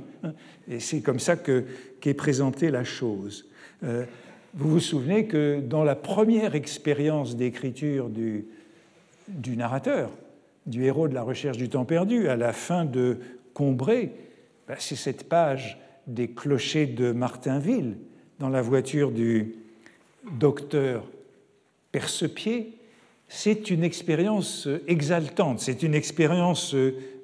Et 0.68 0.80
c'est 0.80 1.02
comme 1.02 1.20
ça 1.20 1.36
qu'est 1.36 2.14
présentée 2.14 2.70
la 2.70 2.84
chose. 2.84 3.50
Euh, 3.84 4.06
vous 4.54 4.70
vous 4.70 4.80
souvenez 4.80 5.26
que 5.26 5.62
dans 5.62 5.84
la 5.84 5.96
première 5.96 6.56
expérience 6.56 7.36
d'écriture 7.36 8.10
du, 8.10 8.46
narrateur, 9.56 10.12
du 10.68 10.84
héros 10.84 11.08
de 11.08 11.16
la 11.16 11.24
recherche 11.24 11.58
du 11.58 11.70
temps 11.70 11.86
perdu, 11.86 12.28
à 12.28 12.36
la 12.36 12.54
fin 12.54 12.86
de 12.86 13.18
Combray, 13.54 14.12
ben, 14.68 14.76
c'est 14.78 14.96
cette 14.96 15.28
page 15.28 15.80
des 16.06 16.28
clochers 16.30 16.86
de 16.86 17.12
Martinville 17.12 17.98
dans 18.40 18.50
la 18.50 18.62
voiture 18.62 19.12
du 19.12 19.56
docteur 20.38 21.04
Percepied 21.92 22.74
c'est 23.34 23.72
une 23.72 23.86
expérience 23.86 24.68
exaltante, 24.90 25.62
c'est 25.62 25.84
une 25.84 25.96
expérience 25.96 26.76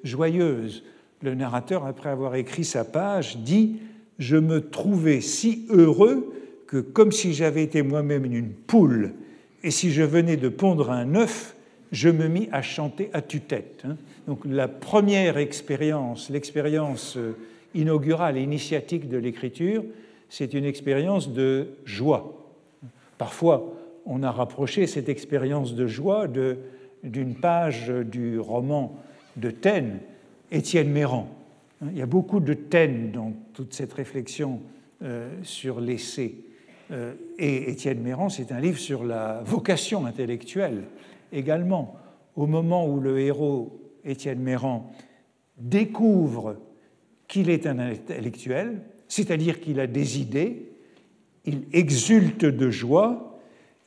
joyeuse. 0.04 0.82
Le 1.20 1.34
narrateur, 1.34 1.84
après 1.84 2.08
avoir 2.08 2.34
écrit 2.34 2.64
sa 2.64 2.82
page, 2.82 3.36
dit 3.36 3.76
Je 4.18 4.38
me 4.38 4.70
trouvais 4.70 5.20
si 5.20 5.66
heureux 5.68 6.32
que, 6.66 6.78
comme 6.78 7.12
si 7.12 7.34
j'avais 7.34 7.62
été 7.62 7.82
moi-même 7.82 8.24
une 8.24 8.48
poule, 8.48 9.12
et 9.62 9.70
si 9.70 9.92
je 9.92 10.02
venais 10.02 10.38
de 10.38 10.48
pondre 10.48 10.90
un 10.90 11.14
œuf, 11.14 11.54
je 11.92 12.08
me 12.08 12.26
mis 12.26 12.48
à 12.52 12.62
chanter 12.62 13.10
à 13.12 13.20
tue-tête. 13.20 13.82
Hein. 13.84 13.98
Donc 14.26 14.40
la 14.46 14.66
première 14.66 15.36
expérience, 15.36 16.30
l'expérience 16.30 17.18
inaugurale 17.74 18.38
et 18.38 18.42
initiatique 18.42 19.10
de 19.10 19.18
l'écriture, 19.18 19.84
c'est 20.30 20.54
une 20.54 20.64
expérience 20.64 21.34
de 21.34 21.68
joie. 21.84 22.48
Parfois, 23.18 23.74
on 24.08 24.22
a 24.22 24.32
rapproché 24.32 24.86
cette 24.86 25.10
expérience 25.10 25.74
de 25.74 25.86
joie 25.86 26.26
d'une 27.04 27.34
page 27.34 27.90
du 27.90 28.40
roman 28.40 28.96
de 29.36 29.50
Taine, 29.50 30.00
Étienne 30.50 30.90
Méran. 30.90 31.28
Il 31.82 31.96
y 31.96 32.02
a 32.02 32.06
beaucoup 32.06 32.40
de 32.40 32.54
Taine 32.54 33.12
dans 33.12 33.32
toute 33.52 33.74
cette 33.74 33.92
réflexion 33.92 34.60
euh, 35.02 35.30
sur 35.42 35.80
l'essai. 35.80 36.34
Euh, 36.90 37.12
et 37.38 37.70
Étienne 37.70 38.00
Méran, 38.00 38.30
c'est 38.30 38.50
un 38.50 38.60
livre 38.60 38.78
sur 38.78 39.04
la 39.04 39.42
vocation 39.44 40.06
intellectuelle 40.06 40.84
également. 41.30 41.94
Au 42.34 42.46
moment 42.46 42.88
où 42.88 43.00
le 43.00 43.20
héros, 43.20 43.78
Étienne 44.04 44.40
Méran, 44.40 44.90
découvre 45.58 46.56
qu'il 47.28 47.50
est 47.50 47.66
un 47.66 47.78
intellectuel, 47.78 48.80
c'est-à-dire 49.06 49.60
qu'il 49.60 49.80
a 49.80 49.86
des 49.86 50.18
idées, 50.18 50.72
il 51.44 51.64
exulte 51.72 52.46
de 52.46 52.70
joie 52.70 53.37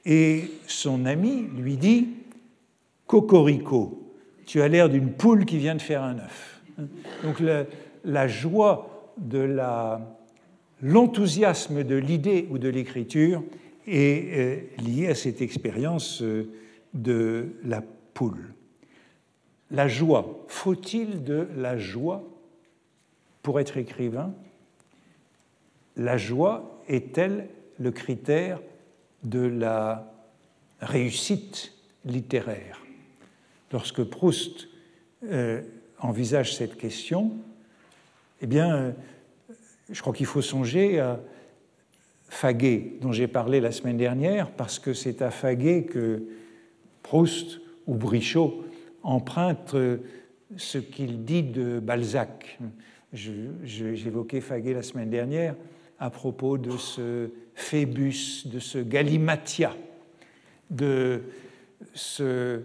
et 0.06 0.52
son 0.68 1.06
ami 1.06 1.48
lui 1.56 1.78
dit 1.78 2.10
Cocorico, 3.08 4.14
tu 4.46 4.62
as 4.62 4.68
l'air 4.68 4.90
d'une 4.90 5.12
poule 5.12 5.46
qui 5.46 5.58
vient 5.58 5.76
de 5.76 5.82
faire 5.82 6.04
un 6.04 6.18
œuf. 6.20 6.62
Donc 7.24 7.42
la, 8.04 8.28
joie 8.28 9.14
de 9.18 9.58
l'enthousiasme 10.82 11.84
de 11.84 11.96
l'idée 11.96 12.48
ou 12.50 12.58
de 12.58 12.70
l'écriture 12.70 13.44
est 13.88 14.38
euh, 14.38 14.58
liée 14.82 15.08
à 15.08 15.16
cette 15.16 15.42
expérience 15.42 16.22
euh, 16.22 16.50
de 16.94 17.50
la 17.64 17.84
poule. 18.14 18.54
La 19.70 19.88
joie, 19.88 20.46
faut-il 20.48 21.24
de 21.24 21.48
la 21.56 21.78
joie 21.78 22.24
pour 23.42 23.60
être 23.60 23.78
écrivain? 23.78 24.34
La 25.96 26.18
joie 26.18 26.82
est-elle 26.88 27.48
le 27.80 27.92
critère 27.92 28.60
de 29.24 29.42
la 29.42 30.12
réussite 30.80 31.74
littéraire. 32.06 32.82
Lorsque 33.72 34.04
Proust 34.04 34.68
euh, 35.24 35.62
envisage 36.00 36.56
cette 36.56 36.78
question, 36.78 37.32
eh 38.42 38.48
bien, 38.48 38.76
euh, 38.76 38.92
je 39.90 40.02
crois 40.02 40.14
qu'il 40.14 40.26
faut 40.26 40.42
songer 40.42 41.00
à 41.00 41.20
Faguet, 42.28 42.94
dont 43.02 43.12
j'ai 43.12 43.28
parlé 43.28 43.60
la 43.60 43.72
semaine 43.72 43.98
dernière, 43.98 44.52
parce 44.52 44.80
que 44.80 44.94
c'est 44.94 45.22
à 45.22 45.32
Faguet 45.32 45.84
que 45.84 46.24
Proust 47.04 47.60
ou 47.88 47.96
Brichot 47.96 48.66
empruntent 49.04 49.76
euh, 49.76 49.98
ce 50.58 50.78
qu'il 50.78 51.24
dit 51.24 51.44
de 51.44 51.80
Balzac. 51.80 52.60
J'évoquais 53.14 54.42
Faguet 54.42 54.74
la 54.74 54.84
semaine 54.84 55.10
dernière 55.10 55.56
à 56.02 56.10
propos 56.10 56.58
de 56.58 56.78
ce 56.78 57.30
Phébus, 57.54 58.48
de 58.48 58.60
ce 58.60 58.80
Galimatia, 58.80 59.78
de 60.72 61.22
ce 61.94 62.64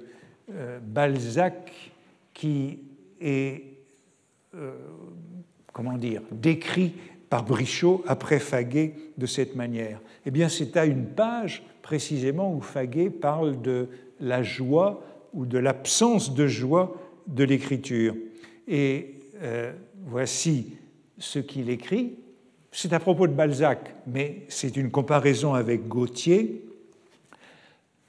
euh, 0.50 0.78
Balzac 0.80 1.92
qui 2.32 2.78
est, 3.20 3.62
euh, 4.54 4.72
comment 5.72 5.98
dire, 5.98 6.22
décrit 6.32 6.94
par 7.28 7.44
Brichot 7.44 8.02
après 8.06 8.38
Faguet 8.38 8.94
de 9.18 9.26
cette 9.26 9.54
manière 9.54 10.00
Eh 10.24 10.30
bien, 10.30 10.48
c'est 10.48 10.74
à 10.78 10.86
une 10.86 11.04
page 11.04 11.62
précisément 11.82 12.54
où 12.54 12.62
Faguet 12.62 13.10
parle 13.10 13.60
de 13.60 13.88
la 14.18 14.42
joie 14.42 15.02
ou 15.34 15.44
de 15.44 15.58
l'absence 15.58 16.34
de 16.34 16.46
joie 16.46 16.96
de 17.26 17.44
l'écriture. 17.44 18.14
Et 18.66 19.14
euh, 19.42 19.74
voici 20.06 20.72
ce 21.18 21.38
qu'il 21.38 21.68
écrit 21.68 22.16
c'est 22.76 22.92
à 22.92 23.00
propos 23.00 23.26
de 23.26 23.32
Balzac, 23.32 23.94
mais 24.06 24.42
c'est 24.48 24.76
une 24.76 24.90
comparaison 24.90 25.54
avec 25.54 25.88
Gautier. 25.88 26.62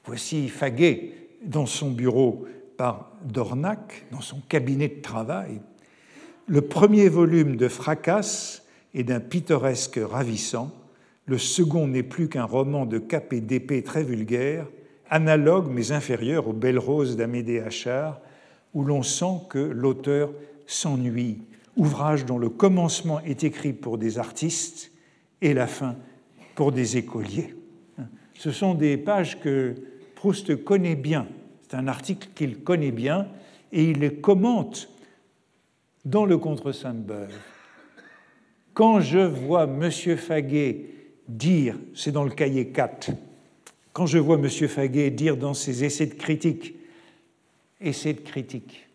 Voici 0.04 0.50
Faguet 0.50 1.14
dans 1.42 1.66
son 1.66 1.90
bureau 1.90 2.46
par 2.76 3.14
Dornac, 3.24 4.04
dans 4.12 4.20
son 4.20 4.42
cabinet 4.50 4.90
de 4.90 5.02
travail. 5.02 5.62
Le 6.48 6.60
premier 6.60 7.08
volume 7.08 7.56
de 7.56 7.70
Fracas 7.70 8.62
est 8.94 9.06
d'un 9.06 9.22
pittoresque 9.22 10.02
ravissant. 10.04 10.74
Le 11.28 11.38
second 11.38 11.88
n'est 11.88 12.04
plus 12.04 12.28
qu'un 12.28 12.44
roman 12.44 12.86
de 12.86 13.00
cap 13.00 13.32
et 13.32 13.40
d'épée 13.40 13.84
très 13.84 14.04
vulgaire, 14.04 14.66
analogue 15.10 15.70
mais 15.72 15.94
inférieur 15.94 16.50
aux 16.50 16.54
Belles 16.54 16.78
Roses 16.78 17.16
d'Amédée 17.16 17.62
Achard, 17.62 18.20
où 18.74 18.84
l'on 18.84 19.02
sent 19.02 19.44
que 19.50 19.60
l'auteur 19.60 20.30
s'ennuie 20.66 21.40
ouvrage 21.78 22.26
dont 22.26 22.38
le 22.38 22.50
commencement 22.50 23.22
est 23.22 23.44
écrit 23.44 23.74
pour 23.74 23.98
des 23.98 24.20
artistes 24.20 24.92
et 25.42 25.54
la 25.54 25.68
fin 25.68 25.96
pour 26.56 26.72
des 26.72 26.98
écoliers. 26.98 27.56
Ce 28.34 28.52
sont 28.52 28.74
des 28.74 28.98
pages 28.98 29.40
que 29.40 29.76
Proust 30.16 30.64
connaît 30.64 30.96
bien. 30.96 31.28
C'est 31.62 31.76
un 31.76 31.88
article 31.88 32.30
qu'il 32.36 32.60
connaît 32.60 32.92
bien 32.92 33.28
et 33.72 33.84
il 33.84 34.00
les 34.00 34.16
commente 34.16 34.90
dans 36.06 36.26
le 36.26 36.38
Contre 36.38 36.72
Sainte-Beuve. 36.72 37.34
Quand 38.74 39.00
je 39.00 39.20
vois 39.20 39.64
M. 39.64 39.90
Faguet 40.18 40.86
dire, 41.28 41.78
c'est 41.94 42.12
dans 42.12 42.24
le 42.24 42.32
cahier 42.32 42.68
4, 42.70 43.12
quand 43.94 44.06
je 44.06 44.18
vois 44.18 44.38
M. 44.38 44.48
Faguet 44.50 45.10
dire 45.10 45.38
dans 45.38 45.54
ses 45.54 45.84
essais 45.84 46.06
de 46.06 46.14
critique, 46.14 46.76
essais 47.82 48.14
de 48.14 48.22
critique, 48.22 48.87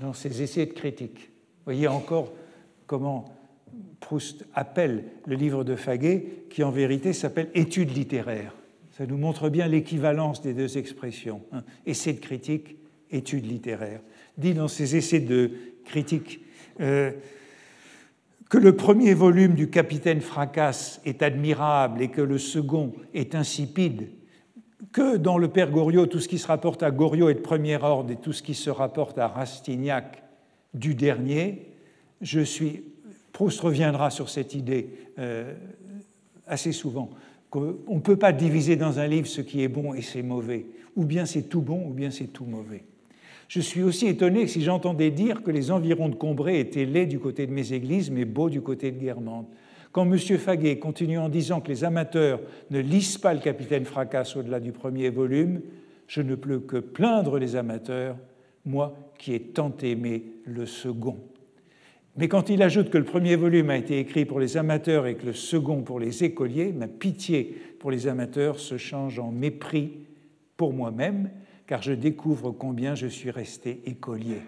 dans 0.00 0.12
ses 0.12 0.42
essais 0.42 0.66
de 0.66 0.72
critique. 0.72 1.30
Voyez 1.64 1.88
encore 1.88 2.32
comment 2.86 3.36
Proust 4.00 4.44
appelle 4.54 5.04
le 5.26 5.36
livre 5.36 5.64
de 5.64 5.74
Faguet, 5.74 6.26
qui 6.50 6.62
en 6.62 6.70
vérité 6.70 7.12
s'appelle 7.12 7.50
Études 7.54 7.96
littéraires. 7.96 8.54
Ça 8.96 9.06
nous 9.06 9.16
montre 9.16 9.48
bien 9.48 9.68
l'équivalence 9.68 10.40
des 10.40 10.54
deux 10.54 10.78
expressions. 10.78 11.42
Hein. 11.52 11.64
Essai 11.86 12.12
de 12.12 12.20
critique, 12.20 12.76
études 13.10 13.46
littéraires. 13.46 14.00
Dit 14.38 14.54
dans 14.54 14.68
ses 14.68 14.96
essais 14.96 15.20
de 15.20 15.50
critique 15.84 16.40
euh, 16.80 17.12
que 18.48 18.58
le 18.58 18.76
premier 18.76 19.14
volume 19.14 19.54
du 19.54 19.70
Capitaine 19.70 20.20
Fracasse 20.20 21.00
est 21.04 21.22
admirable 21.22 22.00
et 22.00 22.08
que 22.08 22.20
le 22.20 22.38
second 22.38 22.92
est 23.12 23.34
insipide, 23.34 24.08
que 24.92 25.16
dans 25.16 25.38
le 25.38 25.48
Père 25.48 25.70
Goriot, 25.70 26.06
tout 26.06 26.20
ce 26.20 26.28
qui 26.28 26.38
se 26.38 26.46
rapporte 26.46 26.82
à 26.82 26.90
Goriot 26.90 27.28
est 27.28 27.34
de 27.34 27.40
premier 27.40 27.76
ordre 27.76 28.10
et 28.10 28.16
tout 28.16 28.32
ce 28.32 28.42
qui 28.42 28.54
se 28.54 28.70
rapporte 28.70 29.18
à 29.18 29.28
Rastignac 29.28 30.22
du 30.74 30.94
dernier, 30.94 31.66
je 32.20 32.40
suis. 32.40 32.82
Proust 33.32 33.60
reviendra 33.60 34.10
sur 34.10 34.30
cette 34.30 34.54
idée 34.54 34.88
euh, 35.18 35.52
assez 36.46 36.72
souvent, 36.72 37.10
qu'on 37.50 37.76
ne 37.90 38.00
peut 38.00 38.16
pas 38.16 38.32
diviser 38.32 38.76
dans 38.76 38.98
un 38.98 39.06
livre 39.06 39.26
ce 39.26 39.42
qui 39.42 39.62
est 39.62 39.68
bon 39.68 39.92
et 39.92 40.00
c'est 40.00 40.22
mauvais. 40.22 40.64
Ou 40.96 41.04
bien 41.04 41.26
c'est 41.26 41.42
tout 41.42 41.60
bon, 41.60 41.86
ou 41.86 41.92
bien 41.92 42.10
c'est 42.10 42.32
tout 42.32 42.46
mauvais. 42.46 42.84
Je 43.48 43.60
suis 43.60 43.82
aussi 43.82 44.06
étonné 44.06 44.46
si 44.46 44.62
j'entendais 44.62 45.10
dire 45.10 45.42
que 45.42 45.50
les 45.50 45.70
environs 45.70 46.08
de 46.08 46.14
Combray 46.14 46.58
étaient 46.58 46.86
laids 46.86 47.04
du 47.04 47.18
côté 47.18 47.46
de 47.46 47.52
mes 47.52 47.74
églises, 47.74 48.10
mais 48.10 48.24
beaux 48.24 48.48
du 48.48 48.62
côté 48.62 48.90
de 48.90 48.98
Guermantes. 48.98 49.48
Quand 49.96 50.04
M. 50.04 50.18
Faguet 50.18 50.78
continue 50.78 51.16
en 51.16 51.30
disant 51.30 51.62
que 51.62 51.68
les 51.68 51.82
amateurs 51.82 52.38
ne 52.68 52.80
lisent 52.80 53.16
pas 53.16 53.32
le 53.32 53.40
Capitaine 53.40 53.86
Fracasse 53.86 54.36
au-delà 54.36 54.60
du 54.60 54.70
premier 54.70 55.08
volume, 55.08 55.62
je 56.06 56.20
ne 56.20 56.34
peux 56.34 56.58
que 56.58 56.76
plaindre 56.76 57.38
les 57.38 57.56
amateurs, 57.56 58.18
moi 58.66 58.94
qui 59.16 59.32
ai 59.32 59.40
tant 59.40 59.74
aimé 59.82 60.24
le 60.44 60.66
second. 60.66 61.16
Mais 62.18 62.28
quand 62.28 62.50
il 62.50 62.62
ajoute 62.62 62.90
que 62.90 62.98
le 62.98 63.04
premier 63.04 63.36
volume 63.36 63.70
a 63.70 63.78
été 63.78 63.98
écrit 63.98 64.26
pour 64.26 64.38
les 64.38 64.58
amateurs 64.58 65.06
et 65.06 65.14
que 65.14 65.24
le 65.24 65.32
second 65.32 65.80
pour 65.80 65.98
les 65.98 66.24
écoliers, 66.24 66.72
ma 66.72 66.88
pitié 66.88 67.56
pour 67.78 67.90
les 67.90 68.06
amateurs 68.06 68.60
se 68.60 68.76
change 68.76 69.18
en 69.18 69.32
mépris 69.32 70.00
pour 70.58 70.74
moi-même, 70.74 71.30
car 71.66 71.80
je 71.80 71.94
découvre 71.94 72.50
combien 72.50 72.94
je 72.94 73.06
suis 73.06 73.30
resté 73.30 73.80
écolier. 73.86 74.42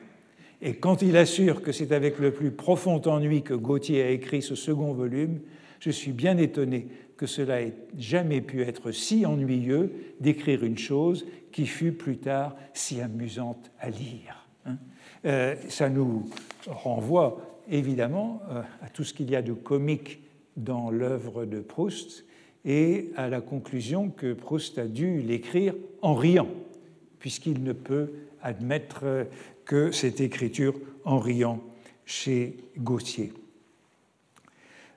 Et 0.60 0.74
quand 0.74 1.02
il 1.02 1.16
assure 1.16 1.62
que 1.62 1.72
c'est 1.72 1.92
avec 1.92 2.18
le 2.18 2.32
plus 2.32 2.50
profond 2.50 3.00
ennui 3.06 3.42
que 3.42 3.54
Gauthier 3.54 4.02
a 4.02 4.10
écrit 4.10 4.42
ce 4.42 4.54
second 4.54 4.92
volume, 4.92 5.40
je 5.78 5.90
suis 5.90 6.12
bien 6.12 6.36
étonné 6.36 6.88
que 7.16 7.26
cela 7.26 7.62
ait 7.62 7.74
jamais 7.96 8.40
pu 8.40 8.62
être 8.62 8.90
si 8.90 9.24
ennuyeux 9.26 9.92
d'écrire 10.20 10.64
une 10.64 10.78
chose 10.78 11.26
qui 11.52 11.66
fut 11.66 11.92
plus 11.92 12.18
tard 12.18 12.56
si 12.74 13.00
amusante 13.00 13.70
à 13.80 13.90
lire. 13.90 14.46
Hein. 14.66 14.76
Euh, 15.24 15.54
ça 15.68 15.88
nous 15.88 16.28
renvoie 16.66 17.62
évidemment 17.70 18.40
euh, 18.50 18.62
à 18.82 18.88
tout 18.88 19.04
ce 19.04 19.14
qu'il 19.14 19.30
y 19.30 19.36
a 19.36 19.42
de 19.42 19.52
comique 19.52 20.20
dans 20.56 20.90
l'œuvre 20.90 21.44
de 21.44 21.60
Proust 21.60 22.24
et 22.64 23.10
à 23.16 23.28
la 23.28 23.40
conclusion 23.40 24.10
que 24.10 24.32
Proust 24.32 24.78
a 24.78 24.86
dû 24.86 25.20
l'écrire 25.20 25.74
en 26.02 26.14
riant, 26.14 26.48
puisqu'il 27.18 27.62
ne 27.62 27.72
peut 27.72 28.12
admettre 28.42 29.26
que 29.68 29.92
cette 29.92 30.20
écriture 30.20 30.74
en 31.04 31.20
riant 31.20 31.62
chez 32.06 32.56
Gautier. 32.78 33.32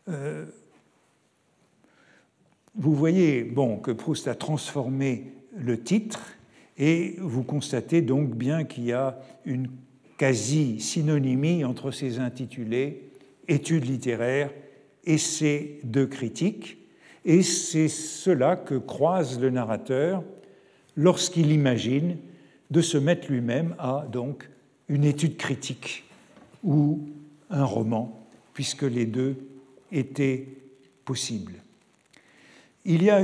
Euh, 0.07 0.45
vous 2.75 2.95
voyez 2.95 3.43
bon, 3.43 3.77
que 3.77 3.91
Proust 3.91 4.29
a 4.29 4.33
transformé 4.33 5.33
le 5.55 5.83
titre 5.83 6.37
et 6.77 7.17
vous 7.19 7.43
constatez 7.43 8.01
donc 8.01 8.33
bien 8.33 8.63
qu'il 8.63 8.85
y 8.85 8.93
a 8.93 9.19
une 9.45 9.69
quasi-synonymie 10.17 11.65
entre 11.65 11.91
ces 11.91 12.19
intitulés 12.19 13.09
Études 13.49 13.85
littéraires 13.85 14.51
et 15.03 15.17
ces 15.17 15.81
deux 15.83 16.07
critiques, 16.07 16.77
et 17.25 17.41
c'est 17.41 17.89
cela 17.89 18.55
que 18.55 18.75
croise 18.75 19.39
le 19.41 19.49
narrateur 19.49 20.23
lorsqu'il 20.95 21.51
imagine 21.51 22.17
de 22.69 22.81
se 22.81 22.97
mettre 22.97 23.29
lui-même 23.29 23.75
à 23.77 24.05
donc 24.09 24.47
une 24.91 25.05
étude 25.05 25.37
critique 25.37 26.03
ou 26.65 26.99
un 27.49 27.63
roman, 27.63 28.27
puisque 28.53 28.83
les 28.83 29.05
deux 29.05 29.37
étaient 29.89 30.45
possibles. 31.05 31.53
Il 32.83 33.01
y 33.01 33.09
a 33.09 33.23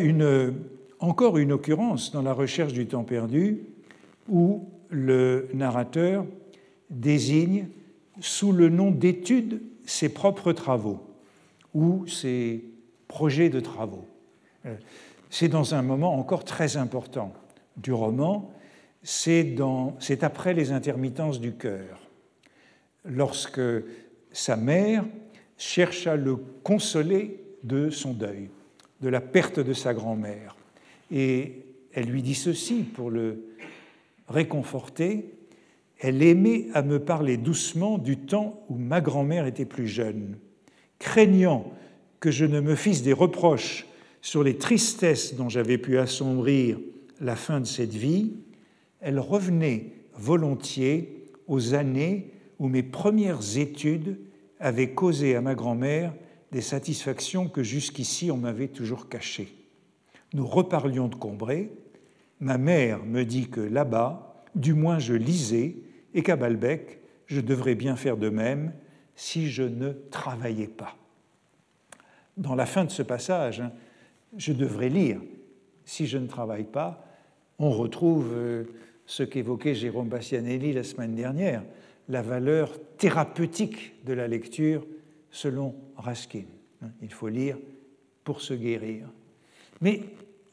encore 0.99 1.37
une 1.37 1.51
occurrence 1.51 2.11
dans 2.13 2.21
la 2.21 2.31
recherche 2.31 2.71
du 2.71 2.87
temps 2.87 3.03
perdu 3.03 3.59
où 4.29 4.69
le 4.89 5.49
narrateur 5.53 6.25
désigne 6.89 7.67
sous 8.21 8.53
le 8.53 8.69
nom 8.69 8.89
d'étude 8.89 9.61
ses 9.85 10.09
propres 10.09 10.53
travaux 10.53 11.01
ou 11.73 12.07
ses 12.07 12.63
projets 13.09 13.49
de 13.49 13.59
travaux. 13.59 14.05
Euh, 14.65 14.75
c'est 15.29 15.49
dans 15.49 15.75
un 15.75 15.81
moment 15.81 16.17
encore 16.17 16.45
très 16.45 16.77
important 16.77 17.33
du 17.75 17.91
roman 17.91 18.49
c'est 19.03 20.23
après 20.23 20.53
les 20.53 20.71
intermittences 20.71 21.39
du 21.39 21.53
cœur, 21.53 21.99
lorsque 23.05 23.61
sa 24.31 24.55
mère 24.55 25.05
cherche 25.57 26.07
à 26.07 26.15
le 26.15 26.35
consoler 26.63 27.39
de 27.63 27.89
son 27.89 28.13
deuil, 28.13 28.49
de 29.01 29.09
la 29.09 29.21
perte 29.21 29.59
de 29.59 29.73
sa 29.73 29.93
grand-mère. 29.93 30.55
Et 31.11 31.63
elle 31.93 32.07
lui 32.07 32.21
dit 32.21 32.35
ceci 32.35 32.83
pour 32.83 33.09
le 33.09 33.43
réconforter. 34.27 35.33
Elle 35.99 36.21
aimait 36.21 36.67
à 36.73 36.83
me 36.83 36.99
parler 36.99 37.37
doucement 37.37 37.97
du 37.97 38.17
temps 38.17 38.63
où 38.69 38.75
ma 38.75 39.01
grand-mère 39.01 39.47
était 39.47 39.65
plus 39.65 39.87
jeune. 39.87 40.37
Craignant 40.99 41.71
que 42.19 42.29
je 42.29 42.45
ne 42.45 42.59
me 42.59 42.75
fisse 42.75 43.03
des 43.03 43.13
reproches 43.13 43.87
sur 44.21 44.43
les 44.43 44.57
tristesses 44.57 45.35
dont 45.35 45.49
j'avais 45.49 45.77
pu 45.77 45.97
assombrir 45.97 46.77
la 47.19 47.35
fin 47.35 47.59
de 47.59 47.65
cette 47.65 47.93
vie, 47.93 48.33
elle 49.01 49.19
revenait 49.19 49.93
volontiers 50.13 51.31
aux 51.47 51.73
années 51.73 52.33
où 52.59 52.67
mes 52.67 52.83
premières 52.83 53.57
études 53.57 54.19
avaient 54.59 54.93
causé 54.93 55.35
à 55.35 55.41
ma 55.41 55.55
grand-mère 55.55 56.13
des 56.51 56.61
satisfactions 56.61 57.47
que 57.47 57.63
jusqu'ici 57.63 58.31
on 58.31 58.37
m'avait 58.37 58.67
toujours 58.67 59.09
cachées. 59.09 59.53
Nous 60.33 60.47
reparlions 60.47 61.07
de 61.07 61.15
Combray. 61.15 61.69
Ma 62.39 62.57
mère 62.57 63.03
me 63.03 63.23
dit 63.23 63.49
que 63.49 63.61
là-bas, 63.61 64.43
du 64.55 64.73
moins 64.73 64.99
je 64.99 65.13
lisais, 65.13 65.75
et 66.13 66.23
qu'à 66.23 66.35
Balbec, 66.35 66.99
je 67.27 67.41
devrais 67.41 67.75
bien 67.75 67.95
faire 67.95 68.17
de 68.17 68.29
même 68.29 68.73
si 69.15 69.49
je 69.49 69.63
ne 69.63 69.91
travaillais 69.91 70.67
pas. 70.67 70.95
Dans 72.37 72.55
la 72.55 72.65
fin 72.65 72.85
de 72.85 72.91
ce 72.91 73.01
passage, 73.01 73.61
hein, 73.61 73.71
je 74.35 74.53
devrais 74.53 74.89
lire. 74.89 75.19
Si 75.85 76.05
je 76.05 76.17
ne 76.17 76.27
travaille 76.27 76.65
pas, 76.65 77.06
on 77.59 77.71
retrouve 77.71 78.31
euh, 78.33 78.63
ce 79.05 79.23
qu'évoquait 79.23 79.75
Jérôme 79.75 80.09
Bastianelli 80.09 80.73
la 80.73 80.83
semaine 80.83 81.15
dernière, 81.15 81.63
la 82.09 82.21
valeur 82.21 82.77
thérapeutique 82.97 84.03
de 84.05 84.13
la 84.13 84.27
lecture 84.27 84.85
selon 85.31 85.75
Raskin. 85.97 86.45
Il 87.01 87.11
faut 87.11 87.27
lire 87.27 87.57
pour 88.23 88.41
se 88.41 88.53
guérir. 88.53 89.07
Mais 89.81 90.01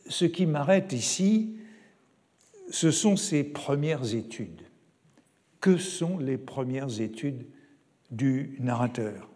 ce 0.07 0.25
qui 0.25 0.47
m'arrête 0.47 0.93
ici, 0.93 1.57
ce 2.71 2.91
sont 2.91 3.17
ses 3.17 3.45
premières 3.45 4.15
études. 4.15 4.63
Que 5.61 5.77
sont 5.77 6.19
les 6.19 6.39
premières 6.39 7.01
études 7.01 7.47
du 8.11 8.57
narrateur? 8.61 9.31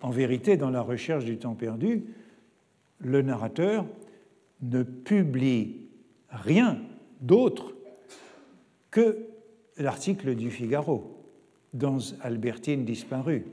En 0.00 0.10
vérité, 0.10 0.56
dans 0.56 0.70
la 0.70 0.80
recherche 0.80 1.24
du 1.24 1.38
temps 1.38 1.54
perdu, 1.54 2.04
le 3.00 3.22
narrateur 3.22 3.86
ne 4.62 4.82
publie 4.82 5.87
rien 6.30 6.80
d'autre 7.20 7.74
que 8.90 9.26
l'article 9.76 10.34
du 10.34 10.50
Figaro 10.50 11.18
dans 11.72 11.98
Albertine 12.20 12.84
disparue. 12.84 13.46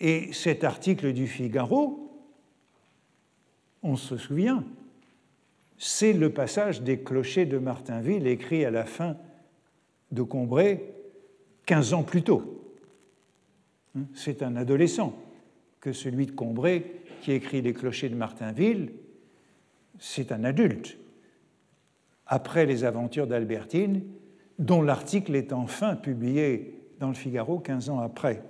Et 0.00 0.32
cet 0.32 0.64
article 0.64 1.12
du 1.12 1.26
Figaro, 1.26 2.10
on 3.82 3.96
se 3.96 4.16
souvient, 4.16 4.64
c'est 5.78 6.12
le 6.12 6.30
passage 6.30 6.82
des 6.82 7.00
clochers 7.00 7.46
de 7.46 7.58
Martinville 7.58 8.26
écrit 8.26 8.64
à 8.64 8.70
la 8.70 8.84
fin 8.84 9.16
de 10.10 10.22
Combray 10.22 10.82
15 11.66 11.94
ans 11.94 12.02
plus 12.02 12.22
tôt. 12.22 12.74
Hein, 13.96 14.02
c'est 14.14 14.42
un 14.42 14.56
adolescent 14.56 15.14
que 15.80 15.92
celui 15.92 16.26
de 16.26 16.32
Combray 16.32 16.84
qui 17.22 17.32
écrit 17.32 17.62
les 17.62 17.72
clochers 17.72 18.08
de 18.08 18.14
Martinville, 18.14 18.92
c'est 19.98 20.32
un 20.32 20.44
adulte. 20.44 20.98
Après 22.32 22.64
les 22.64 22.84
aventures 22.84 23.26
d'Albertine, 23.26 24.02
dont 24.60 24.82
l'article 24.82 25.34
est 25.34 25.52
enfin 25.52 25.96
publié 25.96 26.80
dans 27.00 27.08
le 27.08 27.14
Figaro 27.14 27.58
15 27.58 27.90
ans 27.90 27.98
après. 27.98 28.44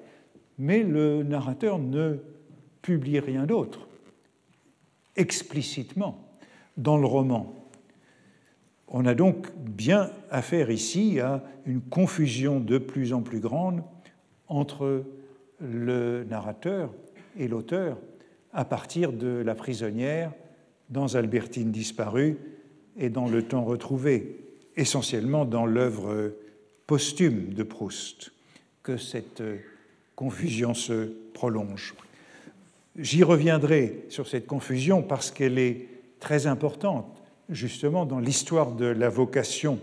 Mais 0.59 0.83
le 0.83 1.23
narrateur 1.23 1.79
ne 1.79 2.19
publie 2.83 3.21
rien 3.21 3.47
d'autre, 3.47 3.89
explicitement, 5.17 6.29
dans 6.77 6.99
le 6.99 7.07
roman. 7.07 7.55
On 8.89 9.07
a 9.07 9.15
donc 9.15 9.47
bien 9.57 10.11
affaire 10.31 10.71
ici 10.71 11.19
à 11.19 11.43
une 11.65 11.81
confusion 11.81 12.61
de 12.61 12.77
plus 12.77 13.15
en 13.15 13.23
plus 13.23 13.41
grande 13.41 13.83
entre 14.49 15.05
le 15.61 16.25
narrateur 16.25 16.93
et 17.39 17.49
l'auteur 17.49 17.97
à 18.53 18.67
partir 18.67 19.15
de 19.15 19.29
la 19.29 19.55
prisonnière 19.55 20.33
dans 20.91 21.15
Albertine 21.15 21.71
disparue 21.71 22.37
et 22.99 23.09
dans 23.09 23.29
le 23.29 23.43
temps 23.43 23.65
retrouvé 23.65 24.37
essentiellement 24.77 25.45
dans 25.45 25.67
l'œuvre 25.67 26.33
posthume 26.87 27.53
de 27.55 27.63
Proust 27.63 28.33
que 28.83 28.97
cette 28.97 29.43
confusion 30.17 30.75
se 30.75 31.13
prolonge. 31.35 31.95
J'y 32.97 33.23
reviendrai 33.23 34.05
sur 34.09 34.29
cette 34.29 34.47
confusion 34.47 35.03
parce 35.03 35.31
qu'elle 35.31 35.59
est 35.59 35.87
très 36.19 36.47
importante, 36.47 37.07
justement, 37.49 38.05
dans 38.05 38.19
l'histoire 38.19 38.73
de 38.73 38.85
la 38.85 39.09
vocation 39.09 39.79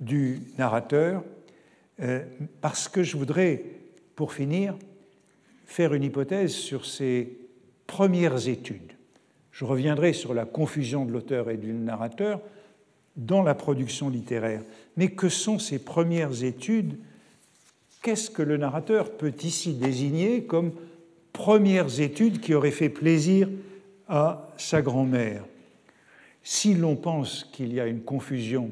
du 0.00 0.40
narrateur, 0.58 1.24
euh, 2.00 2.22
parce 2.60 2.88
que 2.88 3.02
je 3.02 3.16
voudrais, 3.16 3.64
pour 4.14 4.32
finir, 4.32 4.74
faire 5.66 5.94
une 5.94 6.04
hypothèse 6.04 6.52
sur 6.52 6.84
ses 6.84 7.36
premières 7.86 8.48
études. 8.48 8.91
Je 9.52 9.64
reviendrai 9.64 10.12
sur 10.12 10.34
la 10.34 10.46
confusion 10.46 11.04
de 11.04 11.12
l'auteur 11.12 11.50
et 11.50 11.56
du 11.56 11.72
narrateur, 11.72 12.40
dans 13.16 13.42
la 13.42 13.54
production 13.54 14.08
littéraire. 14.08 14.62
Mais 14.96 15.10
que 15.10 15.28
sont 15.28 15.58
ces 15.58 15.78
premières 15.78 16.44
études? 16.44 16.96
Qu'est-ce 18.02 18.30
que 18.30 18.42
le 18.42 18.56
narrateur 18.56 19.12
peut 19.12 19.34
ici 19.42 19.74
désigner 19.74 20.44
comme 20.44 20.72
premières 21.32 22.00
études 22.00 22.40
qui 22.40 22.54
auraient 22.54 22.70
fait 22.70 22.88
plaisir 22.88 23.48
à 24.08 24.48
sa 24.56 24.82
grand-mère? 24.82 25.44
Si 26.42 26.74
l'on 26.74 26.96
pense 26.96 27.44
qu'il 27.52 27.72
y 27.72 27.80
a 27.80 27.86
une 27.86 28.00
confusion 28.00 28.70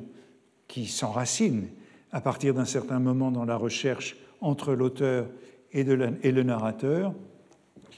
qui 0.67 0.87
s'enracine 0.87 1.69
à 2.11 2.21
partir 2.21 2.55
d'un 2.55 2.65
certain 2.65 2.99
moment 2.99 3.31
dans 3.31 3.45
la 3.45 3.57
recherche 3.57 4.17
entre 4.41 4.73
l'auteur 4.73 5.27
et, 5.73 5.85
le 5.85 6.43
narrateur, 6.43 7.15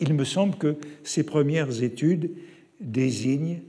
il 0.00 0.12
me 0.12 0.24
semble 0.24 0.56
que 0.56 0.76
ces 1.04 1.24
premières 1.24 1.82
études 1.82 2.32
désignent 2.82 3.60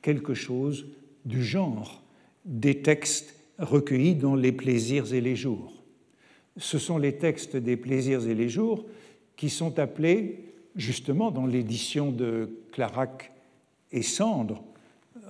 quelque 0.00 0.34
chose 0.34 0.86
du 1.24 1.44
genre 1.44 2.02
des 2.44 2.82
textes 2.82 3.36
recueillis 3.58 4.16
dans 4.16 4.34
les 4.34 4.52
plaisirs 4.52 5.14
et 5.14 5.20
les 5.20 5.36
jours. 5.36 5.72
Ce 6.56 6.78
sont 6.78 6.98
les 6.98 7.16
textes 7.16 7.56
des 7.56 7.76
plaisirs 7.76 8.26
et 8.26 8.34
les 8.34 8.48
jours 8.48 8.84
qui 9.36 9.48
sont 9.48 9.78
appelés, 9.78 10.40
justement 10.76 11.30
dans 11.30 11.46
l'édition 11.46 12.10
de 12.10 12.50
Clarac 12.72 13.32
et 13.92 14.02
Cendre 14.02 14.62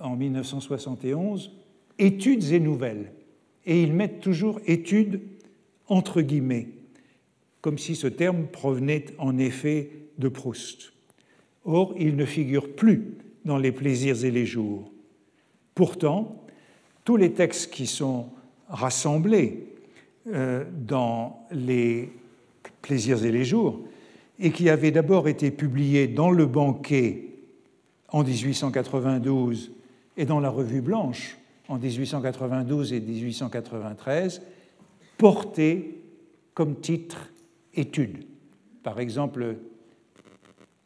en 0.01 0.15
1971, 0.15 1.51
études 1.99 2.51
et 2.51 2.59
nouvelles. 2.59 3.11
Et 3.65 3.81
ils 3.81 3.93
mettent 3.93 4.19
toujours 4.19 4.59
études 4.65 5.21
entre 5.87 6.21
guillemets, 6.21 6.67
comme 7.61 7.77
si 7.77 7.95
ce 7.95 8.07
terme 8.07 8.47
provenait 8.47 9.05
en 9.17 9.37
effet 9.37 9.91
de 10.17 10.27
Proust. 10.27 10.93
Or, 11.65 11.93
il 11.97 12.15
ne 12.15 12.25
figure 12.25 12.75
plus 12.75 13.15
dans 13.45 13.57
les 13.57 13.71
plaisirs 13.71 14.23
et 14.23 14.31
les 14.31 14.45
jours. 14.45 14.91
Pourtant, 15.75 16.43
tous 17.03 17.17
les 17.17 17.33
textes 17.33 17.71
qui 17.71 17.87
sont 17.87 18.27
rassemblés 18.69 19.67
euh, 20.27 20.63
dans 20.71 21.45
les 21.51 22.11
plaisirs 22.81 23.25
et 23.25 23.31
les 23.31 23.45
jours 23.45 23.81
et 24.39 24.51
qui 24.51 24.69
avaient 24.69 24.91
d'abord 24.91 25.27
été 25.27 25.51
publiés 25.51 26.07
dans 26.07 26.31
le 26.31 26.45
banquet 26.45 27.29
en 28.09 28.23
1892 28.23 29.71
et 30.17 30.25
dans 30.25 30.39
la 30.39 30.49
Revue 30.49 30.81
Blanche 30.81 31.37
en 31.67 31.77
1892 31.77 32.93
et 32.93 32.99
1893, 32.99 34.41
portaient 35.17 35.95
comme 36.53 36.79
titre 36.79 37.29
étude. 37.73 38.25
Par 38.83 38.99
exemple, 38.99 39.57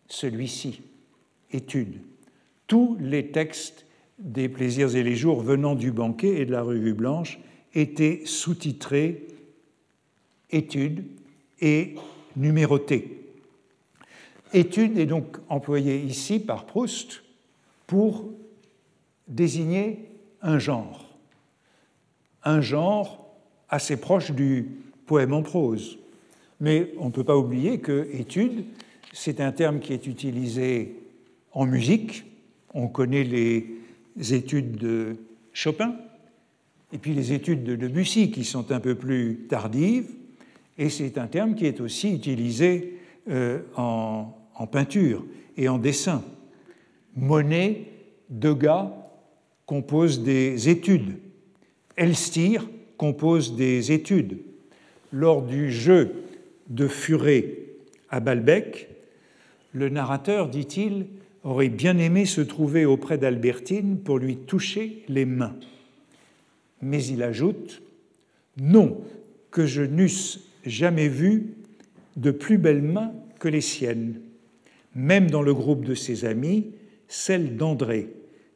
celui-ci, 0.07 0.81
étude. 1.51 1.99
Tous 2.67 2.97
les 2.99 3.31
textes 3.31 3.85
des 4.19 4.49
plaisirs 4.49 4.95
et 4.95 5.03
les 5.03 5.15
jours 5.15 5.41
venant 5.41 5.75
du 5.75 5.91
banquet 5.91 6.41
et 6.41 6.45
de 6.45 6.51
la 6.51 6.61
revue 6.61 6.93
blanche 6.93 7.39
étaient 7.73 8.21
sous-titrés 8.25 9.27
étude 10.49 11.05
et 11.59 11.95
numérotés. 12.35 13.21
Étude 14.53 14.97
est 14.97 15.05
donc 15.05 15.37
employée 15.49 15.99
ici 15.99 16.39
par 16.39 16.65
Proust 16.65 17.23
pour 17.85 18.29
désigner 19.27 20.05
un 20.41 20.59
genre, 20.59 21.05
un 22.43 22.61
genre 22.61 23.27
assez 23.69 23.97
proche 23.97 24.31
du 24.31 24.69
poème 25.05 25.33
en 25.33 25.41
prose. 25.41 25.99
Mais 26.59 26.93
on 26.97 27.05
ne 27.05 27.11
peut 27.11 27.23
pas 27.23 27.37
oublier 27.37 27.79
que 27.79 28.07
étude, 28.13 28.65
c'est 29.13 29.41
un 29.41 29.51
terme 29.51 29.79
qui 29.79 29.93
est 29.93 30.07
utilisé 30.07 30.95
en 31.51 31.65
musique. 31.65 32.23
On 32.79 32.87
connaît 32.87 33.23
les 33.23 34.33
études 34.35 34.77
de 34.77 35.15
Chopin, 35.51 35.95
et 36.93 36.99
puis 36.99 37.15
les 37.15 37.33
études 37.33 37.63
de 37.63 37.75
Debussy 37.75 38.29
qui 38.29 38.43
sont 38.43 38.71
un 38.71 38.79
peu 38.79 38.93
plus 38.93 39.47
tardives, 39.49 40.11
et 40.77 40.89
c'est 40.89 41.17
un 41.17 41.25
terme 41.25 41.55
qui 41.55 41.65
est 41.65 41.81
aussi 41.81 42.13
utilisé 42.13 42.99
euh, 43.29 43.61
en, 43.75 44.31
peinture 44.71 45.25
et 45.57 45.67
en 45.67 45.79
dessin. 45.79 46.23
Monet, 47.15 47.85
Degas 48.29 48.91
composent 49.65 50.21
des 50.21 50.69
études, 50.69 51.17
Elstir 51.95 52.69
compose 52.97 53.55
des 53.55 53.91
études. 53.91 54.37
Lors 55.11 55.41
du 55.41 55.71
jeu 55.71 56.13
de 56.69 56.87
Furet 56.87 57.57
à 58.11 58.19
Balbec, 58.19 58.89
le 59.73 59.89
narrateur, 59.89 60.47
dit-il, 60.49 61.07
aurait 61.47 61.69
bien 61.69 61.97
aimé 61.97 62.25
se 62.25 62.41
trouver 62.41 62.85
auprès 62.85 63.17
d'Albertine 63.17 63.97
pour 63.99 64.19
lui 64.19 64.35
toucher 64.35 65.03
les 65.07 65.23
mains. 65.23 65.55
Mais 66.81 67.03
il 67.05 67.23
ajoute 67.23 67.81
Non, 68.57 68.99
que 69.49 69.65
je 69.65 69.81
n'eusse 69.81 70.45
jamais 70.65 71.07
vu 71.07 71.53
de 72.17 72.31
plus 72.31 72.57
belles 72.57 72.81
mains 72.81 73.13
que 73.39 73.47
les 73.47 73.61
siennes. 73.61 74.19
Même 74.93 75.31
dans 75.31 75.41
le 75.41 75.53
groupe 75.53 75.85
de 75.85 75.95
ses 75.95 76.25
amis, 76.25 76.71
celle 77.07 77.55
d'André, 77.55 78.09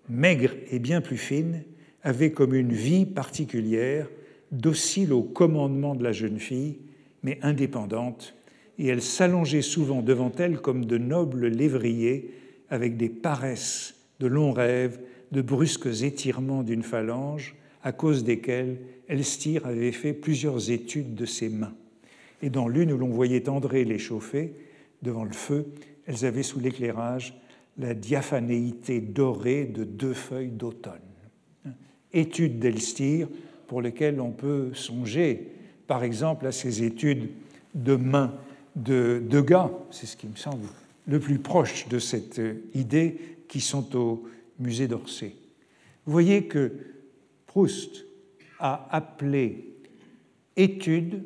maigre 0.09 0.51
et 0.69 0.79
bien 0.79 0.99
plus 0.99 1.17
fine, 1.17 1.63
avait 2.03 2.31
comme 2.31 2.53
une 2.53 2.73
vie 2.73 3.05
particulière, 3.05 4.09
docile 4.51 5.13
au 5.13 5.21
commandement 5.21 5.95
de 5.95 6.03
la 6.03 6.11
jeune 6.11 6.39
fille, 6.39 6.79
mais 7.23 7.39
indépendante, 7.41 8.35
et 8.77 8.87
elle 8.87 9.01
s'allongeait 9.01 9.61
souvent 9.61 10.01
devant 10.01 10.31
elle 10.37 10.57
comme 10.57 10.83
de 10.83 10.97
nobles 10.97 11.47
lévriers 11.47 12.31
avec 12.71 12.97
des 12.97 13.09
paresses, 13.09 13.95
de 14.19 14.27
longs 14.27 14.53
rêves, 14.53 14.99
de 15.31 15.41
brusques 15.41 16.01
étirements 16.01 16.63
d'une 16.63 16.83
phalange, 16.83 17.55
à 17.83 17.91
cause 17.91 18.23
desquels 18.23 18.79
Elstir 19.07 19.65
avait 19.65 19.91
fait 19.91 20.13
plusieurs 20.13 20.71
études 20.71 21.13
de 21.13 21.25
ses 21.25 21.49
mains. 21.49 21.73
Et 22.41 22.49
dans 22.49 22.67
l'une 22.67 22.91
où 22.91 22.97
l'on 22.97 23.09
voyait 23.09 23.49
André 23.49 23.83
les 23.83 23.99
chauffer, 23.99 24.55
devant 25.01 25.23
le 25.23 25.33
feu, 25.33 25.67
elles 26.05 26.25
avaient 26.25 26.43
sous 26.43 26.59
l'éclairage 26.59 27.35
la 27.77 27.93
diaphanéité 27.93 28.99
dorée 28.99 29.65
de 29.65 29.83
deux 29.83 30.13
feuilles 30.13 30.51
d'automne. 30.51 30.99
Études 32.13 32.59
d'Elstir 32.59 33.27
pour 33.67 33.81
lesquelles 33.81 34.19
on 34.19 34.31
peut 34.31 34.73
songer, 34.73 35.51
par 35.87 36.03
exemple, 36.03 36.45
à 36.45 36.51
ces 36.51 36.83
études 36.83 37.29
de 37.73 37.95
mains 37.95 38.33
de 38.75 39.21
Degas, 39.25 39.71
c'est 39.91 40.05
ce 40.05 40.17
qui 40.17 40.27
me 40.27 40.35
semble 40.35 40.67
le 41.07 41.19
plus 41.19 41.39
proche 41.39 41.87
de 41.87 41.99
cette 41.99 42.41
idée, 42.73 43.19
qui 43.47 43.59
sont 43.59 43.97
au 43.97 44.23
musée 44.59 44.87
d'Orsay. 44.87 45.35
Vous 46.05 46.11
voyez 46.11 46.45
que 46.45 46.71
Proust 47.47 48.05
a 48.59 48.87
appelé 48.91 49.73
étude 50.55 51.23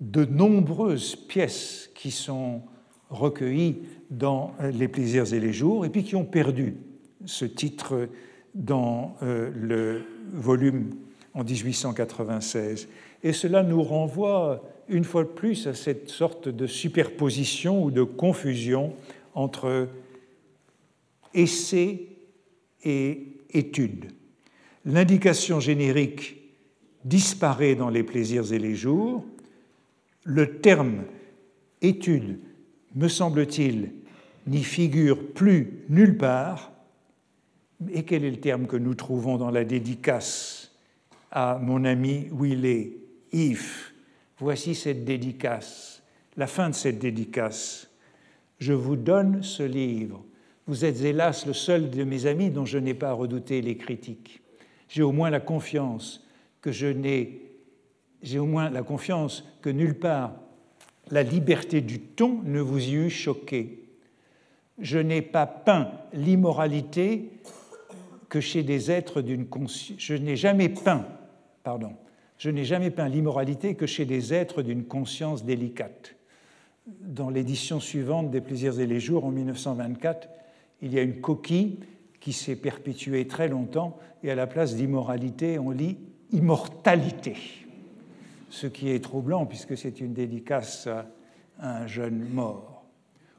de 0.00 0.24
nombreuses 0.24 1.16
pièces 1.16 1.90
qui 1.94 2.10
sont 2.10 2.62
recueillies 3.10 3.82
dans 4.10 4.54
Les 4.72 4.88
plaisirs 4.88 5.32
et 5.32 5.40
les 5.40 5.52
jours, 5.52 5.84
et 5.84 5.90
puis 5.90 6.04
qui 6.04 6.14
ont 6.14 6.24
perdu 6.24 6.76
ce 7.24 7.44
titre 7.44 8.08
dans 8.54 9.16
euh, 9.22 9.50
le 9.54 10.02
volume 10.32 10.90
en 11.32 11.42
1896. 11.42 12.88
Et 13.22 13.32
cela 13.32 13.62
nous 13.62 13.82
renvoie 13.82 14.62
une 14.88 15.04
fois 15.04 15.24
de 15.24 15.28
plus 15.28 15.66
à 15.66 15.74
cette 15.74 16.08
sorte 16.08 16.48
de 16.48 16.66
superposition 16.66 17.82
ou 17.82 17.90
de 17.90 18.02
confusion 18.02 18.94
entre 19.34 19.88
essai 21.32 22.08
et 22.84 23.38
étude. 23.50 24.12
L'indication 24.84 25.60
générique 25.60 26.36
disparaît 27.04 27.74
dans 27.74 27.90
les 27.90 28.02
plaisirs 28.02 28.52
et 28.52 28.58
les 28.58 28.74
jours. 28.74 29.24
Le 30.24 30.58
terme 30.58 31.04
étude, 31.82 32.38
me 32.94 33.08
semble-t-il, 33.08 33.92
n'y 34.46 34.62
figure 34.62 35.32
plus 35.32 35.84
nulle 35.88 36.16
part. 36.16 36.72
Et 37.92 38.04
quel 38.04 38.24
est 38.24 38.30
le 38.30 38.40
terme 38.40 38.66
que 38.66 38.76
nous 38.76 38.94
trouvons 38.94 39.36
dans 39.36 39.50
la 39.50 39.64
dédicace 39.64 40.72
à 41.30 41.58
mon 41.60 41.84
ami 41.84 42.28
Willet, 42.30 42.92
If 43.32 43.93
Voici 44.38 44.74
cette 44.74 45.04
dédicace, 45.04 46.02
la 46.36 46.46
fin 46.46 46.70
de 46.70 46.74
cette 46.74 46.98
dédicace. 46.98 47.88
Je 48.58 48.72
vous 48.72 48.96
donne 48.96 49.42
ce 49.42 49.62
livre. 49.62 50.24
Vous 50.66 50.84
êtes 50.84 51.02
hélas 51.02 51.46
le 51.46 51.52
seul 51.52 51.90
de 51.90 52.04
mes 52.04 52.26
amis 52.26 52.50
dont 52.50 52.64
je 52.64 52.78
n'ai 52.78 52.94
pas 52.94 53.12
redouté 53.12 53.60
les 53.60 53.76
critiques. 53.76 54.40
J'ai 54.88 55.02
au 55.02 55.12
moins 55.12 55.30
la 55.30 55.40
confiance 55.40 56.26
que 56.60 56.72
je 56.72 56.86
n'ai, 56.86 57.42
j'ai 58.22 58.38
au 58.38 58.46
moins 58.46 58.70
la 58.70 58.82
confiance 58.82 59.44
que 59.60 59.70
nulle 59.70 59.98
part 59.98 60.32
la 61.10 61.22
liberté 61.22 61.80
du 61.80 62.00
ton 62.00 62.40
ne 62.44 62.60
vous 62.60 62.88
y 62.88 62.94
eût 62.94 63.10
choqué. 63.10 63.84
Je 64.78 64.98
n'ai 64.98 65.22
pas 65.22 65.46
peint 65.46 65.92
l'immoralité 66.12 67.30
que 68.28 68.40
chez 68.40 68.62
des 68.62 68.90
êtres 68.90 69.20
d'une 69.20 69.46
conscience. 69.46 69.98
Je 69.98 70.14
n'ai 70.14 70.36
jamais 70.36 70.68
peint, 70.68 71.06
pardon, 71.62 71.92
je 72.38 72.50
n'ai 72.50 72.64
jamais 72.64 72.90
peint 72.90 73.08
l'immoralité 73.08 73.74
que 73.74 73.86
chez 73.86 74.04
des 74.04 74.34
êtres 74.34 74.62
d'une 74.62 74.84
conscience 74.84 75.44
délicate. 75.44 76.16
Dans 76.86 77.30
l'édition 77.30 77.80
suivante 77.80 78.30
des 78.30 78.40
Plaisirs 78.40 78.78
et 78.80 78.86
les 78.86 79.00
Jours, 79.00 79.24
en 79.24 79.30
1924, 79.30 80.28
il 80.82 80.92
y 80.92 80.98
a 80.98 81.02
une 81.02 81.20
coquille 81.20 81.78
qui 82.20 82.32
s'est 82.32 82.56
perpétuée 82.56 83.26
très 83.26 83.48
longtemps, 83.48 83.98
et 84.22 84.30
à 84.30 84.34
la 84.34 84.46
place 84.46 84.76
d'immoralité, 84.76 85.58
on 85.58 85.70
lit 85.70 85.98
immortalité, 86.32 87.36
ce 88.50 88.66
qui 88.66 88.90
est 88.90 89.02
troublant 89.02 89.46
puisque 89.46 89.76
c'est 89.76 90.00
une 90.00 90.14
dédicace 90.14 90.86
à 91.58 91.82
un 91.82 91.86
jeune 91.86 92.26
mort. 92.30 92.84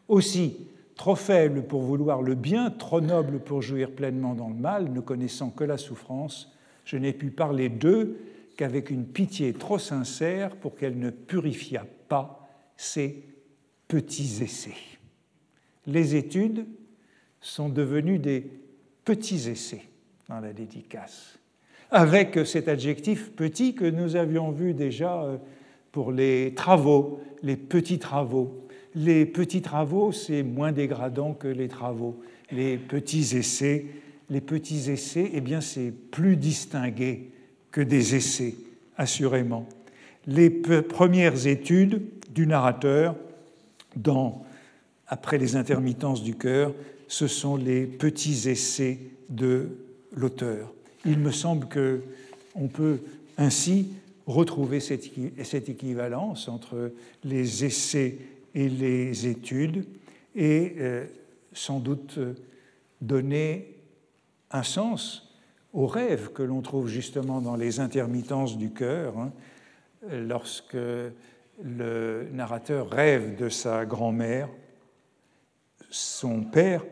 Aussi, 0.08 0.68
trop 0.96 1.16
faible 1.16 1.64
pour 1.64 1.82
vouloir 1.82 2.22
le 2.22 2.36
bien, 2.36 2.70
trop 2.70 3.02
noble 3.02 3.40
pour 3.40 3.62
jouir 3.62 3.92
pleinement 3.92 4.34
dans 4.34 4.50
le 4.50 4.56
mal, 4.56 4.92
ne 4.92 5.02
connaissant 5.02 5.50
que 5.50 5.64
la 5.64 5.78
souffrance, 5.78 6.56
je 6.86 6.98
n'ai 6.98 7.14
pu 7.14 7.32
parler 7.32 7.70
d'eux 7.70 8.18
qu'avec 8.56 8.90
une 8.90 9.06
pitié 9.06 9.54
trop 9.54 9.80
sincère 9.80 10.56
pour 10.56 10.76
qu'elle 10.76 10.98
ne 10.98 11.10
purifiât 11.10 11.86
pas 12.08 12.48
ses 12.78 13.24
petits 13.88 14.44
essais. 14.44 14.76
Les 15.88 16.16
études 16.16 16.66
sont 17.42 17.70
devenues 17.70 18.20
des 18.20 18.50
petits 19.04 19.50
essais 19.50 19.84
dans 20.28 20.40
la 20.40 20.54
dédicace, 20.54 21.38
avec 21.92 22.40
cet 22.46 22.68
adjectif 22.68 23.32
petit 23.32 23.76
que 23.76 23.86
nous 23.86 24.16
avions 24.16 24.52
vu 24.52 24.74
déjà 24.74 25.24
euh, 25.24 25.38
pour 25.92 26.12
les 26.12 26.54
travaux, 26.56 27.22
les 27.44 27.56
petits 27.56 28.00
travaux. 28.00 28.66
Les 28.96 29.26
petits 29.26 29.62
travaux, 29.62 30.12
c'est 30.12 30.42
moins 30.42 30.72
dégradant 30.72 31.34
que 31.34 31.48
les 31.48 31.68
travaux. 31.68 32.20
Les 32.52 32.78
petits 32.78 33.38
essais, 33.38 33.86
les 34.30 34.42
petits 34.42 34.90
essais, 34.90 35.30
eh 35.34 35.42
bien, 35.42 35.62
c'est 35.62 35.92
plus 35.92 36.38
distingué 36.38 37.32
que 37.76 37.82
des 37.82 38.16
essais, 38.16 38.56
assurément. 38.96 39.68
Les 40.28 40.50
premières 40.50 41.46
études 41.46 42.04
du 42.34 42.48
narrateur 42.48 43.18
dans 43.98 44.46
Après 45.08 45.38
les 45.38 45.58
intermittences 45.58 46.24
du 46.24 46.36
cœur, 46.36 46.74
ce 47.10 47.28
sont 47.28 47.58
les 47.58 47.86
petits 47.86 48.48
essais 48.48 49.00
de 49.28 49.68
l'auteur. 50.16 50.74
Il 51.06 51.20
me 51.20 51.32
semble 51.32 51.68
que 51.68 52.02
on 52.56 52.70
peut 52.70 53.00
ainsi 53.38 53.90
retrouver 54.26 54.80
cette, 54.80 55.70
équivalence 55.70 56.48
entre 56.48 56.94
les 57.26 57.66
essais 57.66 58.20
et 58.56 58.70
les 58.70 59.28
études 59.28 59.86
et 60.34 60.76
euh, 60.80 61.06
sans 61.52 61.82
doute 61.82 62.20
donner 63.02 63.76
un 64.50 64.64
sens 64.64 65.25
au 65.76 65.88
rêve 65.88 66.32
que 66.32 66.42
l'on 66.42 66.62
trouve 66.62 66.88
justement 66.88 67.42
dans 67.42 67.58
les 67.58 67.82
intermittences 67.82 68.58
du 68.58 68.72
cœur, 68.72 69.20
hein, 69.20 69.32
lorsque 70.10 70.78
le 71.64 72.28
narrateur 72.32 72.90
rêve 72.90 73.36
de 73.36 73.50
sa 73.50 73.86
grand-mère, 73.86 74.50
son 75.90 76.44
père 76.44 76.84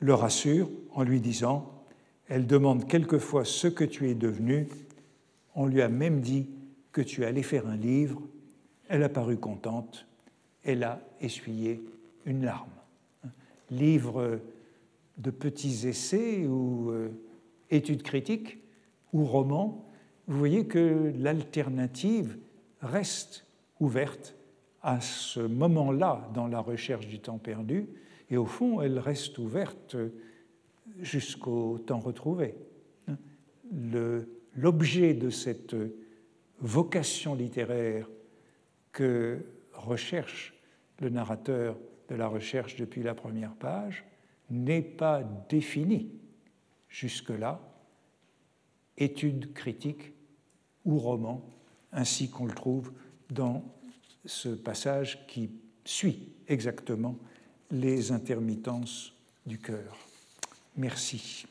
le 0.00 0.12
rassure 0.12 0.70
en 0.92 1.02
lui 1.02 1.20
disant 1.20 1.72
Elle 2.28 2.46
demande 2.46 2.86
quelquefois 2.86 3.46
ce 3.46 3.66
que 3.66 3.84
tu 3.84 4.10
es 4.10 4.14
devenu. 4.14 4.68
On 5.54 5.66
lui 5.66 5.80
a 5.80 5.88
même 5.88 6.20
dit 6.20 6.50
que 6.92 7.00
tu 7.00 7.24
allais 7.24 7.42
faire 7.42 7.66
un 7.66 7.76
livre. 7.76 8.20
Elle 8.88 9.02
a 9.02 9.08
paru 9.08 9.38
contente. 9.38 10.06
Elle 10.64 10.84
a 10.84 11.00
essuyé 11.22 11.82
une 12.26 12.44
larme. 12.44 12.68
Livre 13.70 14.38
de 15.16 15.30
petits 15.30 15.88
essais 15.88 16.46
ou 16.46 16.90
euh, 16.90 17.08
études 17.70 18.02
critiques 18.02 18.58
ou 19.12 19.24
romans, 19.24 19.88
vous 20.26 20.38
voyez 20.38 20.66
que 20.66 21.12
l'alternative 21.16 22.36
reste 22.80 23.46
ouverte 23.80 24.34
à 24.82 25.00
ce 25.00 25.40
moment-là 25.40 26.30
dans 26.34 26.46
la 26.46 26.60
recherche 26.60 27.06
du 27.06 27.18
temps 27.18 27.38
perdu, 27.38 27.88
et 28.30 28.36
au 28.36 28.44
fond, 28.44 28.80
elle 28.82 28.98
reste 28.98 29.38
ouverte 29.38 29.96
jusqu'au 31.00 31.78
temps 31.78 31.98
retrouvé. 31.98 32.54
L'objet 34.54 35.14
de 35.14 35.30
cette 35.30 35.76
vocation 36.60 37.34
littéraire 37.34 38.08
que 38.92 39.44
recherche 39.72 40.54
le 41.00 41.08
narrateur 41.08 41.78
de 42.08 42.14
la 42.14 42.26
recherche 42.26 42.76
depuis 42.76 43.02
la 43.02 43.14
première 43.14 43.54
page 43.54 44.04
n'est 44.50 44.82
pas 44.82 45.22
défini 45.48 46.10
jusque-là, 46.88 47.60
étude 48.96 49.52
critique 49.54 50.12
ou 50.84 50.98
roman, 50.98 51.44
ainsi 51.92 52.30
qu'on 52.30 52.46
le 52.46 52.54
trouve 52.54 52.92
dans 53.30 53.64
ce 54.24 54.48
passage 54.48 55.24
qui 55.26 55.50
suit 55.84 56.32
exactement 56.48 57.16
les 57.70 58.10
intermittences 58.12 59.12
du 59.46 59.58
cœur. 59.58 59.96
Merci. 60.76 61.46